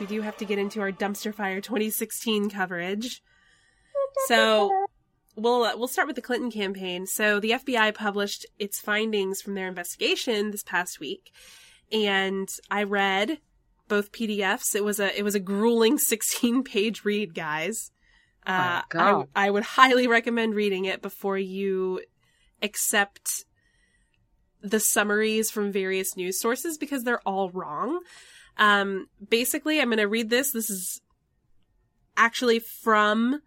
we 0.00 0.06
do 0.06 0.22
have 0.22 0.36
to 0.38 0.44
get 0.44 0.58
into 0.58 0.80
our 0.80 0.90
dumpster 0.90 1.34
fire 1.34 1.60
2016 1.60 2.50
coverage. 2.50 3.22
So 4.26 4.70
we'll 5.36 5.62
uh, 5.62 5.76
we'll 5.76 5.88
start 5.88 6.08
with 6.08 6.16
the 6.16 6.22
Clinton 6.22 6.50
campaign. 6.50 7.06
So 7.06 7.38
the 7.38 7.52
FBI 7.52 7.94
published 7.94 8.44
its 8.58 8.80
findings 8.80 9.40
from 9.40 9.54
their 9.54 9.68
investigation 9.68 10.50
this 10.50 10.64
past 10.64 10.98
week, 10.98 11.30
and 11.92 12.48
I 12.70 12.82
read 12.82 13.38
both 13.88 14.10
PDFs. 14.10 14.74
It 14.74 14.84
was 14.84 14.98
a 14.98 15.16
it 15.16 15.22
was 15.22 15.36
a 15.36 15.40
grueling 15.40 15.96
16 15.96 16.64
page 16.64 17.04
read, 17.04 17.34
guys. 17.34 17.92
Uh, 18.46 18.82
I. 19.34 19.46
I 19.46 19.50
would 19.50 19.62
highly 19.62 20.08
recommend 20.08 20.54
reading 20.54 20.86
it 20.86 21.02
before 21.02 21.38
you 21.38 22.00
accept 22.62 23.44
the 24.62 24.80
summaries 24.80 25.50
from 25.50 25.70
various 25.72 26.16
news 26.16 26.40
sources 26.40 26.78
because 26.78 27.04
they're 27.04 27.26
all 27.26 27.50
wrong. 27.50 28.00
Um, 28.60 29.08
basically, 29.30 29.80
I'm 29.80 29.88
going 29.88 29.98
to 29.98 30.06
read 30.06 30.30
this. 30.30 30.52
This 30.52 30.70
is 30.70 31.00
actually 32.16 32.60
from 32.60 33.40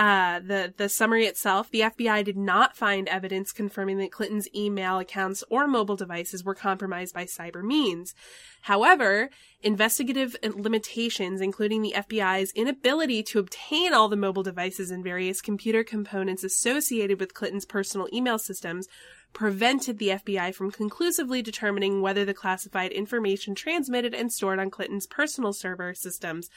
uh, 0.00 0.40
the 0.40 0.72
the 0.78 0.88
summary 0.88 1.26
itself. 1.26 1.70
The 1.70 1.82
FBI 1.82 2.24
did 2.24 2.38
not 2.38 2.74
find 2.74 3.06
evidence 3.06 3.52
confirming 3.52 3.98
that 3.98 4.10
Clinton's 4.10 4.48
email 4.54 4.98
accounts 4.98 5.44
or 5.50 5.66
mobile 5.66 5.94
devices 5.94 6.42
were 6.42 6.54
compromised 6.54 7.12
by 7.12 7.26
cyber 7.26 7.62
means. 7.62 8.14
However, 8.62 9.28
investigative 9.60 10.34
limitations, 10.42 11.42
including 11.42 11.82
the 11.82 11.92
FBI's 11.94 12.50
inability 12.52 13.22
to 13.24 13.40
obtain 13.40 13.92
all 13.92 14.08
the 14.08 14.16
mobile 14.16 14.42
devices 14.42 14.90
and 14.90 15.04
various 15.04 15.42
computer 15.42 15.84
components 15.84 16.44
associated 16.44 17.20
with 17.20 17.34
Clinton's 17.34 17.66
personal 17.66 18.08
email 18.10 18.38
systems, 18.38 18.88
prevented 19.34 19.98
the 19.98 20.08
FBI 20.08 20.54
from 20.54 20.70
conclusively 20.70 21.42
determining 21.42 22.00
whether 22.00 22.24
the 22.24 22.32
classified 22.32 22.92
information 22.92 23.54
transmitted 23.54 24.14
and 24.14 24.32
stored 24.32 24.60
on 24.60 24.70
Clinton's 24.70 25.06
personal 25.06 25.52
server 25.52 25.92
systems 25.92 26.48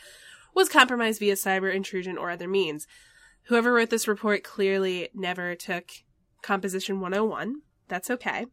was 0.56 0.70
compromised 0.70 1.20
via 1.20 1.34
cyber 1.34 1.74
intrusion 1.74 2.18
or 2.18 2.32
other 2.32 2.48
means. 2.48 2.88
Whoever 3.46 3.74
wrote 3.74 3.90
this 3.90 4.08
report 4.08 4.44
clearly 4.44 5.10
never 5.14 5.56
took 5.56 5.86
Composition 6.42 7.00
101. 7.00 7.62
That's 7.88 8.10
okay. 8.10 8.46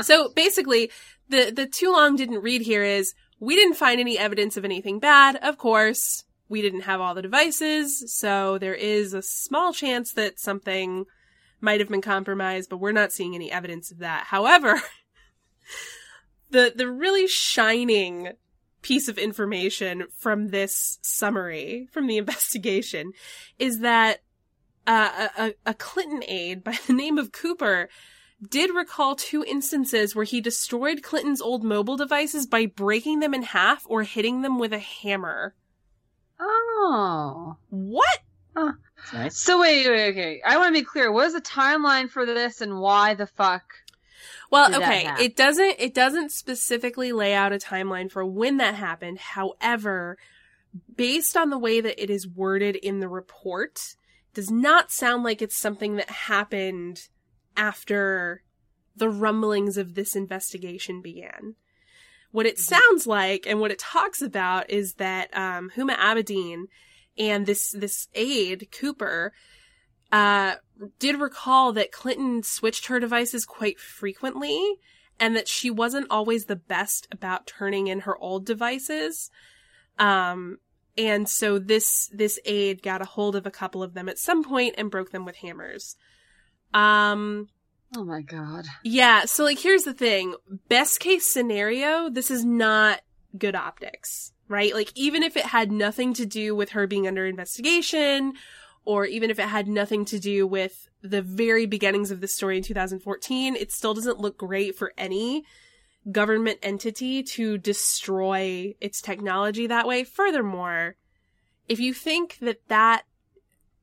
so 0.00 0.30
basically, 0.34 0.90
the, 1.28 1.50
the 1.50 1.66
too 1.66 1.92
long 1.92 2.16
didn't 2.16 2.42
read 2.42 2.62
here 2.62 2.82
is 2.82 3.14
we 3.40 3.54
didn't 3.54 3.74
find 3.74 4.00
any 4.00 4.18
evidence 4.18 4.56
of 4.56 4.64
anything 4.64 4.98
bad. 4.98 5.36
Of 5.36 5.58
course, 5.58 6.24
we 6.48 6.62
didn't 6.62 6.82
have 6.82 7.00
all 7.00 7.14
the 7.14 7.22
devices, 7.22 8.12
so 8.14 8.58
there 8.58 8.74
is 8.74 9.12
a 9.12 9.22
small 9.22 9.72
chance 9.72 10.12
that 10.12 10.40
something 10.40 11.04
might 11.60 11.80
have 11.80 11.88
been 11.88 12.02
compromised, 12.02 12.70
but 12.70 12.78
we're 12.78 12.92
not 12.92 13.12
seeing 13.12 13.34
any 13.34 13.50
evidence 13.52 13.90
of 13.90 13.98
that. 13.98 14.24
However, 14.28 14.80
the 16.50 16.72
the 16.74 16.90
really 16.90 17.26
shining 17.26 18.32
piece 18.82 19.08
of 19.08 19.18
information 19.18 20.04
from 20.16 20.48
this 20.48 20.98
summary 21.02 21.88
from 21.92 22.06
the 22.06 22.16
investigation 22.18 23.12
is 23.58 23.80
that 23.80 24.20
uh, 24.86 25.28
a, 25.36 25.54
a 25.66 25.74
Clinton 25.74 26.22
aide 26.26 26.64
by 26.64 26.76
the 26.86 26.92
name 26.92 27.18
of 27.18 27.32
Cooper 27.32 27.88
did 28.48 28.74
recall 28.74 29.16
two 29.16 29.44
instances 29.44 30.14
where 30.14 30.24
he 30.24 30.40
destroyed 30.40 31.02
Clinton's 31.02 31.40
old 31.40 31.64
mobile 31.64 31.96
devices 31.96 32.46
by 32.46 32.66
breaking 32.66 33.18
them 33.18 33.34
in 33.34 33.42
half 33.42 33.84
or 33.88 34.04
hitting 34.04 34.42
them 34.42 34.58
with 34.58 34.72
a 34.72 34.78
hammer. 34.78 35.54
Oh. 36.38 37.56
What? 37.70 38.18
That's 38.54 39.12
nice. 39.12 39.38
So 39.38 39.60
wait, 39.60 39.88
wait, 39.88 40.10
okay. 40.10 40.42
I 40.44 40.56
want 40.56 40.74
to 40.74 40.80
be 40.80 40.84
clear. 40.84 41.10
What 41.12 41.26
is 41.26 41.34
the 41.34 41.40
timeline 41.40 42.10
for 42.10 42.26
this, 42.26 42.60
and 42.60 42.80
why 42.80 43.14
the 43.14 43.26
fuck? 43.26 43.74
Well, 44.50 44.74
okay, 44.74 45.10
it 45.20 45.36
doesn't 45.36 45.76
it 45.78 45.94
doesn't 45.94 46.32
specifically 46.32 47.12
lay 47.12 47.34
out 47.34 47.52
a 47.52 47.56
timeline 47.56 48.10
for 48.10 48.24
when 48.24 48.56
that 48.58 48.74
happened. 48.74 49.18
However, 49.18 50.16
based 50.94 51.36
on 51.36 51.50
the 51.50 51.58
way 51.58 51.80
that 51.80 52.02
it 52.02 52.10
is 52.10 52.26
worded 52.26 52.76
in 52.76 53.00
the 53.00 53.08
report, 53.08 53.96
does 54.34 54.50
not 54.50 54.90
sound 54.90 55.22
like 55.22 55.42
it's 55.42 55.58
something 55.58 55.96
that 55.96 56.10
happened 56.10 57.08
after 57.56 58.42
the 58.96 59.08
rumblings 59.10 59.76
of 59.76 59.94
this 59.94 60.16
investigation 60.16 61.02
began. 61.02 61.54
What 62.30 62.46
it 62.46 62.58
sounds 62.58 63.06
like 63.06 63.46
and 63.46 63.60
what 63.60 63.70
it 63.70 63.78
talks 63.78 64.22
about 64.22 64.70
is 64.70 64.94
that 64.94 65.34
um, 65.36 65.70
Huma 65.76 65.96
Abedin 65.96 66.64
and 67.18 67.46
this 67.46 67.72
this 67.72 68.08
aide 68.14 68.68
Cooper 68.70 69.32
uh, 70.12 70.54
did 70.98 71.20
recall 71.20 71.72
that 71.72 71.92
Clinton 71.92 72.42
switched 72.42 72.86
her 72.86 73.00
devices 73.00 73.44
quite 73.44 73.78
frequently 73.78 74.76
and 75.20 75.34
that 75.34 75.48
she 75.48 75.70
wasn't 75.70 76.06
always 76.10 76.44
the 76.44 76.56
best 76.56 77.08
about 77.10 77.46
turning 77.46 77.88
in 77.88 78.00
her 78.00 78.16
old 78.18 78.46
devices. 78.46 79.30
Um, 79.98 80.58
and 80.96 81.28
so 81.28 81.58
this, 81.58 82.08
this 82.12 82.38
aide 82.44 82.82
got 82.82 83.02
a 83.02 83.06
hold 83.06 83.36
of 83.36 83.46
a 83.46 83.50
couple 83.50 83.82
of 83.82 83.94
them 83.94 84.08
at 84.08 84.18
some 84.18 84.44
point 84.44 84.76
and 84.78 84.90
broke 84.90 85.10
them 85.10 85.24
with 85.24 85.36
hammers. 85.36 85.96
Um, 86.74 87.48
Oh 87.96 88.04
my 88.04 88.20
god. 88.20 88.66
yeah, 88.84 89.24
so 89.24 89.44
like 89.44 89.58
here's 89.58 89.84
the 89.84 89.94
thing. 89.94 90.34
Best 90.68 91.00
case 91.00 91.32
scenario, 91.32 92.10
this 92.10 92.30
is 92.30 92.44
not 92.44 93.00
good 93.36 93.54
optics, 93.56 94.32
right? 94.46 94.74
Like 94.74 94.92
even 94.94 95.22
if 95.22 95.36
it 95.36 95.46
had 95.46 95.72
nothing 95.72 96.12
to 96.14 96.26
do 96.26 96.54
with 96.54 96.70
her 96.70 96.86
being 96.86 97.06
under 97.08 97.26
investigation 97.26 98.34
or 98.88 99.04
even 99.04 99.28
if 99.28 99.38
it 99.38 99.46
had 99.46 99.68
nothing 99.68 100.06
to 100.06 100.18
do 100.18 100.46
with 100.46 100.88
the 101.02 101.20
very 101.20 101.66
beginnings 101.66 102.10
of 102.10 102.22
the 102.22 102.26
story 102.26 102.56
in 102.56 102.62
2014, 102.62 103.54
it 103.54 103.70
still 103.70 103.92
doesn't 103.92 104.18
look 104.18 104.38
great 104.38 104.74
for 104.74 104.94
any 104.96 105.44
government 106.10 106.58
entity 106.62 107.22
to 107.22 107.58
destroy 107.58 108.74
its 108.80 109.02
technology 109.02 109.66
that 109.66 109.86
way. 109.86 110.04
Furthermore, 110.04 110.96
if 111.68 111.78
you 111.78 111.92
think 111.92 112.38
that 112.38 112.66
that 112.68 113.02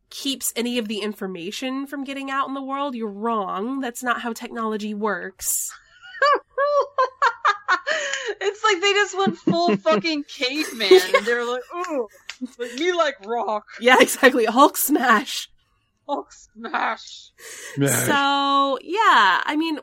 keeps 0.10 0.52
any 0.56 0.80
of 0.80 0.88
the 0.88 1.02
information 1.02 1.86
from 1.86 2.04
getting 2.04 2.32
out 2.32 2.48
in 2.48 2.56
the 2.56 2.64
world, 2.64 2.96
you're 2.96 3.08
wrong. 3.08 3.82
That's 3.82 4.02
not 4.02 4.22
how 4.22 4.34
technology 4.34 4.96
works. 4.96 5.70
it's 8.42 8.64
like 8.64 8.82
they 8.82 8.94
just 8.94 9.16
went 9.16 9.38
full 9.38 9.78
fucking 9.84 10.24
caveman. 10.24 11.00
They're 11.26 11.46
like, 11.46 11.62
ooh, 11.76 12.08
me 12.78 12.94
like 12.94 13.16
rock, 13.26 13.66
Yeah, 13.80 13.98
exactly. 14.00 14.46
Hulk 14.46 14.78
smash. 14.78 15.50
Hulk 16.08 16.32
smash. 16.32 17.32
So, 17.78 18.80
yeah, 18.82 19.42
I 19.44 19.56
mean, 19.58 19.80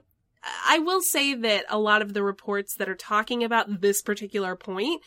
I 0.67 0.79
will 0.79 1.01
say 1.01 1.35
that 1.35 1.65
a 1.69 1.79
lot 1.79 2.03
of 2.03 2.15
the 2.15 2.23
reports 2.23 2.77
that 2.77 2.89
are 2.89 2.95
talking 2.95 3.45
about 3.45 3.81
this 3.81 4.03
particular 4.03 4.57
point 4.57 5.03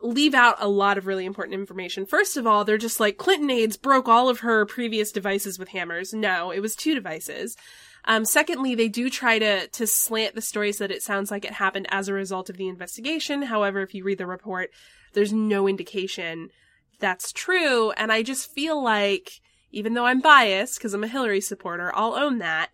leave 0.00 0.34
out 0.34 0.56
a 0.58 0.68
lot 0.68 0.98
of 0.98 1.06
really 1.06 1.24
important 1.24 1.54
information. 1.54 2.06
First 2.06 2.36
of 2.36 2.46
all, 2.46 2.64
they're 2.64 2.76
just 2.78 3.00
like 3.00 3.16
Clinton 3.16 3.50
aides 3.50 3.76
broke 3.76 4.08
all 4.08 4.28
of 4.28 4.40
her 4.40 4.66
previous 4.66 5.10
devices 5.10 5.58
with 5.58 5.68
hammers. 5.68 6.12
No, 6.12 6.50
it 6.50 6.60
was 6.60 6.74
two 6.74 6.94
devices. 6.94 7.56
Um, 8.04 8.24
secondly, 8.24 8.74
they 8.74 8.88
do 8.88 9.10
try 9.10 9.38
to 9.38 9.66
to 9.66 9.86
slant 9.86 10.34
the 10.34 10.42
story 10.42 10.72
so 10.72 10.84
that 10.84 10.94
it 10.94 11.02
sounds 11.02 11.30
like 11.30 11.44
it 11.44 11.52
happened 11.52 11.86
as 11.90 12.08
a 12.08 12.12
result 12.12 12.50
of 12.50 12.56
the 12.56 12.68
investigation. 12.68 13.42
However, 13.42 13.80
if 13.80 13.94
you 13.94 14.04
read 14.04 14.18
the 14.18 14.26
report, 14.26 14.70
there's 15.12 15.32
no 15.32 15.66
indication 15.66 16.50
that's 16.98 17.32
true. 17.32 17.90
And 17.92 18.12
I 18.12 18.22
just 18.22 18.50
feel 18.50 18.82
like, 18.82 19.40
even 19.70 19.94
though 19.94 20.06
I'm 20.06 20.20
biased 20.20 20.78
because 20.78 20.94
I'm 20.94 21.04
a 21.04 21.08
Hillary 21.08 21.40
supporter, 21.40 21.92
I'll 21.94 22.14
own 22.14 22.38
that. 22.38 22.70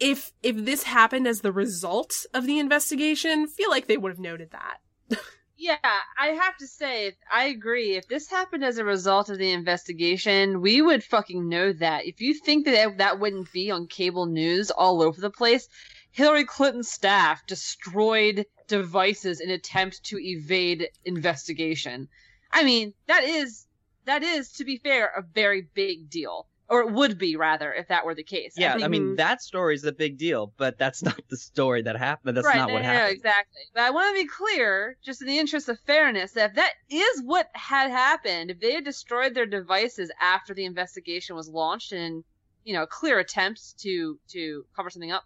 If 0.00 0.32
if 0.42 0.56
this 0.56 0.84
happened 0.84 1.26
as 1.26 1.40
the 1.40 1.52
result 1.52 2.26
of 2.32 2.46
the 2.46 2.58
investigation, 2.58 3.48
feel 3.48 3.70
like 3.70 3.86
they 3.86 3.96
would 3.96 4.12
have 4.12 4.20
noted 4.20 4.50
that. 4.52 4.78
Yeah, 5.60 5.76
I 6.16 6.28
have 6.28 6.56
to 6.58 6.68
say, 6.68 7.16
I 7.32 7.46
agree. 7.46 7.96
If 7.96 8.06
this 8.06 8.30
happened 8.30 8.64
as 8.64 8.78
a 8.78 8.84
result 8.84 9.28
of 9.28 9.38
the 9.38 9.50
investigation, 9.50 10.60
we 10.60 10.80
would 10.80 11.02
fucking 11.02 11.48
know 11.48 11.72
that. 11.72 12.06
If 12.06 12.20
you 12.20 12.32
think 12.32 12.64
that 12.66 12.98
that 12.98 13.18
wouldn't 13.18 13.50
be 13.52 13.68
on 13.68 13.88
cable 13.88 14.26
news 14.26 14.70
all 14.70 15.02
over 15.02 15.20
the 15.20 15.32
place, 15.32 15.68
Hillary 16.12 16.44
Clinton's 16.44 16.92
staff 16.92 17.44
destroyed 17.44 18.46
devices 18.68 19.40
in 19.40 19.50
attempt 19.50 20.04
to 20.04 20.18
evade 20.20 20.90
investigation. 21.04 22.08
I 22.52 22.64
mean, 22.64 22.94
that 23.06 23.24
is 23.24 23.66
that 24.04 24.22
is 24.22 24.52
to 24.54 24.64
be 24.64 24.78
fair 24.78 25.06
a 25.16 25.22
very 25.22 25.68
big 25.74 26.08
deal. 26.10 26.48
or 26.70 26.80
it 26.82 26.92
would 26.92 27.16
be 27.18 27.36
rather 27.36 27.72
if 27.72 27.88
that 27.88 28.04
were 28.04 28.14
the 28.14 28.22
case. 28.24 28.52
Yeah, 28.56 28.74
I, 28.74 28.78
think- 28.78 28.90
mean 28.90 29.14
that 29.16 29.40
story 29.42 29.74
is 29.74 29.84
a 29.84 29.92
big 29.92 30.18
deal, 30.18 30.52
but 30.58 30.76
that's 30.78 31.02
not 31.08 31.20
the 31.30 31.36
story 31.36 31.82
that 31.82 31.96
happened. 31.96 32.36
That's 32.36 32.46
right, 32.46 32.56
not 32.56 32.68
no, 32.68 32.74
what 32.74 32.82
no, 32.82 32.88
no, 32.92 32.94
happened. 32.94 33.16
exactly. 33.16 33.62
But 33.74 33.82
I 33.84 33.90
want 33.90 34.14
to 34.16 34.22
be 34.22 34.28
clear, 34.28 34.96
just 35.02 35.20
in 35.22 35.28
the 35.28 35.38
interest 35.38 35.68
of 35.68 35.78
fairness, 35.86 36.32
that 36.32 36.50
if 36.50 36.56
that 36.56 36.72
is 36.90 37.22
what 37.24 37.48
had 37.54 37.90
happened, 37.90 38.50
if 38.50 38.60
they 38.60 38.72
had 38.74 38.84
destroyed 38.84 39.34
their 39.34 39.46
devices 39.46 40.10
after 40.20 40.52
the 40.54 40.64
investigation 40.66 41.36
was 41.36 41.48
launched 41.48 41.92
and 41.92 42.24
you 42.64 42.74
know, 42.74 42.84
clear 42.86 43.18
attempts 43.18 43.72
to 43.80 44.18
to 44.32 44.64
cover 44.76 44.90
something 44.90 45.10
up, 45.12 45.24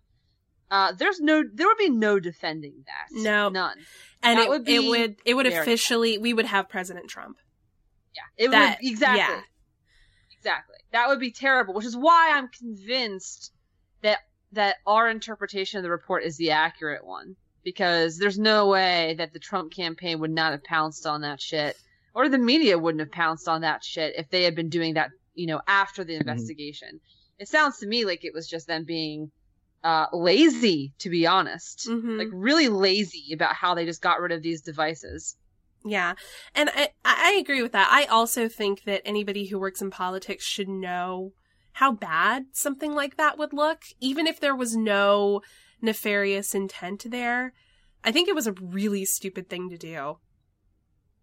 uh, 0.72 0.92
there's 0.92 1.20
no, 1.20 1.44
there 1.52 1.66
would 1.66 1.76
be 1.76 1.90
no 1.90 2.18
defending 2.18 2.84
that. 2.86 3.22
No. 3.22 3.50
none. 3.50 3.76
and 4.22 4.38
That 4.38 4.46
it 4.46 4.48
would 4.48 4.64
be 4.64 4.76
it 4.76 4.88
would 4.88 5.16
it 5.26 5.34
would 5.34 5.46
officially 5.46 6.16
we 6.16 6.32
would 6.32 6.46
have 6.46 6.70
President 6.70 7.08
Trump. 7.08 7.36
Yeah, 8.16 8.46
it 8.46 8.50
That- 8.50 8.78
would 8.80 8.90
exactly, 8.90 9.20
yeah. 9.20 9.40
exactly. 10.36 10.76
That 10.92 11.08
would 11.08 11.20
be 11.20 11.30
terrible. 11.30 11.74
Which 11.74 11.84
is 11.84 11.96
why 11.96 12.32
I'm 12.34 12.48
convinced 12.48 13.52
that 14.02 14.20
that 14.52 14.76
our 14.86 15.08
interpretation 15.10 15.78
of 15.78 15.82
the 15.82 15.90
report 15.90 16.24
is 16.24 16.36
the 16.38 16.52
accurate 16.52 17.04
one. 17.04 17.36
Because 17.64 18.18
there's 18.18 18.38
no 18.38 18.66
way 18.66 19.14
that 19.18 19.32
the 19.32 19.38
Trump 19.38 19.72
campaign 19.72 20.18
would 20.18 20.32
not 20.32 20.50
have 20.52 20.64
pounced 20.64 21.06
on 21.06 21.20
that 21.20 21.40
shit, 21.40 21.76
or 22.12 22.28
the 22.28 22.38
media 22.38 22.76
wouldn't 22.78 23.00
have 23.00 23.12
pounced 23.12 23.46
on 23.46 23.60
that 23.60 23.84
shit 23.84 24.14
if 24.16 24.28
they 24.30 24.42
had 24.42 24.56
been 24.56 24.68
doing 24.68 24.94
that, 24.94 25.10
you 25.34 25.46
know, 25.46 25.60
after 25.68 26.02
the 26.02 26.16
investigation. 26.16 26.98
It 27.38 27.46
sounds 27.48 27.78
to 27.78 27.86
me 27.86 28.04
like 28.04 28.24
it 28.24 28.34
was 28.34 28.48
just 28.48 28.66
them 28.66 28.84
being 28.84 29.30
uh, 29.84 30.06
lazy, 30.12 30.94
to 30.98 31.10
be 31.10 31.26
honest, 31.26 31.88
Mhm. 31.88 32.18
like 32.18 32.28
really 32.32 32.68
lazy 32.68 33.32
about 33.32 33.54
how 33.54 33.74
they 33.74 33.84
just 33.84 34.00
got 34.02 34.20
rid 34.20 34.30
of 34.32 34.42
these 34.42 34.60
devices. 34.62 35.36
Yeah. 35.84 36.14
And 36.54 36.70
I, 36.72 36.90
I 37.04 37.32
agree 37.40 37.62
with 37.62 37.72
that. 37.72 37.88
I 37.90 38.04
also 38.04 38.48
think 38.48 38.84
that 38.84 39.02
anybody 39.04 39.46
who 39.46 39.58
works 39.58 39.82
in 39.82 39.90
politics 39.90 40.44
should 40.44 40.68
know 40.68 41.32
how 41.72 41.90
bad 41.90 42.44
something 42.52 42.94
like 42.94 43.16
that 43.16 43.38
would 43.38 43.52
look, 43.52 43.80
even 43.98 44.26
if 44.28 44.38
there 44.38 44.54
was 44.54 44.76
no 44.76 45.40
nefarious 45.80 46.54
intent 46.54 47.06
there. 47.10 47.52
I 48.04 48.12
think 48.12 48.28
it 48.28 48.34
was 48.36 48.46
a 48.46 48.52
really 48.52 49.04
stupid 49.04 49.48
thing 49.48 49.68
to 49.70 49.78
do. 49.78 50.18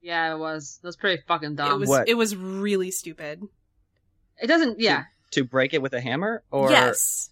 Yeah, 0.01 0.33
it 0.33 0.37
was. 0.37 0.79
It 0.83 0.87
was 0.87 0.95
pretty 0.97 1.21
fucking 1.27 1.55
dumb. 1.55 1.71
it 1.73 1.77
was 1.79 1.89
What? 1.89 2.09
it 2.09 2.15
was 2.15 2.35
really 2.35 2.91
stupid. 2.91 3.41
It 4.41 4.47
doesn't. 4.47 4.79
Yeah, 4.79 5.03
To 5.31 5.43
break 5.43 5.73
it 5.73 5.81
with 5.81 5.93
a 5.93 6.01
hammer, 6.01 6.43
or 6.51 6.69
yes. 6.71 7.29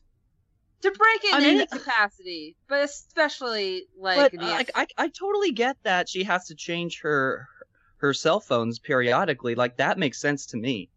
To 0.81 0.91
break 0.91 1.23
it 1.23 1.29
in 1.29 1.33
I 1.33 1.39
mean- 1.39 1.57
any 1.57 1.65
capacity, 1.67 2.55
but 2.67 2.83
especially 2.83 3.85
like 3.97 4.17
but 4.17 4.31
the 4.31 4.45
uh, 4.45 4.49
like 4.49 4.71
I, 4.75 4.87
I 4.97 5.07
totally 5.09 5.51
get 5.51 5.77
that 5.83 6.09
she 6.09 6.23
has 6.23 6.47
to 6.47 6.55
change 6.55 7.01
her 7.01 7.47
her 7.97 8.13
cell 8.13 8.39
phones 8.39 8.79
periodically. 8.79 9.55
Like 9.55 9.77
that 9.77 9.97
makes 9.97 10.19
sense 10.19 10.47
to 10.47 10.57
me. 10.57 10.89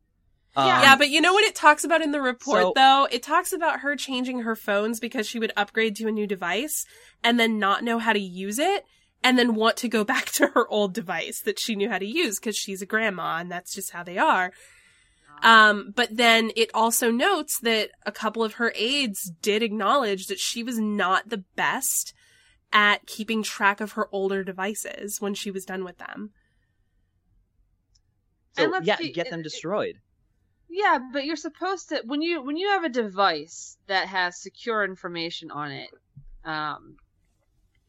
Yeah. 0.57 0.63
Um, 0.63 0.83
yeah, 0.83 0.97
but 0.97 1.11
you 1.11 1.21
know 1.21 1.33
what 1.33 1.45
it 1.45 1.55
talks 1.55 1.85
about 1.85 2.03
in 2.03 2.11
the 2.11 2.21
report 2.21 2.63
so- 2.63 2.73
though? 2.75 3.09
It 3.11 3.23
talks 3.23 3.53
about 3.53 3.81
her 3.81 3.97
changing 3.97 4.41
her 4.41 4.57
phones 4.57 5.01
because 5.01 5.27
she 5.27 5.39
would 5.39 5.53
upgrade 5.57 5.97
to 5.97 6.09
a 6.09 6.13
new 6.13 6.27
device 6.27 6.85
and 7.23 7.39
then 7.39 7.59
not 7.59 7.85
know 7.85 7.99
how 7.99 8.13
to 8.13 8.21
use 8.21 8.59
it 8.59 8.85
and 9.23 9.39
then 9.39 9.55
want 9.55 9.77
to 9.79 9.89
go 9.89 10.05
back 10.15 10.27
to 10.33 10.49
her 10.49 10.69
old 10.69 10.93
device 10.93 11.41
that 11.43 11.59
she 11.61 11.77
knew 11.77 11.89
how 11.89 11.99
to 11.99 12.07
use 12.07 12.39
because 12.39 12.57
she's 12.57 12.83
a 12.83 12.87
grandma 12.87 13.37
and 13.37 13.51
that's 13.51 13.75
just 13.75 13.93
how 13.93 14.03
they 14.03 14.19
are. 14.19 14.53
Um, 15.43 15.93
but 15.95 16.17
then 16.17 16.51
it 16.57 16.71
also 16.75 17.11
notes 17.11 17.59
that 17.61 17.91
a 18.05 18.13
couple 18.13 18.43
of 18.45 18.55
her 18.55 18.73
aides 18.75 19.31
did 19.43 19.63
acknowledge 19.63 20.27
that 20.27 20.39
she 20.39 20.63
was 20.63 20.79
not 20.79 21.29
the 21.29 21.45
best 21.57 22.13
at 22.73 23.07
keeping 23.07 23.43
track 23.43 23.81
of 23.81 23.93
her 23.93 24.09
older 24.13 24.45
devices 24.45 25.21
when 25.21 25.35
she 25.35 25.51
was 25.51 25.65
done 25.65 25.85
with 25.85 25.99
them. 25.99 26.31
So 28.57 28.65
And 28.65 28.73
let's 28.73 28.87
yeah, 28.87 28.97
be- 28.97 29.13
get 29.13 29.31
them 29.31 29.41
it- 29.41 29.47
it- 29.47 29.51
destroyed. 29.51 29.97
yeah, 30.69 30.99
but 31.13 31.25
you're 31.25 31.37
supposed 31.37 31.89
to 31.91 32.03
when 32.05 32.21
you 32.23 32.43
when 32.43 32.57
you 32.57 32.69
have 32.71 32.85
a 32.85 32.89
device 32.89 33.77
that 33.87 34.09
has 34.09 34.41
secure 34.41 34.85
information 34.85 35.51
on 35.51 35.71
it. 35.73 35.91
Um, 36.45 36.97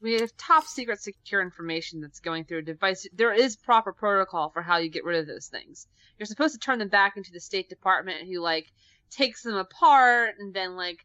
we 0.01 0.13
have 0.19 0.35
top 0.37 0.65
secret 0.65 0.99
secure 1.01 1.41
information 1.41 2.01
that's 2.01 2.19
going 2.19 2.45
through 2.45 2.59
a 2.59 2.63
device. 2.63 3.07
There 3.13 3.33
is 3.33 3.55
proper 3.55 3.93
protocol 3.93 4.49
for 4.49 4.61
how 4.61 4.77
you 4.77 4.89
get 4.89 5.03
rid 5.05 5.19
of 5.19 5.27
those 5.27 5.47
things. 5.47 5.87
You're 6.17 6.25
supposed 6.25 6.53
to 6.53 6.59
turn 6.59 6.79
them 6.79 6.89
back 6.89 7.17
into 7.17 7.31
the 7.31 7.39
State 7.39 7.69
Department, 7.69 8.27
who 8.27 8.39
like 8.39 8.65
takes 9.11 9.43
them 9.43 9.55
apart 9.55 10.35
and 10.39 10.53
then 10.53 10.75
like 10.75 10.99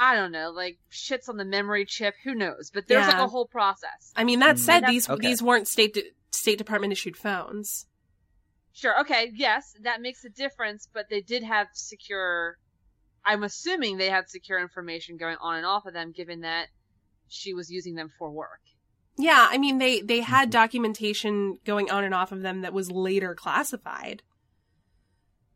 I 0.00 0.14
don't 0.14 0.30
know, 0.32 0.50
like 0.50 0.78
shits 0.92 1.28
on 1.28 1.36
the 1.36 1.44
memory 1.44 1.84
chip. 1.84 2.14
Who 2.24 2.34
knows? 2.34 2.70
But 2.72 2.86
there's 2.86 3.06
like 3.06 3.16
a 3.18 3.26
whole 3.26 3.46
process. 3.46 4.12
I 4.14 4.24
mean, 4.24 4.38
that 4.40 4.56
Mm. 4.56 4.60
said, 4.60 4.86
these 4.86 5.08
okay. 5.08 5.26
these 5.26 5.42
weren't 5.42 5.66
state 5.68 5.94
de- 5.94 6.12
State 6.30 6.58
Department 6.58 6.92
issued 6.92 7.16
phones. 7.16 7.86
Sure. 8.72 9.00
Okay. 9.00 9.32
Yes, 9.34 9.74
that 9.82 10.00
makes 10.00 10.24
a 10.24 10.28
difference, 10.28 10.88
but 10.92 11.06
they 11.10 11.20
did 11.20 11.42
have 11.42 11.66
secure. 11.72 12.56
I'm 13.26 13.42
assuming 13.42 13.96
they 13.96 14.08
had 14.08 14.28
secure 14.30 14.60
information 14.60 15.16
going 15.16 15.36
on 15.40 15.56
and 15.56 15.66
off 15.66 15.84
of 15.84 15.92
them, 15.94 16.12
given 16.12 16.42
that 16.42 16.68
she 17.28 17.54
was 17.54 17.70
using 17.70 17.94
them 17.94 18.10
for 18.18 18.30
work. 18.30 18.60
Yeah, 19.16 19.48
I 19.50 19.58
mean 19.58 19.78
they 19.78 20.00
they 20.00 20.20
had 20.20 20.44
mm-hmm. 20.44 20.50
documentation 20.58 21.58
going 21.64 21.90
on 21.90 22.04
and 22.04 22.14
off 22.14 22.32
of 22.32 22.42
them 22.42 22.62
that 22.62 22.72
was 22.72 22.90
later 22.90 23.34
classified. 23.34 24.22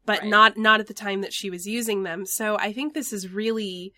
But 0.05 0.21
Right. 0.23 0.29
not 0.31 0.57
not 0.57 0.81
at 0.81 0.89
the 0.89 0.95
time 0.95 1.21
that 1.21 1.33
she 1.33 1.49
was 1.49 1.67
using 1.67 2.03
them. 2.03 2.27
So 2.27 2.57
I 2.59 2.73
think 2.73 2.93
this 2.93 3.13
is 3.13 3.29
really 3.33 3.93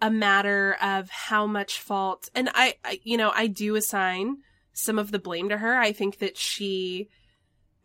a 0.00 0.10
matter 0.10 0.76
of 0.80 1.10
how 1.10 1.46
much 1.46 1.80
fault 1.80 2.28
and 2.34 2.50
I, 2.54 2.74
I 2.84 3.00
you 3.02 3.16
know, 3.16 3.32
I 3.34 3.46
do 3.48 3.74
assign 3.76 4.38
some 4.72 4.98
of 4.98 5.10
the 5.10 5.18
blame 5.18 5.48
to 5.48 5.58
her. 5.58 5.76
I 5.76 5.92
think 5.92 6.18
that 6.18 6.36
she 6.36 7.08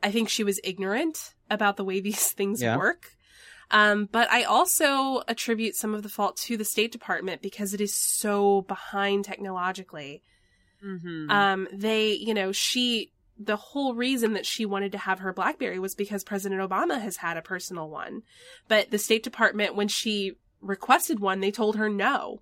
I 0.03 0.11
think 0.11 0.29
she 0.29 0.43
was 0.43 0.59
ignorant 0.63 1.33
about 1.49 1.75
the 1.77 1.83
way 1.83 1.99
these 1.99 2.31
things 2.33 2.61
Yeah. 2.61 2.77
work. 2.77 3.13
Um, 3.69 4.07
but 4.11 4.31
I 4.31 4.43
also 4.43 5.23
attribute 5.27 5.75
some 5.75 5.93
of 5.93 6.03
the 6.03 6.09
fault 6.09 6.37
to 6.45 6.57
the 6.57 6.65
State 6.65 6.91
Department 6.91 7.41
because 7.41 7.73
it 7.73 7.81
is 7.81 7.93
so 7.95 8.61
behind 8.61 9.25
technologically. 9.25 10.21
Mm-hmm. 10.83 11.29
Um, 11.29 11.67
they, 11.73 12.13
you 12.13 12.33
know, 12.33 12.51
she, 12.51 13.11
the 13.37 13.57
whole 13.57 13.93
reason 13.93 14.33
that 14.33 14.45
she 14.45 14.65
wanted 14.65 14.93
to 14.93 14.97
have 14.97 15.19
her 15.19 15.33
Blackberry 15.33 15.79
was 15.79 15.95
because 15.95 16.23
President 16.23 16.61
Obama 16.61 17.01
has 17.01 17.17
had 17.17 17.35
a 17.35 17.41
personal 17.41 17.89
one. 17.89 18.21
But 18.67 18.91
the 18.91 18.97
State 18.97 19.23
Department, 19.23 19.75
when 19.75 19.89
she 19.89 20.33
requested 20.61 21.19
one, 21.19 21.41
they 21.41 21.51
told 21.51 21.75
her 21.75 21.89
no. 21.89 22.41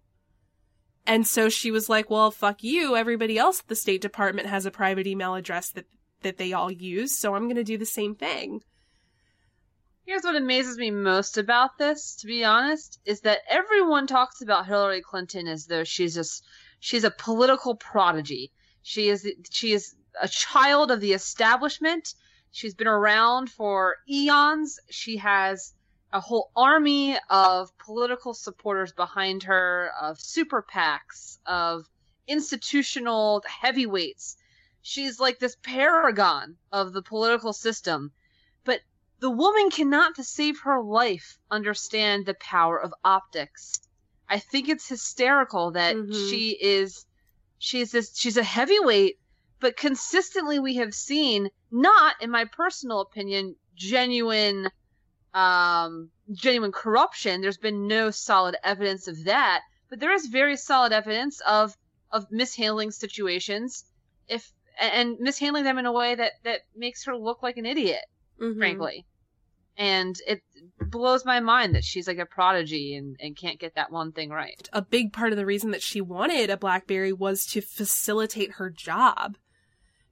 And 1.08 1.26
so 1.26 1.50
she 1.50 1.72
was 1.72 1.90
like, 1.90 2.10
well, 2.10 2.32
fuck 2.32 2.64
you. 2.64 2.96
Everybody 2.96 3.38
else 3.38 3.60
at 3.60 3.68
the 3.68 3.76
State 3.76 4.02
Department 4.02 4.48
has 4.48 4.66
a 4.66 4.72
private 4.72 5.08
email 5.08 5.36
address 5.36 5.70
that, 5.72 5.86
that 6.22 6.38
they 6.38 6.54
all 6.54 6.72
use. 6.72 7.18
So 7.18 7.36
I'm 7.36 7.44
going 7.44 7.56
to 7.56 7.64
do 7.64 7.78
the 7.78 7.86
same 7.86 8.16
thing. 8.16 8.62
Here's 10.08 10.24
what 10.24 10.36
amazes 10.36 10.78
me 10.78 10.92
most 10.92 11.40
about 11.40 11.80
this, 11.80 12.16
to 12.18 12.28
be 12.28 12.44
honest, 12.44 13.00
is 13.06 13.22
that 13.22 13.42
everyone 13.50 14.06
talks 14.06 14.40
about 14.40 14.68
Hillary 14.68 15.02
Clinton 15.02 15.48
as 15.48 15.66
though 15.66 15.84
she's 15.84 16.14
just 16.14 16.46
she's 16.80 17.04
a 17.04 17.10
political 17.10 17.76
prodigy. 17.76 18.52
She 18.84 19.10
is 19.10 19.28
she 19.50 19.74
is 19.74 19.96
a 20.22 20.28
child 20.28 20.92
of 20.92 21.02
the 21.02 21.14
establishment. 21.14 22.14
She's 22.52 22.76
been 22.76 22.86
around 22.86 23.50
for 23.50 23.98
eons. 24.08 24.80
She 24.92 25.18
has 25.18 25.74
a 26.14 26.20
whole 26.20 26.52
army 26.56 27.18
of 27.32 27.76
political 27.80 28.36
supporters 28.36 28.94
behind 28.94 29.42
her, 29.42 29.92
of 30.00 30.20
super 30.22 30.62
PACs, 30.62 31.40
of 31.48 31.90
institutional 32.28 33.44
heavyweights. 33.48 34.38
She's 34.84 35.20
like 35.20 35.40
this 35.40 35.58
paragon 35.64 36.58
of 36.72 36.94
the 36.94 37.02
political 37.02 37.54
system. 37.54 38.14
The 39.26 39.32
woman 39.32 39.72
cannot, 39.72 40.14
to 40.18 40.24
save 40.24 40.60
her 40.60 40.84
life, 40.84 41.40
understand 41.50 42.28
the 42.28 42.36
power 42.36 42.80
of 42.80 42.94
optics. 43.04 43.82
I 44.30 44.38
think 44.38 44.70
it's 44.70 44.88
hysterical 44.88 45.72
that 45.72 45.96
Mhm. 45.96 46.30
she 46.30 46.52
is, 46.62 47.08
she's 47.58 47.90
this, 47.90 48.16
she's 48.16 48.38
a 48.38 48.44
heavyweight, 48.44 49.16
but 49.60 49.78
consistently 49.78 50.60
we 50.60 50.76
have 50.76 50.94
seen, 50.94 51.50
not 51.72 52.22
in 52.22 52.30
my 52.30 52.46
personal 52.46 53.00
opinion, 53.00 53.56
genuine, 53.74 54.70
um, 55.34 56.12
genuine 56.32 56.72
corruption. 56.72 57.42
There's 57.42 57.58
been 57.58 57.88
no 57.88 58.12
solid 58.12 58.56
evidence 58.64 59.08
of 59.08 59.24
that, 59.24 59.62
but 59.90 60.00
there 60.00 60.14
is 60.14 60.28
very 60.28 60.56
solid 60.56 60.92
evidence 60.92 61.40
of, 61.48 61.76
of 62.12 62.28
mishandling 62.30 62.92
situations, 62.92 63.86
if, 64.28 64.54
and 64.80 65.18
mishandling 65.20 65.64
them 65.64 65.80
in 65.80 65.88
a 65.88 65.92
way 65.92 66.14
that, 66.14 66.34
that 66.44 66.62
makes 66.76 67.06
her 67.06 67.18
look 67.18 67.42
like 67.42 67.58
an 67.58 67.66
idiot 67.66 68.06
Mhm. 68.40 68.58
frankly. 68.58 69.06
And 69.78 70.16
it 70.28 70.42
blows 70.80 71.26
my 71.26 71.40
mind 71.40 71.76
that 71.76 71.84
she's 71.84 72.08
like 72.08 72.18
a 72.18 72.26
prodigy 72.26 72.96
and, 72.96 73.18
and 73.20 73.36
can't 73.36 73.60
get 73.60 73.76
that 73.76 73.92
one 73.92 74.12
thing 74.12 74.30
right. 74.30 74.70
a 74.72 74.82
big 74.82 75.12
part 75.12 75.32
of 75.32 75.38
the 75.38 75.46
reason 75.46 75.72
that 75.72 75.82
she 75.82 76.02
wanted 76.02 76.50
a 76.50 76.58
BlackBerry 76.58 77.12
was 77.12 77.44
to 77.46 77.62
facilitate 77.62 78.54
her 78.54 78.70
job 78.70 79.38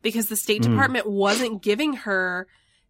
because 0.01 0.28
the 0.28 0.36
State 0.36 0.61
Mm. 0.64 0.72
Department 0.72 1.09
wasn't 1.09 1.61
giving 1.61 1.93
her 1.93 2.47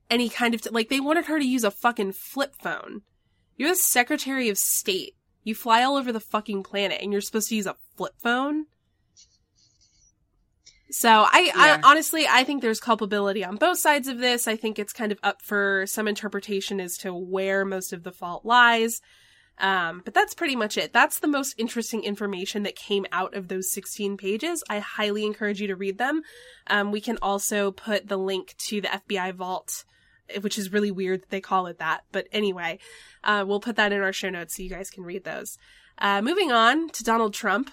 any 0.09 0.29
kind 0.29 0.53
of 0.53 0.67
like 0.71 0.89
they 0.89 0.99
wanted 0.99 1.25
her 1.25 1.39
to 1.39 1.47
use 1.47 1.63
a 1.63 1.71
fucking 1.71 2.11
flip 2.13 2.55
phone. 2.61 3.01
You're 3.55 3.69
the 3.69 3.75
Secretary 3.75 4.49
of 4.49 4.57
State. 4.57 5.15
You 5.43 5.55
fly 5.55 5.83
all 5.83 5.95
over 5.95 6.11
the 6.11 6.19
fucking 6.19 6.63
planet 6.63 6.99
and 7.01 7.11
you're 7.11 7.21
supposed 7.21 7.49
to 7.49 7.55
use 7.55 7.67
a 7.67 7.75
flip 7.95 8.13
phone? 8.17 8.65
So 10.93 11.09
I, 11.09 11.51
Yeah. 11.55 11.79
I 11.83 11.89
honestly, 11.89 12.27
I 12.29 12.43
think 12.43 12.61
there's 12.61 12.79
culpability 12.79 13.43
on 13.43 13.55
both 13.55 13.79
sides 13.79 14.07
of 14.07 14.19
this. 14.19 14.47
I 14.47 14.55
think 14.55 14.77
it's 14.77 14.93
kind 14.93 15.11
of 15.11 15.19
up 15.23 15.41
for 15.41 15.85
some 15.87 16.07
interpretation 16.07 16.79
as 16.79 16.97
to 16.99 17.13
where 17.13 17.65
most 17.65 17.93
of 17.93 18.03
the 18.03 18.11
fault 18.11 18.45
lies. 18.45 19.01
Um, 19.57 20.01
but 20.05 20.13
that's 20.13 20.33
pretty 20.33 20.55
much 20.55 20.77
it. 20.77 20.93
That's 20.93 21.19
the 21.19 21.27
most 21.27 21.55
interesting 21.57 22.03
information 22.03 22.63
that 22.63 22.75
came 22.75 23.05
out 23.11 23.35
of 23.35 23.47
those 23.47 23.71
16 23.71 24.17
pages. 24.17 24.63
I 24.69 24.79
highly 24.79 25.25
encourage 25.25 25.61
you 25.61 25.67
to 25.67 25.75
read 25.75 25.97
them. 25.97 26.21
Um, 26.67 26.91
we 26.91 27.01
can 27.01 27.17
also 27.21 27.71
put 27.71 28.07
the 28.07 28.17
link 28.17 28.55
to 28.67 28.81
the 28.81 28.87
FBI 28.87 29.33
vault, 29.33 29.85
which 30.41 30.57
is 30.57 30.71
really 30.71 30.91
weird 30.91 31.21
that 31.21 31.29
they 31.29 31.41
call 31.41 31.67
it 31.67 31.79
that. 31.79 32.03
But 32.11 32.27
anyway, 32.31 32.79
uh, 33.23 33.45
we'll 33.47 33.59
put 33.59 33.75
that 33.75 33.91
in 33.91 34.01
our 34.01 34.13
show 34.13 34.29
notes 34.29 34.55
so 34.57 34.63
you 34.63 34.69
guys 34.69 34.89
can 34.89 35.03
read 35.03 35.23
those. 35.23 35.57
Uh, 35.97 36.21
moving 36.21 36.51
on 36.51 36.89
to 36.89 37.03
Donald 37.03 37.33
Trump. 37.33 37.71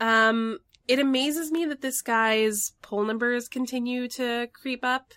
Um, 0.00 0.58
it 0.90 0.98
amazes 0.98 1.52
me 1.52 1.66
that 1.66 1.82
this 1.82 2.02
guy's 2.02 2.72
poll 2.82 3.04
numbers 3.04 3.46
continue 3.46 4.08
to 4.08 4.48
creep 4.52 4.84
up 4.84 5.14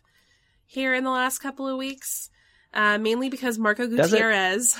here 0.67 0.93
in 0.93 1.03
the 1.03 1.09
last 1.09 1.39
couple 1.39 1.67
of 1.67 1.77
weeks. 1.77 2.29
Uh, 2.75 2.99
mainly 2.99 3.27
because 3.27 3.57
Marco 3.57 3.87
Gutierrez. 3.87 4.79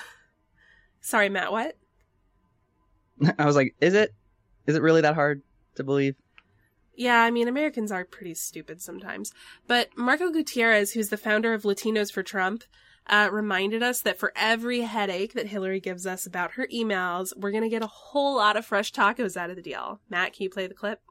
Sorry, 1.02 1.30
Matt, 1.30 1.52
what? 1.52 1.78
I 3.40 3.46
was 3.46 3.56
like, 3.56 3.74
is 3.82 3.96
it? 3.96 4.14
Is 4.68 4.76
it 4.76 4.84
really 4.84 5.02
that 5.02 5.16
hard 5.16 5.42
to 5.76 5.84
believe? 5.84 6.16
Yeah, 6.96 7.24
I 7.24 7.32
mean, 7.32 7.48
Americans 7.48 7.92
are 7.92 8.06
pretty 8.06 8.36
stupid 8.36 8.80
sometimes. 8.80 9.34
But 9.66 9.98
Marco 9.98 10.30
Gutierrez, 10.30 10.92
who's 10.92 11.10
the 11.10 11.18
founder 11.18 11.56
of 11.56 11.64
Latinos 11.64 12.12
for 12.12 12.22
Trump, 12.22 12.66
uh, 13.08 13.30
reminded 13.32 13.84
us 13.84 14.02
that 14.02 14.18
for 14.18 14.32
every 14.36 14.82
headache 14.82 15.34
that 15.34 15.48
Hillary 15.48 15.80
gives 15.80 16.06
us 16.08 16.26
about 16.26 16.54
her 16.54 16.68
emails, 16.74 17.36
we're 17.36 17.52
going 17.52 17.64
to 17.64 17.70
get 17.70 17.84
a 17.84 17.88
whole 17.88 18.36
lot 18.38 18.56
of 18.58 18.66
fresh 18.66 18.92
tacos 18.92 19.36
out 19.36 19.50
of 19.50 19.56
the 19.56 19.62
deal. 19.62 20.00
Matt, 20.10 20.34
can 20.34 20.44
you 20.44 20.50
play 20.50 20.68
the 20.68 20.74
clip? 20.74 21.02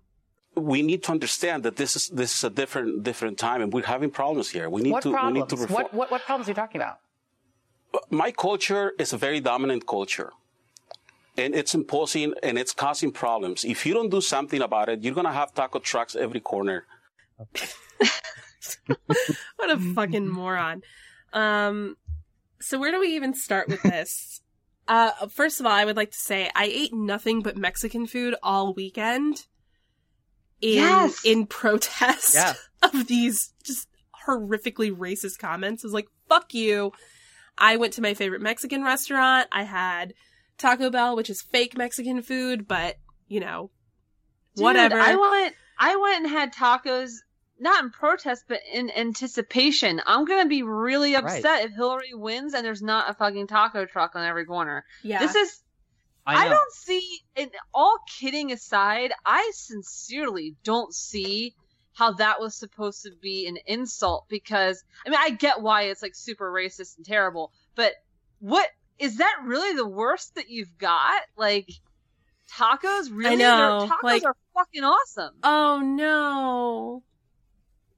we 0.55 0.83
need 0.83 1.03
to 1.03 1.11
understand 1.13 1.63
that 1.63 1.77
this 1.77 1.97
is 1.97 2.09
this 2.09 2.37
is 2.37 2.45
a 2.45 2.51
different 2.51 3.03
different 3.03 3.39
time, 3.39 3.63
and 3.63 3.73
we're 3.73 3.87
having 3.87 4.11
problems 4.11 4.51
here. 4.51 4.69
We 4.69 4.83
need 4.83 4.91
What 4.93 5.03
to 5.05 5.11
problems? 5.11 5.35
we 5.35 5.41
need 5.41 5.49
to 5.49 5.57
reform. 5.57 5.75
what, 5.85 5.95
what, 5.95 6.11
what 6.11 6.23
problems 6.27 6.47
are 6.47 6.51
you 6.51 6.55
talking 6.55 6.81
about? 6.81 6.99
My 8.11 8.31
culture 8.33 8.93
is 8.99 9.15
a 9.15 9.17
very 9.17 9.41
dominant 9.41 9.87
culture, 9.87 10.31
and 11.39 11.55
it's 11.55 11.75
imposing 11.75 12.35
and 12.43 12.59
it's 12.59 12.73
causing 12.75 13.13
problems. 13.13 13.65
If 13.65 13.87
you 13.87 13.95
don't 13.95 14.11
do 14.11 14.21
something 14.21 14.61
about 14.61 14.91
it, 14.91 15.03
you're 15.03 15.15
gonna 15.15 15.33
have 15.33 15.55
taco 15.55 15.79
trucks 15.79 16.15
every 16.15 16.41
corner. 16.41 16.85
what 19.57 19.71
a 19.71 19.79
fucking 19.95 20.29
moron. 20.29 20.83
Um, 21.33 21.97
so 22.61 22.79
where 22.79 22.91
do 22.93 23.01
we 23.01 23.15
even 23.17 23.35
start 23.35 23.69
with 23.69 23.83
this? 23.83 24.41
uh, 24.89 25.11
first 25.29 25.61
of 25.61 25.67
all, 25.67 25.73
I 25.73 25.85
would 25.85 25.97
like 25.97 26.11
to 26.11 26.19
say 26.19 26.51
I 26.55 26.65
ate 26.65 26.93
nothing 26.93 27.41
but 27.43 27.57
Mexican 27.57 28.07
food 28.07 28.35
all 28.43 28.75
weekend 28.75 29.47
in 30.61 30.75
Yes. 30.75 31.25
in 31.25 31.47
protest 31.47 32.35
Yeah. 32.35 32.55
of 32.83 33.07
these 33.07 33.53
just 33.65 33.89
horrifically 34.27 34.95
racist 34.95 35.39
comments. 35.39 35.85
I 35.85 35.87
was 35.87 35.95
like, 35.95 36.09
"Fuck 36.29 36.55
you." 36.55 36.93
I 37.59 37.77
went 37.77 37.93
to 37.95 38.03
my 38.03 38.15
favorite 38.15 38.41
Mexican 38.41 38.83
restaurant. 38.83 39.49
I 39.53 39.65
had 39.65 40.15
Taco 40.59 40.91
Bell, 40.91 41.17
which 41.17 41.31
is 41.31 41.43
fake 41.43 41.77
Mexican 41.77 42.23
food, 42.23 42.67
but 42.69 42.97
you 43.29 43.41
know, 43.41 43.71
Dude, 44.57 44.65
whatever. 44.65 44.97
I 44.99 45.15
went. 45.17 45.55
I 45.79 45.97
went 45.97 46.17
and 46.25 46.29
had 46.29 46.53
tacos, 46.55 47.11
not 47.61 47.85
in 47.85 47.91
protest, 47.91 48.45
but 48.49 48.61
in 48.73 48.91
anticipation. 48.91 50.01
I'm 50.07 50.25
gonna 50.25 50.49
be 50.49 50.63
really 50.63 51.15
upset 51.15 51.45
Right. 51.45 51.65
if 51.67 51.73
Hillary 51.73 52.15
wins 52.15 52.55
and 52.55 52.65
there's 52.65 52.83
not 52.83 53.09
a 53.11 53.15
fucking 53.15 53.47
taco 53.47 53.85
truck 53.87 54.17
on 54.17 54.25
every 54.25 54.45
corner. 54.45 54.85
yeah. 55.03 55.19
This 55.21 55.35
is. 55.35 55.63
I 56.25 56.47
I, 56.47 56.49
don't 56.49 56.73
see. 56.73 57.21
And 57.35 57.51
all 57.75 57.99
kidding 58.19 58.53
aside, 58.53 59.13
I 59.27 59.51
sincerely 59.55 60.55
don't 60.63 60.95
see 60.95 61.57
how 61.95 62.13
that 62.13 62.41
was 62.41 62.55
supposed 62.55 63.03
to 63.03 63.11
be 63.21 63.47
an 63.49 63.59
insult 63.67 64.27
because 64.29 64.83
I 65.05 65.11
mean 65.11 65.19
I 65.21 65.31
get 65.31 65.61
why 65.63 65.83
it's 65.83 66.01
like 66.01 66.15
super 66.15 66.51
racist 66.51 66.97
and 66.97 67.05
terrible, 67.05 67.53
but 67.75 67.93
what 68.39 68.69
is 69.01 69.17
that 69.19 69.37
really 69.45 69.75
the 69.77 69.87
worst 69.87 70.37
that 70.37 70.49
you've 70.49 70.79
got? 70.79 71.23
Like 71.37 71.69
tacos, 72.51 73.09
really? 73.11 73.37
They're- 73.37 73.57
know, 73.57 73.89
tacos 73.91 74.03
like- 74.05 74.25
are 74.25 74.37
fucking 74.55 74.85
awesome. 74.85 75.35
Oh 75.43 75.81
no. 75.81 77.03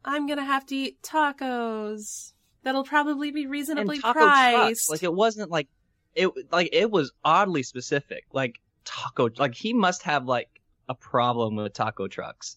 I'm 0.05 0.27
gonna 0.27 0.45
have 0.45 0.67
to 0.67 0.77
eat 0.77 1.03
tacos. 1.03 2.33
That'll 2.63 2.85
probably 2.85 3.31
be 3.31 3.47
reasonably 3.47 3.97
and 3.97 4.03
taco 4.03 4.21
priced. 4.21 4.55
trucks. 4.55 4.91
Like 4.91 5.03
it 5.03 5.13
wasn't 5.13 5.51
like 5.51 5.69
it 6.15 6.31
like 6.51 6.71
it 6.73 6.91
was 6.91 7.13
oddly 7.25 7.63
specific. 7.63 8.25
Like 8.33 8.61
taco 8.85 9.31
like 9.39 9.55
he 9.55 9.73
must 9.73 10.03
have 10.03 10.27
like 10.27 10.49
a 10.89 10.95
problem 10.95 11.57
with 11.57 11.73
taco 11.73 12.09
trucks. 12.09 12.57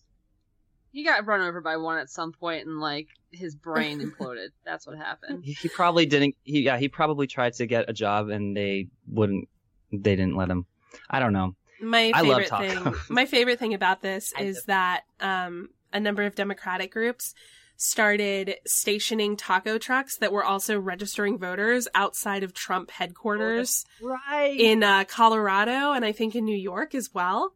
He 0.91 1.03
got 1.03 1.25
run 1.25 1.41
over 1.41 1.61
by 1.61 1.77
one 1.77 1.99
at 1.99 2.09
some 2.09 2.31
point 2.31 2.65
and 2.65 2.79
like 2.79 3.07
his 3.31 3.55
brain 3.55 3.99
imploded. 3.99 4.49
That's 4.65 4.87
what 4.87 4.97
happened. 4.97 5.43
He, 5.43 5.53
he 5.53 5.69
probably 5.69 6.05
didn't 6.05 6.35
he 6.43 6.61
yeah, 6.61 6.77
he 6.77 6.89
probably 6.89 7.27
tried 7.27 7.53
to 7.53 7.65
get 7.65 7.89
a 7.89 7.93
job 7.93 8.29
and 8.29 8.55
they 8.55 8.87
wouldn't 9.07 9.47
they 9.91 10.15
didn't 10.15 10.35
let 10.35 10.49
him. 10.49 10.65
I 11.09 11.19
don't 11.19 11.33
know. 11.33 11.55
my 11.81 12.11
I 12.13 12.21
love 12.21 12.43
favorite 12.43 12.83
thing 12.83 12.95
my 13.09 13.25
favorite 13.25 13.59
thing 13.59 13.73
about 13.73 14.01
this 14.01 14.33
is 14.39 14.63
that 14.65 15.03
um 15.19 15.69
a 15.93 15.99
number 15.99 16.23
of 16.23 16.35
democratic 16.35 16.91
groups 16.91 17.33
started 17.79 18.55
stationing 18.65 19.37
taco 19.37 19.77
trucks 19.77 20.17
that 20.17 20.31
were 20.31 20.43
also 20.43 20.79
registering 20.79 21.37
voters 21.37 21.87
outside 21.93 22.43
of 22.43 22.53
Trump 22.53 22.89
headquarters 22.89 23.85
Right. 24.01 24.59
in 24.59 24.81
uh, 24.83 25.03
Colorado 25.05 25.91
and 25.93 26.03
I 26.03 26.11
think 26.11 26.35
in 26.35 26.43
New 26.45 26.57
York 26.57 26.95
as 26.95 27.09
well. 27.13 27.53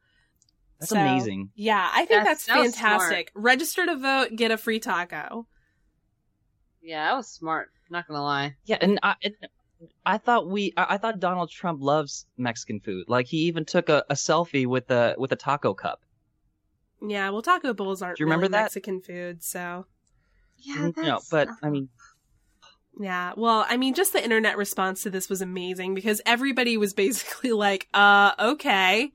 That's 0.80 0.92
So, 0.92 1.00
amazing. 1.00 1.50
Yeah, 1.56 1.90
I 1.92 2.06
think 2.06 2.24
That's- 2.24 2.46
that's, 2.46 2.74
that 2.76 2.80
fantastic. 2.82 3.32
Register 3.34 3.86
to 3.88 3.96
vote, 3.98 4.36
get 4.36 4.52
a 4.52 4.58
free 4.58 4.80
taco. 4.80 5.48
Yeah, 6.84 7.10
that 7.10 7.16
was 7.18 7.28
smart. 7.28 7.70
Not 7.90 8.08
gonna 8.08 8.24
lie. 8.24 8.56
Yeah, 8.66 8.78
and 8.82 9.00
I 9.04 9.16
it, 9.22 9.36
I 10.06 10.18
thought 10.18 10.48
we 10.50 10.74
I, 10.78 10.96
I 10.96 10.98
thought 10.98 11.20
Donald 11.20 11.50
Trump 11.52 11.80
loves 11.82 12.26
Mexican 12.38 12.80
food. 12.80 13.06
Like 13.08 13.28
he 13.28 13.38
even 13.48 13.66
took 13.66 13.90
a, 13.90 14.04
a 14.10 14.14
selfie 14.16 14.66
with 14.66 14.90
a 14.90 15.16
with 15.18 15.32
a 15.32 15.36
taco 15.36 15.74
cup. 15.74 16.00
Yeah, 17.02 17.30
well, 17.30 17.42
taco 17.42 17.74
bowls 17.74 18.02
aren't 18.02 18.18
Do 18.18 18.22
you 18.24 18.26
remember 18.28 18.44
really 18.44 18.52
that? 18.52 18.64
Mexican 18.64 19.02
food, 19.02 19.44
so 19.44 19.86
Yeah, 20.58 20.76
Mm, 20.76 20.98
no, 20.98 21.20
but 21.30 21.50
I 21.64 21.70
mean 21.70 21.90
yeah. 23.00 23.34
Well, 23.36 23.66
I 23.68 23.78
mean, 23.78 23.94
just 23.94 24.14
the 24.14 24.24
internet 24.24 24.58
response 24.58 25.04
to 25.04 25.10
this 25.10 25.30
was 25.30 25.42
amazing 25.42 25.96
because 25.96 26.22
everybody 26.26 26.78
was 26.78 26.94
basically 27.06 27.52
like, 27.52 27.88
"Uh, 27.94 28.32
okay, 28.38 29.12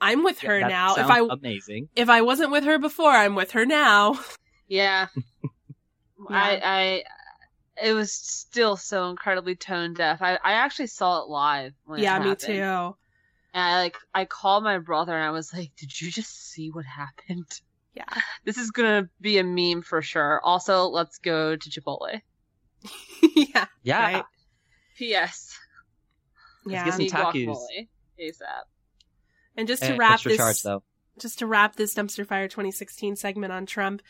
I'm 0.00 0.24
with 0.24 0.40
her 0.40 0.60
that 0.60 0.68
now. 0.68 0.96
If 0.96 1.06
I 1.06 1.20
amazing. 1.30 1.88
if 1.94 2.08
I 2.08 2.22
wasn't 2.22 2.50
with 2.50 2.64
her 2.64 2.78
before, 2.78 3.10
I'm 3.10 3.34
with 3.34 3.52
her 3.52 3.64
now." 3.66 4.18
Yeah. 4.68 5.06
I, 6.28 6.60
I, 6.60 7.04
it 7.80 7.92
was 7.92 8.12
still 8.12 8.76
so 8.76 9.10
incredibly 9.10 9.54
tone 9.54 9.94
deaf. 9.94 10.20
I, 10.20 10.40
I 10.42 10.54
actually 10.54 10.88
saw 10.88 11.22
it 11.22 11.28
live. 11.28 11.72
When 11.84 12.00
yeah, 12.00 12.16
it 12.16 12.20
me 12.20 12.28
happened. 12.30 12.40
too. 12.40 12.96
And 13.56 13.64
I 13.64 13.78
like, 13.78 13.96
I 14.14 14.26
called 14.26 14.64
my 14.64 14.76
brother 14.76 15.14
and 15.14 15.24
I 15.24 15.30
was 15.30 15.50
like, 15.54 15.72
"Did 15.78 15.98
you 15.98 16.10
just 16.10 16.50
see 16.52 16.68
what 16.70 16.84
happened? 16.84 17.46
Yeah, 17.94 18.04
This 18.44 18.58
is 18.58 18.70
gonna 18.70 19.08
be 19.18 19.38
a 19.38 19.44
meme 19.44 19.80
for 19.80 20.02
sure." 20.02 20.42
Also, 20.44 20.84
let's 20.88 21.16
go 21.16 21.56
to 21.56 21.70
Chipotle. 21.70 22.20
yeah, 23.34 23.64
Yeah. 23.82 24.12
right. 24.12 24.24
P.S. 24.98 25.58
yeah. 26.66 26.84
get 26.84 26.94
some 26.94 27.06
tacos. 27.06 27.56
ASAP. 28.20 28.42
And 29.56 29.66
just 29.66 29.82
to 29.84 29.94
Eh, 29.94 29.96
wrap 29.96 30.20
this, 30.20 30.36
charge 30.36 30.60
though. 30.62 30.82
just 31.18 31.38
to 31.38 31.46
wrap 31.46 31.76
this 31.76 31.94
dumpster 31.94 32.26
fire 32.26 32.48
2016 32.48 33.16
segment 33.16 33.52
on 33.54 33.64
Trump, 33.64 34.02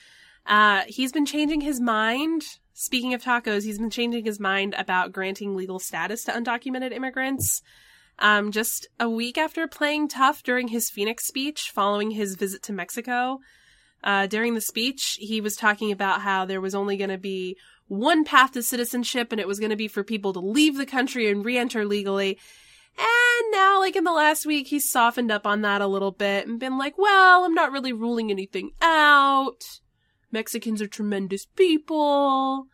uh, 0.46 0.82
he's 0.88 1.12
been 1.12 1.24
changing 1.26 1.60
his 1.60 1.78
mind. 1.80 2.42
Speaking 2.72 3.14
of 3.14 3.22
tacos, 3.22 3.62
he's 3.62 3.78
been 3.78 3.90
changing 3.90 4.24
his 4.24 4.40
mind 4.40 4.74
about 4.76 5.12
granting 5.12 5.54
legal 5.54 5.78
status 5.78 6.24
to 6.24 6.32
undocumented 6.32 6.92
immigrants. 6.92 7.62
Um, 8.18 8.50
just 8.50 8.88
a 8.98 9.10
week 9.10 9.36
after 9.36 9.68
playing 9.68 10.08
tough 10.08 10.42
during 10.42 10.68
his 10.68 10.88
Phoenix 10.88 11.26
speech 11.26 11.70
following 11.74 12.12
his 12.12 12.34
visit 12.34 12.62
to 12.64 12.72
Mexico, 12.72 13.40
uh, 14.02 14.26
during 14.26 14.54
the 14.54 14.60
speech, 14.60 15.18
he 15.20 15.40
was 15.40 15.56
talking 15.56 15.92
about 15.92 16.22
how 16.22 16.44
there 16.44 16.60
was 16.60 16.74
only 16.74 16.96
going 16.96 17.10
to 17.10 17.18
be 17.18 17.56
one 17.88 18.24
path 18.24 18.52
to 18.52 18.62
citizenship 18.62 19.32
and 19.32 19.40
it 19.40 19.48
was 19.48 19.58
going 19.58 19.70
to 19.70 19.76
be 19.76 19.88
for 19.88 20.02
people 20.02 20.32
to 20.32 20.40
leave 20.40 20.76
the 20.76 20.86
country 20.86 21.30
and 21.30 21.44
re-enter 21.44 21.84
legally. 21.84 22.38
And 22.98 23.52
now, 23.52 23.80
like 23.80 23.96
in 23.96 24.04
the 24.04 24.12
last 24.12 24.46
week, 24.46 24.68
he's 24.68 24.90
softened 24.90 25.30
up 25.30 25.46
on 25.46 25.62
that 25.62 25.82
a 25.82 25.86
little 25.86 26.12
bit 26.12 26.46
and 26.46 26.58
been 26.58 26.78
like, 26.78 26.96
well, 26.96 27.44
I'm 27.44 27.54
not 27.54 27.72
really 27.72 27.92
ruling 27.92 28.30
anything 28.30 28.70
out. 28.80 29.80
Mexicans 30.32 30.80
are 30.80 30.86
tremendous 30.86 31.44
people. 31.44 32.66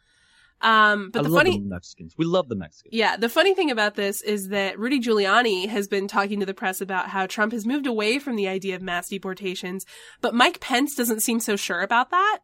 Um, 0.62 1.10
but 1.10 1.20
I 1.20 1.22
the 1.24 1.28
love 1.28 1.40
funny, 1.40 1.58
the 1.58 1.64
Mexicans. 1.64 2.14
We 2.16 2.24
love 2.24 2.48
the 2.48 2.54
Mexicans. 2.54 2.94
yeah, 2.94 3.16
the 3.16 3.28
funny 3.28 3.54
thing 3.54 3.70
about 3.70 3.96
this 3.96 4.22
is 4.22 4.48
that 4.48 4.78
Rudy 4.78 5.00
Giuliani 5.00 5.68
has 5.68 5.88
been 5.88 6.06
talking 6.06 6.40
to 6.40 6.46
the 6.46 6.54
press 6.54 6.80
about 6.80 7.08
how 7.08 7.26
Trump 7.26 7.52
has 7.52 7.66
moved 7.66 7.86
away 7.86 8.18
from 8.18 8.36
the 8.36 8.48
idea 8.48 8.76
of 8.76 8.82
mass 8.82 9.08
deportations, 9.08 9.84
but 10.20 10.34
Mike 10.34 10.60
Pence 10.60 10.94
doesn't 10.94 11.20
seem 11.20 11.40
so 11.40 11.56
sure 11.56 11.80
about 11.80 12.10
that. 12.10 12.38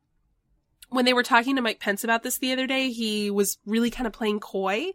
When 0.90 1.04
they 1.04 1.12
were 1.12 1.22
talking 1.22 1.54
to 1.56 1.62
Mike 1.62 1.80
Pence 1.80 2.02
about 2.02 2.22
this 2.22 2.38
the 2.38 2.52
other 2.52 2.66
day, 2.66 2.90
he 2.90 3.30
was 3.30 3.58
really 3.64 3.90
kind 3.90 4.06
of 4.06 4.12
playing 4.12 4.40
coy 4.40 4.92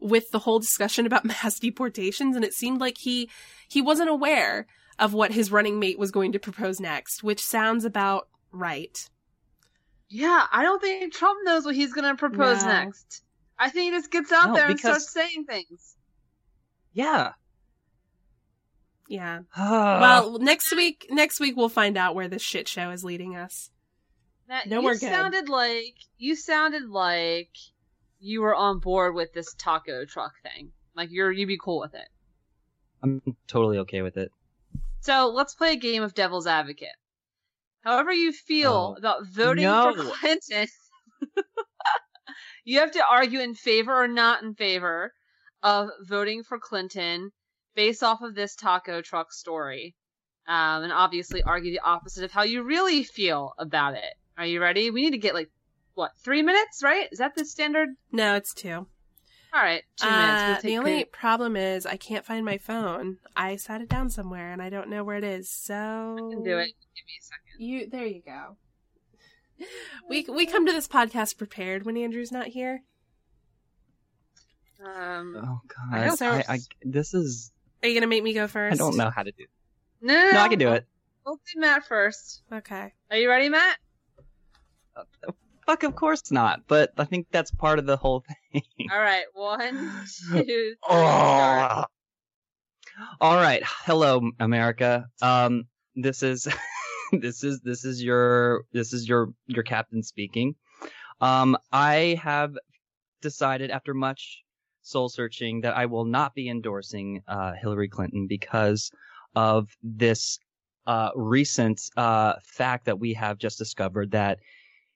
with 0.00 0.30
the 0.32 0.40
whole 0.40 0.58
discussion 0.58 1.06
about 1.06 1.24
mass 1.42 1.58
deportations 1.58 2.34
and 2.34 2.44
it 2.44 2.54
seemed 2.54 2.80
like 2.80 2.96
he 2.98 3.30
he 3.68 3.82
wasn't 3.82 4.08
aware 4.08 4.66
of 4.98 5.14
what 5.14 5.32
his 5.32 5.50
running 5.50 5.78
mate 5.78 5.98
was 5.98 6.10
going 6.10 6.32
to 6.32 6.38
propose 6.38 6.78
next, 6.78 7.22
which 7.22 7.40
sounds 7.40 7.84
about 7.84 8.28
right. 8.52 9.08
Yeah, 10.12 10.44
I 10.52 10.62
don't 10.64 10.82
think 10.82 11.12
Trump 11.14 11.38
knows 11.44 11.64
what 11.64 11.74
he's 11.76 11.92
gonna 11.92 12.16
propose 12.16 12.62
No. 12.62 12.68
next. 12.68 13.22
I 13.58 13.70
think 13.70 13.92
he 13.92 13.98
just 13.98 14.10
gets 14.10 14.32
out 14.32 14.48
No, 14.48 14.54
there 14.54 14.66
and 14.66 14.76
because- 14.76 15.08
starts 15.08 15.12
saying 15.12 15.44
things. 15.46 15.96
Yeah. 16.92 17.32
Yeah. 19.08 19.40
well, 19.56 20.00
Well, 20.32 20.38
next 20.38 20.74
week, 20.74 21.06
next 21.10 21.40
week 21.40 21.56
we'll 21.56 21.68
find 21.68 21.96
out 21.96 22.14
where 22.14 22.28
this 22.28 22.42
shit 22.42 22.68
show 22.68 22.90
is 22.90 23.04
leading 23.04 23.36
us. 23.36 23.70
That, 24.48 24.66
No, 24.66 24.80
you 24.80 24.84
we're 24.84 24.92
good. 24.94 25.00
sounded 25.12 25.48
like 25.48 25.94
you 26.18 26.34
sounded 26.34 26.88
like 26.88 27.50
you 28.18 28.40
were 28.42 28.54
on 28.54 28.78
board 28.80 29.14
with 29.14 29.32
this 29.32 29.54
taco 29.54 30.04
truck 30.04 30.32
thing. 30.42 30.72
Like 30.96 31.10
you're 31.12 31.30
you'd 31.30 31.46
be 31.46 31.58
cool 31.58 31.80
with 31.80 31.94
it. 31.94 32.08
I'm 33.02 33.22
totally 33.46 33.78
okay 33.78 34.02
with 34.02 34.16
it. 34.16 34.30
So 35.00 35.28
let's 35.28 35.54
play 35.54 35.72
a 35.72 35.76
game 35.76 36.02
of 36.02 36.14
devil's 36.14 36.46
advocate. 36.46 36.88
However 37.82 38.12
you 38.12 38.32
feel 38.32 38.94
Oh, 38.94 38.98
about 38.98 39.26
voting 39.26 39.64
no. 39.64 39.94
for 39.94 40.02
Clinton, 40.20 40.66
you 42.64 42.78
have 42.80 42.92
to 42.92 43.02
argue 43.10 43.40
in 43.40 43.54
favor 43.54 43.92
or 43.92 44.08
not 44.08 44.42
in 44.42 44.54
favor 44.54 45.12
of 45.62 45.90
voting 46.02 46.42
for 46.42 46.58
Clinton 46.58 47.30
based 47.74 48.02
off 48.02 48.20
of 48.22 48.34
this 48.34 48.54
taco 48.54 49.00
truck 49.00 49.32
story. 49.32 49.94
Um, 50.46 50.82
and 50.82 50.92
obviously 50.92 51.42
argue 51.42 51.70
the 51.70 51.80
opposite 51.80 52.24
of 52.24 52.32
how 52.32 52.42
you 52.42 52.62
really 52.62 53.04
feel 53.04 53.52
about 53.58 53.94
it. 53.94 54.14
Are 54.36 54.46
you 54.46 54.60
ready? 54.60 54.90
We 54.90 55.02
need 55.02 55.10
to 55.12 55.18
get 55.18 55.34
like, 55.34 55.50
what, 55.94 56.10
three 56.24 56.42
minutes, 56.42 56.82
right? 56.82 57.08
Is 57.12 57.18
that 57.18 57.34
the 57.36 57.44
standard? 57.44 57.90
No, 58.10 58.34
it's 58.34 58.52
two. 58.54 58.86
All 59.52 59.60
right, 59.62 59.82
two 59.96 60.08
minutes. 60.08 60.42
Uh, 60.42 60.60
We'll 60.62 60.70
the 60.72 60.78
only 60.78 61.04
pre- 61.04 61.10
problem 61.10 61.56
is 61.56 61.84
I 61.86 61.96
can't 61.96 62.24
find 62.24 62.44
my 62.44 62.56
phone. 62.58 63.18
I 63.36 63.56
sat 63.56 63.80
it 63.80 63.88
down 63.88 64.08
somewhere 64.10 64.52
and 64.52 64.62
I 64.62 64.70
don't 64.70 64.88
know 64.88 65.02
where 65.02 65.16
it 65.16 65.24
is. 65.24 65.50
So 65.50 65.74
I 65.74 66.30
can 66.32 66.42
do 66.44 66.58
it. 66.58 66.66
Give 66.94 67.04
me 67.06 67.18
a 67.18 67.22
second. 67.22 67.58
You 67.58 67.88
there 67.90 68.06
you 68.06 68.22
go. 68.24 68.56
We 70.08 70.24
we 70.28 70.46
come 70.46 70.66
to 70.66 70.72
this 70.72 70.88
podcast 70.88 71.36
prepared 71.36 71.84
when 71.84 71.96
Andrew's 71.96 72.32
not 72.32 72.46
here. 72.46 72.82
Um, 74.82 75.36
Oh 75.36 75.60
I 75.92 76.06
god, 76.08 76.20
know. 76.20 76.30
I, 76.30 76.44
I, 76.54 76.58
this 76.82 77.12
is 77.12 77.52
Are 77.82 77.88
you 77.88 77.94
gonna 77.94 78.06
make 78.06 78.22
me 78.22 78.32
go 78.32 78.46
first? 78.46 78.72
I 78.72 78.76
don't 78.78 78.96
know 78.96 79.10
how 79.10 79.22
to 79.22 79.32
do. 79.32 79.44
no, 80.00 80.14
no, 80.14 80.30
No, 80.30 80.40
I 80.40 80.48
can 80.48 80.58
do 80.58 80.72
it. 80.72 80.86
We'll 81.26 81.36
do 81.52 81.60
Matt 81.60 81.84
first. 81.86 82.42
Okay. 82.50 82.94
Are 83.10 83.16
you 83.18 83.28
ready, 83.28 83.48
Matt? 83.50 83.76
Fuck, 85.70 85.84
of 85.84 85.94
course 85.94 86.32
not. 86.32 86.62
But 86.66 86.90
I 86.98 87.04
think 87.04 87.28
that's 87.30 87.52
part 87.52 87.78
of 87.78 87.86
the 87.86 87.96
whole 87.96 88.24
thing. 88.52 88.62
All 88.90 88.98
right, 88.98 89.26
one, 89.34 90.04
two, 90.32 90.36
three. 90.42 90.74
Oh. 90.88 91.84
All 93.20 93.36
right. 93.36 93.62
Hello, 93.64 94.32
America. 94.40 95.06
Um, 95.22 95.68
this 95.94 96.24
is 96.24 96.48
this 97.12 97.44
is 97.44 97.60
this 97.60 97.84
is 97.84 98.02
your 98.02 98.64
this 98.72 98.92
is 98.92 99.08
your 99.08 99.32
your 99.46 99.62
captain 99.62 100.02
speaking. 100.02 100.56
Um, 101.20 101.56
I 101.70 102.18
have 102.20 102.56
decided 103.22 103.70
after 103.70 103.94
much 103.94 104.42
soul 104.82 105.08
searching 105.08 105.60
that 105.60 105.76
I 105.76 105.86
will 105.86 106.04
not 106.04 106.34
be 106.34 106.48
endorsing 106.48 107.22
uh, 107.28 107.52
Hillary 107.52 107.88
Clinton 107.88 108.26
because 108.26 108.90
of 109.36 109.68
this 109.84 110.40
uh, 110.88 111.10
recent 111.14 111.80
uh, 111.96 112.32
fact 112.42 112.86
that 112.86 112.98
we 112.98 113.14
have 113.14 113.38
just 113.38 113.56
discovered 113.56 114.10
that 114.10 114.40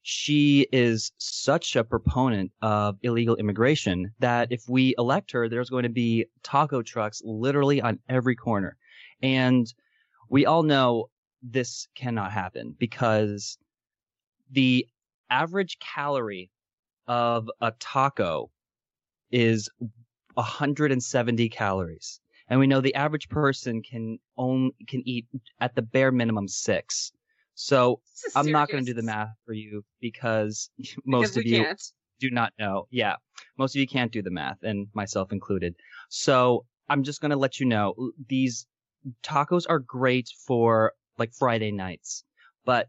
she 0.06 0.68
is 0.70 1.12
such 1.16 1.76
a 1.76 1.82
proponent 1.82 2.52
of 2.60 2.98
illegal 3.02 3.36
immigration 3.36 4.12
that 4.18 4.52
if 4.52 4.68
we 4.68 4.94
elect 4.98 5.32
her, 5.32 5.48
there's 5.48 5.70
going 5.70 5.84
to 5.84 5.88
be 5.88 6.26
taco 6.42 6.82
trucks 6.82 7.22
literally 7.24 7.80
on 7.80 7.98
every 8.06 8.36
corner. 8.36 8.76
And 9.22 9.66
we 10.28 10.44
all 10.44 10.62
know 10.62 11.08
this 11.42 11.88
cannot 11.94 12.32
happen 12.32 12.76
because 12.78 13.56
the 14.50 14.86
average 15.30 15.78
calorie 15.78 16.50
of 17.08 17.50
a 17.62 17.72
taco 17.80 18.50
is 19.30 19.70
170 20.34 21.48
calories. 21.48 22.20
And 22.48 22.60
we 22.60 22.66
know 22.66 22.82
the 22.82 22.94
average 22.94 23.30
person 23.30 23.80
can 23.80 24.18
own, 24.36 24.72
can 24.86 25.02
eat 25.08 25.24
at 25.60 25.74
the 25.74 25.80
bare 25.80 26.12
minimum 26.12 26.46
six. 26.46 27.10
So 27.54 28.00
I'm 28.34 28.50
not 28.50 28.68
going 28.68 28.84
to 28.84 28.92
do 28.92 28.94
the 28.94 29.06
math 29.06 29.30
for 29.46 29.52
you 29.52 29.84
because 30.00 30.70
most 31.04 31.34
Because 31.34 31.36
of 31.38 31.46
you 31.46 31.62
can't. 31.62 31.82
do 32.20 32.30
not 32.30 32.52
know. 32.58 32.86
Yeah, 32.90 33.16
most 33.58 33.74
of 33.74 33.80
you 33.80 33.86
can't 33.86 34.12
do 34.12 34.22
the 34.22 34.30
math, 34.30 34.58
and 34.62 34.88
myself 34.94 35.32
included. 35.32 35.74
So 36.08 36.66
I'm 36.88 37.02
just 37.02 37.20
going 37.20 37.30
to 37.30 37.36
let 37.36 37.60
you 37.60 37.66
know 37.66 37.94
these 38.28 38.66
tacos 39.22 39.64
are 39.68 39.78
great 39.78 40.28
for 40.46 40.92
like 41.18 41.32
Friday 41.32 41.70
nights, 41.72 42.24
but 42.64 42.88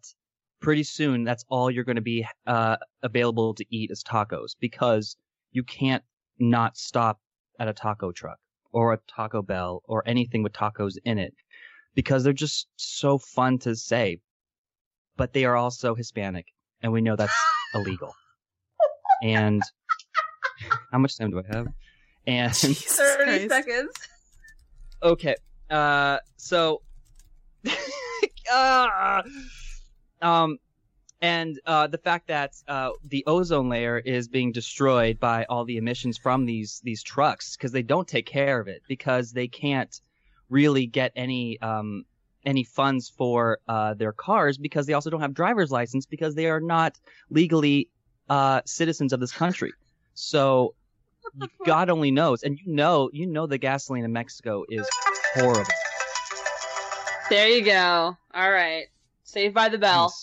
pretty 0.62 0.84
soon 0.84 1.24
that's 1.24 1.46
all 1.50 1.70
you're 1.70 1.84
going 1.84 1.96
to 1.98 2.02
be 2.02 2.26
uh, 2.48 2.78
available 3.04 3.54
to 3.54 3.66
eat 3.70 3.92
is 3.92 4.04
tacos 4.04 4.56
because 4.60 5.16
you 5.52 5.64
can't 5.64 6.04
not 6.40 6.76
stop 6.78 7.20
at 7.60 7.68
a 7.68 7.74
taco 7.74 8.12
truck 8.12 8.38
or 8.72 8.92
a 8.94 9.00
Taco 9.08 9.42
Bell 9.42 9.82
or 9.86 10.04
anything 10.06 10.44
with 10.44 10.52
tacos 10.54 10.96
in 11.06 11.18
it 11.18 11.34
because 11.94 12.24
they're 12.24 12.34
just 12.34 12.68
so 12.76 13.18
fun 13.18 13.58
to 13.60 13.76
say. 13.76 14.20
But 15.18 15.34
they 15.34 15.46
are 15.46 15.56
also 15.56 15.96
Hispanic, 15.96 16.46
and 16.82 16.92
we 16.92 17.02
know 17.02 17.16
that's 17.16 17.34
illegal. 17.76 18.14
And 19.24 19.62
how 20.92 20.98
much 20.98 21.18
time 21.18 21.32
do 21.32 21.40
I 21.40 21.56
have? 21.56 21.68
And 22.28 22.54
Jesus 22.56 22.98
30 22.98 23.24
Christ. 23.24 23.50
seconds. 23.50 23.92
okay, 25.04 25.36
uh, 25.70 26.18
so, 26.38 26.82
uh, 28.52 29.22
um, 30.22 30.58
and 31.22 31.60
uh, 31.66 31.88
the 31.88 31.98
fact 31.98 32.28
that 32.28 32.54
uh, 32.68 32.90
the 33.06 33.24
ozone 33.26 33.70
layer 33.70 33.98
is 34.00 34.28
being 34.28 34.52
destroyed 34.52 35.20
by 35.20 35.46
all 35.46 35.66
the 35.66 35.78
emissions 35.78 36.18
from 36.18 36.46
these 36.46 36.82
these 36.84 37.02
trucks 37.02 37.56
because 37.56 37.72
they 37.72 37.82
don't 37.82 38.08
take 38.08 38.26
care 38.26 38.60
of 38.60 38.68
it 38.68 38.82
because 38.88 39.32
they 39.32 39.48
can't 39.48 40.02
really 40.50 40.86
get 40.86 41.12
any 41.16 41.60
um, 41.62 42.06
any 42.46 42.64
funds 42.64 43.10
for 43.10 43.60
uh, 43.68 43.94
their 43.96 44.12
cars 44.14 44.58
because 44.58 44.86
they 44.86 44.94
also 44.94 45.10
don't 45.10 45.22
have 45.22 45.34
driver's 45.34 45.72
license 45.72 46.06
because 46.06 46.36
they 46.36 46.48
are 46.48 46.60
not 46.60 46.98
legally 47.30 47.90
uh, 48.30 48.62
citizens 48.66 49.14
of 49.14 49.20
this 49.20 49.32
country. 49.32 49.72
So 50.14 50.76
God 51.66 51.90
only 51.90 52.12
knows, 52.12 52.44
and 52.44 52.58
you 52.58 52.74
know, 52.74 53.10
you 53.12 53.28
know, 53.28 53.48
the 53.48 53.58
gasoline 53.58 54.06
in 54.06 54.14
Mexico 54.14 54.64
is 54.70 54.88
horrible. 55.34 55.66
There 57.30 57.48
you 57.50 57.64
go. 57.64 58.16
All 58.34 58.52
right. 58.52 58.86
Saved 59.24 59.54
by 59.54 59.70
the 59.70 59.78
I'm 59.78 59.82
bell. 59.82 60.14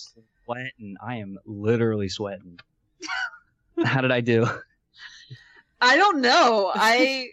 sweating. 0.44 0.96
I 1.04 1.16
am 1.16 1.38
literally 1.44 2.08
sweating. 2.08 2.60
How 3.84 4.00
did 4.00 4.12
I 4.12 4.20
do? 4.20 4.46
I 5.80 5.96
don't 5.96 6.20
know. 6.20 6.70
I 6.74 7.30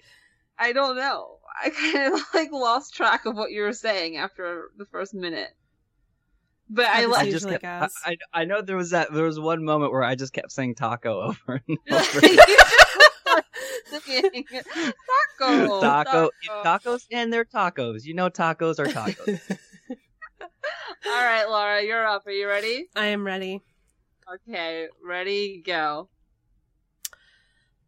I 0.58 0.74
don't 0.74 0.96
know. 0.96 1.38
I 1.62 1.70
kind 1.70 2.14
of 2.14 2.22
like 2.34 2.52
lost 2.52 2.94
track 2.94 3.26
of 3.26 3.36
what 3.36 3.52
you 3.52 3.62
were 3.64 3.74
saying 3.74 4.18
after 4.18 4.72
the 4.78 4.86
first 4.86 5.14
minute. 5.14 5.50
But 6.70 6.86
I, 6.86 6.90
How 6.90 7.02
does 7.02 7.12
like. 7.12 7.32
just 7.32 7.50
kept. 7.50 7.66
I, 7.66 7.88
I 8.06 8.18
I 8.42 8.46
know 8.46 8.62
there 8.62 8.78
was 8.78 8.92
that 8.92 9.12
there 9.12 9.24
was 9.24 9.40
one 9.40 9.64
moment 9.64 9.92
where 9.92 10.04
I 10.04 10.16
just 10.16 10.34
kept 10.34 10.52
saying 10.52 10.76
taco 10.76 11.22
over 11.50 11.62
and 11.68 11.78
over. 11.92 12.22
taco, 15.40 15.80
taco, 15.82 16.30
tacos, 16.64 17.06
and 17.12 17.34
they're 17.34 17.46
tacos. 17.46 18.06
You 18.06 18.14
know, 18.14 18.30
tacos 18.30 18.78
are 18.80 18.86
tacos. 18.86 19.58
All 21.06 21.24
right, 21.24 21.46
Laura, 21.50 21.82
you're 21.84 22.06
up. 22.06 22.28
Are 22.28 22.32
you 22.32 22.48
ready? 22.48 22.88
I 22.96 23.06
am 23.08 23.26
ready. 23.26 23.62
Okay, 24.48 24.88
ready, 25.04 25.64
go. 25.66 26.10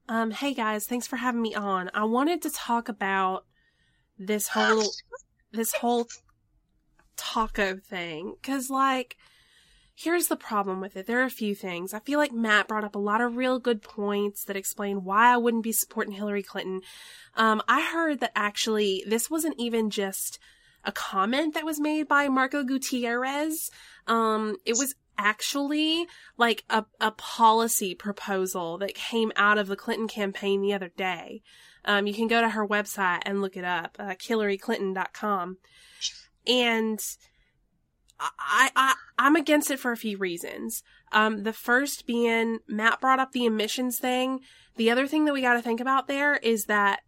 Um, 0.09 0.31
hey 0.31 0.53
guys, 0.53 0.87
thanks 0.87 1.07
for 1.07 1.17
having 1.17 1.41
me 1.41 1.53
on. 1.53 1.91
I 1.93 2.03
wanted 2.05 2.41
to 2.41 2.49
talk 2.49 2.89
about 2.89 3.45
this 4.25 4.47
whole 4.53 4.91
this 5.51 5.73
whole 5.73 6.07
taco 7.17 7.77
thing 7.77 8.35
cuz 8.41 8.69
like 8.69 9.17
here's 9.95 10.27
the 10.27 10.35
problem 10.35 10.81
with 10.81 10.95
it. 10.95 11.05
There 11.05 11.21
are 11.21 11.25
a 11.25 11.29
few 11.29 11.53
things. 11.53 11.93
I 11.93 11.99
feel 11.99 12.17
like 12.17 12.31
Matt 12.31 12.67
brought 12.67 12.83
up 12.83 12.95
a 12.95 12.99
lot 12.99 13.21
of 13.21 13.35
real 13.35 13.59
good 13.59 13.81
points 13.81 14.43
that 14.45 14.55
explain 14.55 15.03
why 15.03 15.33
I 15.33 15.37
wouldn't 15.37 15.63
be 15.63 15.71
supporting 15.71 16.13
Hillary 16.13 16.43
Clinton. 16.43 16.81
Um, 17.35 17.61
I 17.67 17.81
heard 17.81 18.19
that 18.21 18.31
actually 18.35 19.03
this 19.07 19.29
wasn't 19.29 19.59
even 19.59 19.89
just 19.89 20.39
a 20.83 20.91
comment 20.91 21.53
that 21.53 21.65
was 21.65 21.79
made 21.79 22.07
by 22.07 22.27
Marco 22.29 22.63
Gutierrez. 22.63 23.69
Um, 24.07 24.57
it 24.65 24.73
was 24.77 24.95
actually 25.17 26.07
like 26.37 26.63
a, 26.69 26.85
a 26.99 27.11
policy 27.11 27.93
proposal 27.93 28.79
that 28.79 28.95
came 28.95 29.31
out 29.35 29.59
of 29.59 29.67
the 29.67 29.75
Clinton 29.75 30.07
campaign 30.07 30.61
the 30.61 30.73
other 30.73 30.91
day. 30.97 31.43
Um, 31.85 32.07
you 32.07 32.13
can 32.13 32.27
go 32.27 32.41
to 32.41 32.49
her 32.49 32.67
website 32.67 33.21
and 33.25 33.41
look 33.41 33.57
it 33.57 33.65
up, 33.65 33.97
uh, 33.99 34.15
HillaryClinton.com. 34.15 35.57
And 36.47 36.99
I, 38.19 38.69
I, 38.75 38.93
I'm 39.17 39.35
against 39.35 39.71
it 39.71 39.79
for 39.79 39.91
a 39.91 39.97
few 39.97 40.17
reasons. 40.17 40.83
Um, 41.11 41.43
the 41.43 41.53
first 41.53 42.05
being 42.05 42.59
Matt 42.67 43.01
brought 43.01 43.19
up 43.19 43.31
the 43.31 43.45
emissions 43.45 43.99
thing. 43.99 44.41
The 44.77 44.91
other 44.91 45.07
thing 45.07 45.25
that 45.25 45.33
we 45.33 45.41
got 45.41 45.53
to 45.53 45.61
think 45.61 45.79
about 45.79 46.07
there 46.07 46.35
is 46.35 46.65
that 46.65 47.01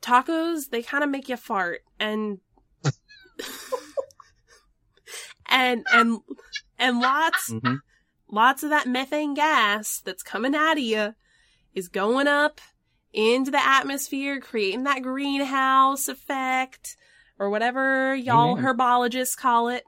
tacos, 0.00 0.70
they 0.70 0.82
kind 0.82 1.04
of 1.04 1.10
make 1.10 1.28
you 1.28 1.36
fart 1.36 1.80
and 1.98 2.38
and 5.48 5.84
and 5.92 6.18
and 6.78 7.00
lots 7.00 7.52
hmm 7.52 7.74
lots 8.30 8.62
of 8.64 8.70
that 8.70 8.88
methane 8.88 9.34
gas 9.34 10.00
that's 10.04 10.22
coming 10.22 10.54
out 10.54 10.72
of 10.72 10.82
you 10.82 11.14
is 11.72 11.88
going 11.88 12.26
up 12.26 12.60
into 13.14 13.50
the 13.50 13.64
atmosphere, 13.64 14.40
creating 14.40 14.84
that 14.84 15.02
greenhouse 15.02 16.08
effect 16.08 16.96
or 17.38 17.48
whatever 17.50 18.14
y'all 18.14 18.52
Amen. 18.58 18.64
herbologists 18.64 19.36
call 19.36 19.68
it. 19.68 19.84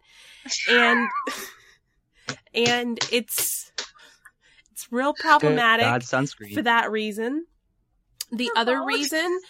And 0.70 1.09
and 2.55 2.99
it's 3.11 3.72
it's 4.72 4.91
real 4.93 5.14
problematic 5.14 5.85
God 5.85 6.03
sunscreen. 6.03 6.55
for 6.55 6.62
that 6.62 6.91
reason. 6.91 7.47
The 8.33 8.51
other 8.57 8.85
reason, 8.85 9.41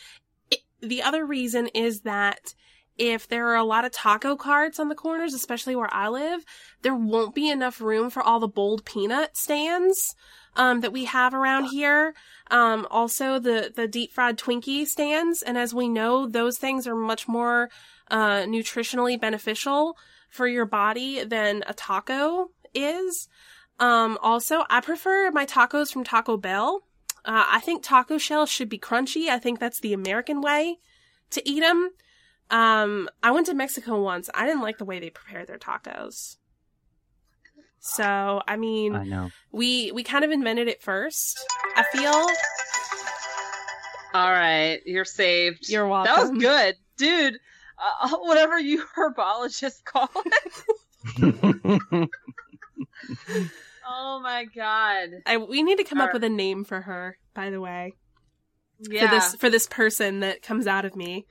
i- 0.53 0.59
the 0.81 1.03
other 1.03 1.25
reason 1.25 1.69
is 1.69 2.03
that 2.03 2.55
if 2.99 3.29
there 3.29 3.49
are 3.49 3.57
a 3.57 3.65
lot 3.65 3.85
of 3.85 3.93
taco 3.93 4.37
carts 4.37 4.79
on 4.79 4.89
the 4.89 4.95
corners, 4.95 5.35
especially 5.35 5.77
where 5.77 5.93
I 5.93 6.09
live, 6.09 6.45
there 6.83 6.95
won't 6.95 7.35
be 7.35 7.51
enough 7.51 7.81
room 7.81 8.11
for 8.11 8.23
all 8.23 8.41
the 8.41 8.49
bold 8.49 8.85
peanut 8.85 9.37
stands 9.37 10.15
um, 10.57 10.81
that 10.81 10.93
we 10.93 11.05
have 11.05 11.35
around 11.35 11.67
here. 11.67 12.15
Um, 12.51 12.87
also, 12.91 13.39
the 13.39 13.73
the 13.75 13.87
deep 13.89 14.13
fried 14.13 14.39
Twinkie 14.39 14.87
stands, 14.87 15.43
and 15.43 15.59
as 15.59 15.75
we 15.75 15.89
know, 15.89 16.27
those 16.27 16.59
things 16.59 16.87
are 16.87 16.95
much 16.95 17.29
more 17.29 17.71
uh, 18.11 18.43
nutritionally 18.43 19.21
beneficial 19.21 19.97
for 20.31 20.47
your 20.47 20.67
body 20.67 21.25
than 21.25 21.63
a 21.67 21.75
taco 21.75 22.51
is. 22.75 23.29
Um, 23.79 24.19
also, 24.23 24.65
I 24.71 24.81
prefer 24.81 25.31
my 25.31 25.45
tacos 25.45 25.93
from 25.93 26.05
Taco 26.05 26.37
Bell. 26.37 26.83
Uh, 27.25 27.45
I 27.51 27.61
think 27.61 27.83
taco 27.83 28.19
shells 28.19 28.51
should 28.51 28.69
be 28.69 28.79
crunchy. 28.79 29.29
I 29.29 29.39
think 29.39 29.59
that's 29.59 29.81
the 29.81 29.93
American 29.93 30.41
way 30.41 30.79
to 31.31 31.49
eat 31.49 31.61
them. 31.61 31.91
Um, 32.51 33.09
I 33.23 33.31
went 33.33 33.47
to 33.47 33.55
Mexico 33.55 34.01
once. 34.01 34.31
I 34.35 34.47
didn't 34.47 34.63
like 34.63 34.79
the 34.79 34.85
way 34.85 35.01
they 35.01 35.11
prepare 35.11 35.45
their 35.45 35.59
tacos. 35.59 36.37
So, 37.81 38.41
I 38.47 38.57
mean, 38.57 38.95
I 38.97 39.05
know. 39.05 39.31
we 39.53 39.93
we 39.93 40.03
kind 40.03 40.25
of 40.25 40.31
invented 40.31 40.67
it 40.69 40.83
first. 40.83 41.39
I 41.77 41.85
feel 41.93 42.27
All 44.15 44.31
right, 44.31 44.81
you're 44.87 45.05
saved. 45.05 45.69
You're 45.69 45.87
welcome. 45.87 46.15
That 46.15 46.31
was 46.33 46.41
good, 46.41 46.75
dude. 46.97 47.39
Uh, 47.79 48.17
whatever 48.23 48.59
you 48.59 48.83
herbologists 48.97 49.85
call 49.85 50.11
it. 51.19 52.09
Oh 53.89 54.19
my 54.21 54.47
god. 54.47 55.11
I, 55.27 55.37
we 55.37 55.63
need 55.63 55.79
to 55.79 55.85
come 55.85 56.01
up 56.01 56.11
Or- 56.11 56.15
with 56.15 56.25
a 56.25 56.29
name 56.29 56.65
for 56.65 56.81
her. 56.81 57.19
By 57.35 57.51
the 57.51 57.61
way, 57.61 57.93
Yeah. 58.81 59.07
for 59.09 59.15
this 59.15 59.35
for 59.37 59.51
this 59.51 59.67
person 59.69 60.21
that 60.21 60.43
comes 60.43 60.67
out 60.67 60.85
of 60.85 60.97
me 60.97 61.27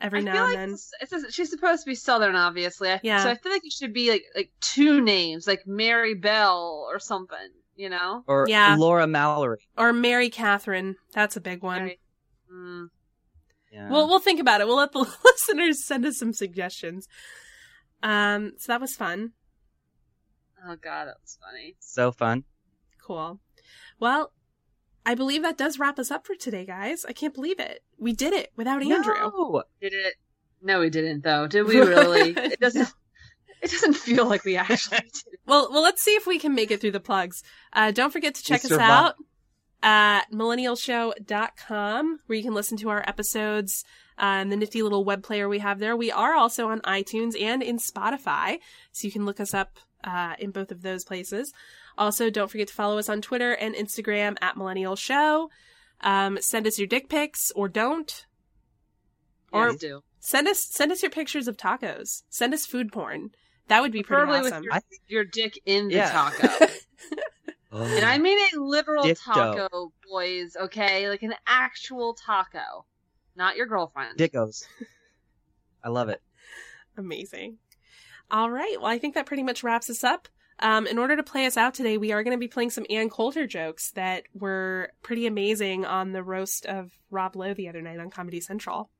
every 0.00 0.20
I 0.20 0.22
now 0.22 0.32
feel 0.32 0.42
and 0.44 0.50
like 0.50 0.58
then. 0.58 0.70
this- 0.72 0.90
it's 1.24 1.34
she's 1.34 1.50
supposed 1.50 1.84
to 1.84 1.90
be 1.90 1.94
Southern, 1.94 2.34
obviously. 2.36 2.90
I, 2.90 3.00
Yeah. 3.02 3.22
So 3.22 3.30
I 3.30 3.34
feel 3.36 3.52
like 3.52 3.64
it 3.64 3.72
should 3.72 3.92
be 3.92 4.10
like 4.10 4.24
like 4.34 4.50
two 4.60 5.00
names, 5.00 5.46
like 5.46 5.66
Mary 5.66 6.14
Bell 6.14 6.86
or 6.90 6.98
something. 6.98 7.38
You 7.76 7.88
know. 7.88 8.24
or 8.26 8.44
Yeah. 8.48 8.76
Laura 8.78 9.06
Mallory. 9.06 9.66
Or 9.78 9.92
Mary 9.94 10.28
Catherine. 10.28 10.96
That's 11.14 11.36
a 11.36 11.40
big 11.40 11.62
one. 11.62 11.78
Mary- 11.78 12.00
Mm. 12.52 12.88
Yeah. 13.72 13.88
We'll 13.88 14.08
we'll 14.08 14.18
think 14.18 14.40
about 14.40 14.60
it. 14.60 14.66
We'll 14.66 14.76
let 14.76 14.92
the 14.92 14.98
listeners 15.24 15.86
send 15.86 16.04
us 16.04 16.18
some 16.18 16.32
suggestions. 16.32 17.06
Um, 18.02 18.52
so 18.58 18.72
that 18.72 18.80
was 18.80 18.94
fun. 18.96 19.32
Oh 20.66 20.76
god, 20.76 21.06
that 21.06 21.16
was 21.22 21.38
funny. 21.40 21.76
so 21.80 22.10
fun. 22.12 22.44
Cool. 23.02 23.40
Well, 23.98 24.32
I 25.06 25.14
believe 25.14 25.42
that 25.42 25.56
does 25.56 25.78
wrap 25.78 25.98
us 25.98 26.10
up 26.10 26.26
for 26.26 26.34
today, 26.34 26.66
guys. 26.66 27.04
I 27.08 27.12
can't 27.12 27.32
believe 27.34 27.58
it. 27.60 27.82
We 28.00 28.12
did 28.12 28.32
it 28.32 28.50
without 28.56 28.82
Andrew. 28.82 29.14
No. 29.14 29.62
Did 29.80 29.92
it? 29.92 30.14
No, 30.62 30.80
we 30.80 30.90
didn't 30.90 31.22
though. 31.22 31.46
Did 31.46 31.62
we 31.66 31.78
really? 31.80 32.30
it 32.30 32.58
doesn't. 32.60 32.88
It 33.62 33.70
doesn't 33.70 33.94
feel 33.94 34.26
like 34.26 34.44
we 34.44 34.56
actually 34.56 34.98
did. 35.00 35.12
Well, 35.46 35.68
well, 35.70 35.82
let's 35.82 36.02
see 36.02 36.12
if 36.12 36.26
we 36.26 36.38
can 36.38 36.54
make 36.54 36.70
it 36.70 36.80
through 36.80 36.92
the 36.92 37.00
plugs. 37.00 37.42
Uh, 37.72 37.90
don't 37.90 38.12
forget 38.12 38.34
to 38.36 38.42
check 38.42 38.64
us 38.64 38.70
survived. 38.70 38.90
out 38.90 39.14
at 39.82 40.30
millennialshow.com 40.32 42.18
where 42.26 42.36
you 42.36 42.42
can 42.42 42.54
listen 42.54 42.76
to 42.78 42.88
our 42.88 43.02
episodes 43.06 43.84
and 44.18 44.52
the 44.52 44.56
nifty 44.56 44.82
little 44.82 45.04
web 45.04 45.22
player 45.22 45.48
we 45.48 45.58
have 45.58 45.78
there. 45.78 45.96
We 45.96 46.10
are 46.10 46.34
also 46.34 46.68
on 46.68 46.80
iTunes 46.80 47.40
and 47.40 47.62
in 47.62 47.78
Spotify, 47.78 48.58
so 48.92 49.06
you 49.06 49.12
can 49.12 49.24
look 49.24 49.40
us 49.40 49.54
up 49.54 49.78
uh, 50.04 50.34
in 50.38 50.50
both 50.50 50.70
of 50.70 50.82
those 50.82 51.04
places. 51.04 51.52
Also, 51.98 52.30
don't 52.30 52.50
forget 52.50 52.68
to 52.68 52.74
follow 52.74 52.98
us 52.98 53.08
on 53.08 53.20
Twitter 53.20 53.52
and 53.52 53.74
Instagram 53.74 54.36
at 54.40 54.56
Millennial 54.56 54.96
Show. 54.96 55.50
Um, 56.02 56.38
send 56.40 56.66
us 56.66 56.78
your 56.78 56.88
dick 56.88 57.08
pics 57.08 57.50
or 57.54 57.68
don't. 57.68 58.26
Or 59.52 59.68
Yes, 59.70 59.76
do. 59.80 60.00
send 60.20 60.48
us 60.48 60.64
send 60.64 60.92
us 60.92 61.02
your 61.02 61.10
pictures 61.10 61.48
of 61.48 61.56
tacos. 61.56 62.22
Send 62.30 62.54
us 62.54 62.64
food 62.66 62.92
porn. 62.92 63.30
That 63.68 63.82
would 63.82 63.92
be 63.92 64.02
pretty 64.02 64.22
Preferably 64.24 64.50
with 64.50 64.64
your, 64.64 64.72
I 64.74 64.80
your 65.08 65.24
dick 65.24 65.60
in 65.66 65.88
the 65.88 65.94
Yeah. 65.94 66.10
taco. 66.10 66.48
Oh. 67.72 67.82
And 67.96 68.04
I 68.04 68.18
mean 68.18 68.36
a 68.52 68.58
literal 68.60 69.04
Dicto. 69.04 69.22
taco, 69.24 69.92
boys, 70.10 70.56
okay? 70.60 71.08
Like 71.08 71.22
an 71.22 71.34
actual 71.46 72.14
taco. 72.14 72.84
Not 73.36 73.56
your 73.56 73.66
girlfriend. 73.66 74.18
Dickos. 74.18 74.64
I 75.84 75.88
love 75.88 76.08
it. 76.08 76.20
Amazing. 76.96 77.58
All 78.28 78.50
right. 78.50 78.76
Well, 78.78 78.90
I 78.90 78.98
think 78.98 79.14
that 79.14 79.26
pretty 79.26 79.44
much 79.44 79.62
wraps 79.62 79.88
us 79.88 80.02
up. 80.02 80.26
Um, 80.62 80.86
in 80.86 80.98
order 80.98 81.16
to 81.16 81.22
play 81.22 81.46
us 81.46 81.56
out 81.56 81.72
today, 81.74 81.96
we 81.96 82.12
are 82.12 82.22
going 82.22 82.36
to 82.36 82.38
be 82.40 82.48
playing 82.48 82.70
some 82.70 82.84
Ann 82.90 83.08
Coulter 83.08 83.46
jokes 83.46 83.92
that 83.92 84.24
were 84.34 84.90
pretty 85.02 85.26
amazing 85.26 85.86
on 85.86 86.12
the 86.12 86.22
roast 86.22 86.66
of 86.66 86.90
Rob 87.10 87.34
Lowe 87.34 87.54
the 87.54 87.68
other 87.68 87.80
night 87.80 87.98
on 87.98 88.10
Comedy 88.10 88.40
Central. 88.40 88.90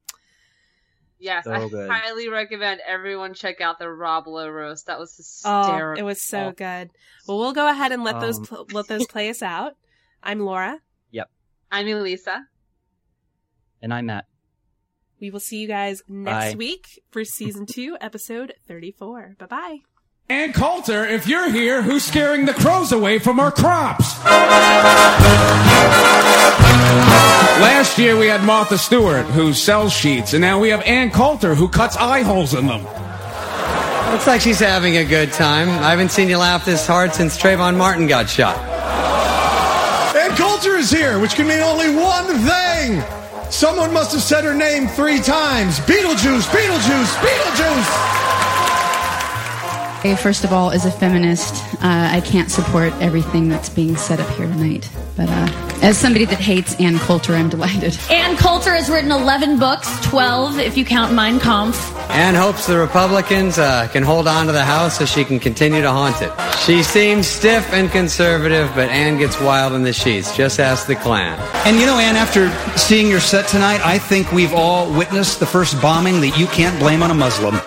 Yes, 1.18 1.44
So 1.44 1.52
I 1.52 1.68
good. 1.68 1.90
highly 1.90 2.30
recommend 2.30 2.80
everyone 2.86 3.34
check 3.34 3.61
out 3.61 3.78
the 3.78 3.90
Rob 3.90 4.26
Lowe 4.26 4.48
roast. 4.48 4.86
That 4.86 4.98
was 4.98 5.42
Oh, 5.44 5.61
hysterical. 5.64 6.00
it 6.02 6.06
was 6.06 6.26
so 6.26 6.52
good. 6.52 6.88
Well, 7.28 7.38
we'll 7.38 7.52
go 7.52 7.68
ahead 7.68 7.92
and 7.92 8.04
let 8.04 8.20
those 8.20 8.38
Um, 8.38 8.46
pl- 8.46 8.66
let 8.72 8.86
those 8.88 9.06
play 9.06 9.28
us 9.28 9.42
out. 9.42 9.74
I'm 10.22 10.40
Laura. 10.40 10.78
Yep. 11.11 11.30
I'm 11.70 11.86
Elisa. 11.88 12.46
And 13.82 13.92
I'm 13.92 14.06
Matt. 14.06 14.24
We 15.20 15.30
will 15.30 15.40
see 15.40 15.58
you 15.58 15.68
guys 15.68 16.02
next 16.08 16.52
Bye. 16.52 16.56
week 16.56 16.86
for 17.11 17.22
season 17.26 17.66
two, 17.66 17.98
episode 18.00 18.54
34. 18.66 19.36
Bye 19.38 19.44
bye. 19.46 19.78
Ann 20.31 20.53
Coulter, 20.53 21.05
if 21.05 21.26
you're 21.26 21.51
here, 21.51 21.83
who's 21.83 22.05
scaring 22.05 22.47
the 22.47 22.55
crows 22.55 22.93
away 22.93 23.18
from 23.18 23.41
our 23.41 23.51
crops? 23.51 24.16
Last 27.59 27.99
year 27.99 28.16
we 28.16 28.28
had 28.28 28.45
Martha 28.45 28.78
Stewart, 28.78 29.26
who 29.26 29.53
sells 29.53 29.93
sheets, 29.93 30.33
and 30.33 30.41
now 30.41 30.61
we 30.61 30.68
have 30.68 30.83
Ann 30.83 31.11
Coulter, 31.11 31.57
who 31.57 31.66
cuts 31.66 31.97
eye 31.97 32.22
holes 32.22 32.55
in 32.55 32.68
them. 32.68 32.85
Looks 34.12 34.28
like 34.28 34.41
she's 34.41 34.61
having 34.61 34.99
a 34.99 35.05
good 35.05 35.33
time. 35.33 35.68
I 35.68 35.91
haven't 35.91 36.12
seen 36.12 36.28
you 36.28 36.37
laugh 36.37 36.64
this 36.64 36.87
hard 36.87 37.12
since 37.12 37.37
Trayvon 37.37 37.76
Martin 37.76 38.07
got 38.07 38.31
shot. 38.31 38.57
Ann 40.14 40.37
Coulter 40.37 40.76
is 40.76 40.93
here, 40.93 41.18
which 41.18 41.35
can 41.35 41.49
mean 41.49 41.59
only 41.59 41.93
one 41.93 42.26
thing. 42.47 43.03
Someone 43.51 43.93
must 43.93 44.12
have 44.12 44.22
said 44.22 44.45
her 44.45 44.55
name 44.55 44.87
three 44.87 45.18
times. 45.18 45.81
Beetlejuice, 45.81 46.47
Beetlejuice, 46.51 47.16
Beetlejuice. 47.16 48.39
I, 50.05 50.14
First 50.14 50.44
of 50.44 50.53
all, 50.53 50.70
as 50.70 50.86
a 50.86 50.90
feminist, 50.90 51.55
uh, 51.74 51.78
I 51.82 52.20
can't 52.20 52.51
support 52.51 52.92
everything 53.01 53.48
that's 53.48 53.68
being 53.68 53.96
said 53.96 54.20
up 54.20 54.28
here 54.36 54.46
tonight. 54.46 54.88
But 55.16 55.28
uh, 55.28 55.48
as 55.82 55.98
somebody 55.98 56.24
that 56.26 56.38
hates 56.38 56.74
Ann 56.80 56.98
Coulter, 56.98 57.34
I'm 57.34 57.48
delighted. 57.48 57.98
Ann 58.11 58.36
Coulter 58.36 58.72
has 58.72 58.88
written 58.88 59.11
11 59.11 59.59
books, 59.59 59.88
12 60.07 60.59
if 60.59 60.76
you 60.76 60.84
count 60.84 61.12
Mein 61.12 61.38
Kampf. 61.40 61.94
Ann 62.11 62.34
hopes 62.34 62.66
the 62.66 62.78
Republicans 62.78 63.59
uh, 63.59 63.88
can 63.88 64.03
hold 64.03 64.26
on 64.26 64.46
to 64.46 64.53
the 64.53 64.64
House 64.64 64.98
so 64.98 65.05
she 65.05 65.24
can 65.24 65.38
continue 65.38 65.82
to 65.82 65.90
haunt 65.90 66.20
it. 66.22 66.32
She 66.66 66.82
seems 66.82 67.26
stiff 67.26 67.72
and 67.72 67.90
conservative, 67.90 68.70
but 68.74 68.88
Ann 68.90 69.18
gets 69.18 69.40
wild 69.40 69.74
in 69.74 69.82
the 69.82 69.92
sheets. 69.92 70.36
Just 70.36 70.61
ask 70.61 70.86
the 70.86 70.96
Klan. 70.96 71.38
And 71.66 71.78
you 71.78 71.86
know, 71.86 71.98
Ann, 71.98 72.16
after 72.16 72.51
seeing 72.78 73.09
your 73.09 73.20
set 73.20 73.48
tonight, 73.48 73.80
I 73.84 73.98
think 73.98 74.32
we've 74.32 74.53
all 74.53 74.90
witnessed 74.92 75.40
the 75.40 75.46
first 75.46 75.80
bombing 75.80 76.20
that 76.20 76.38
you 76.38 76.46
can't 76.46 76.78
blame 76.78 77.03
on 77.03 77.11
a 77.11 77.14
Muslim. 77.14 77.61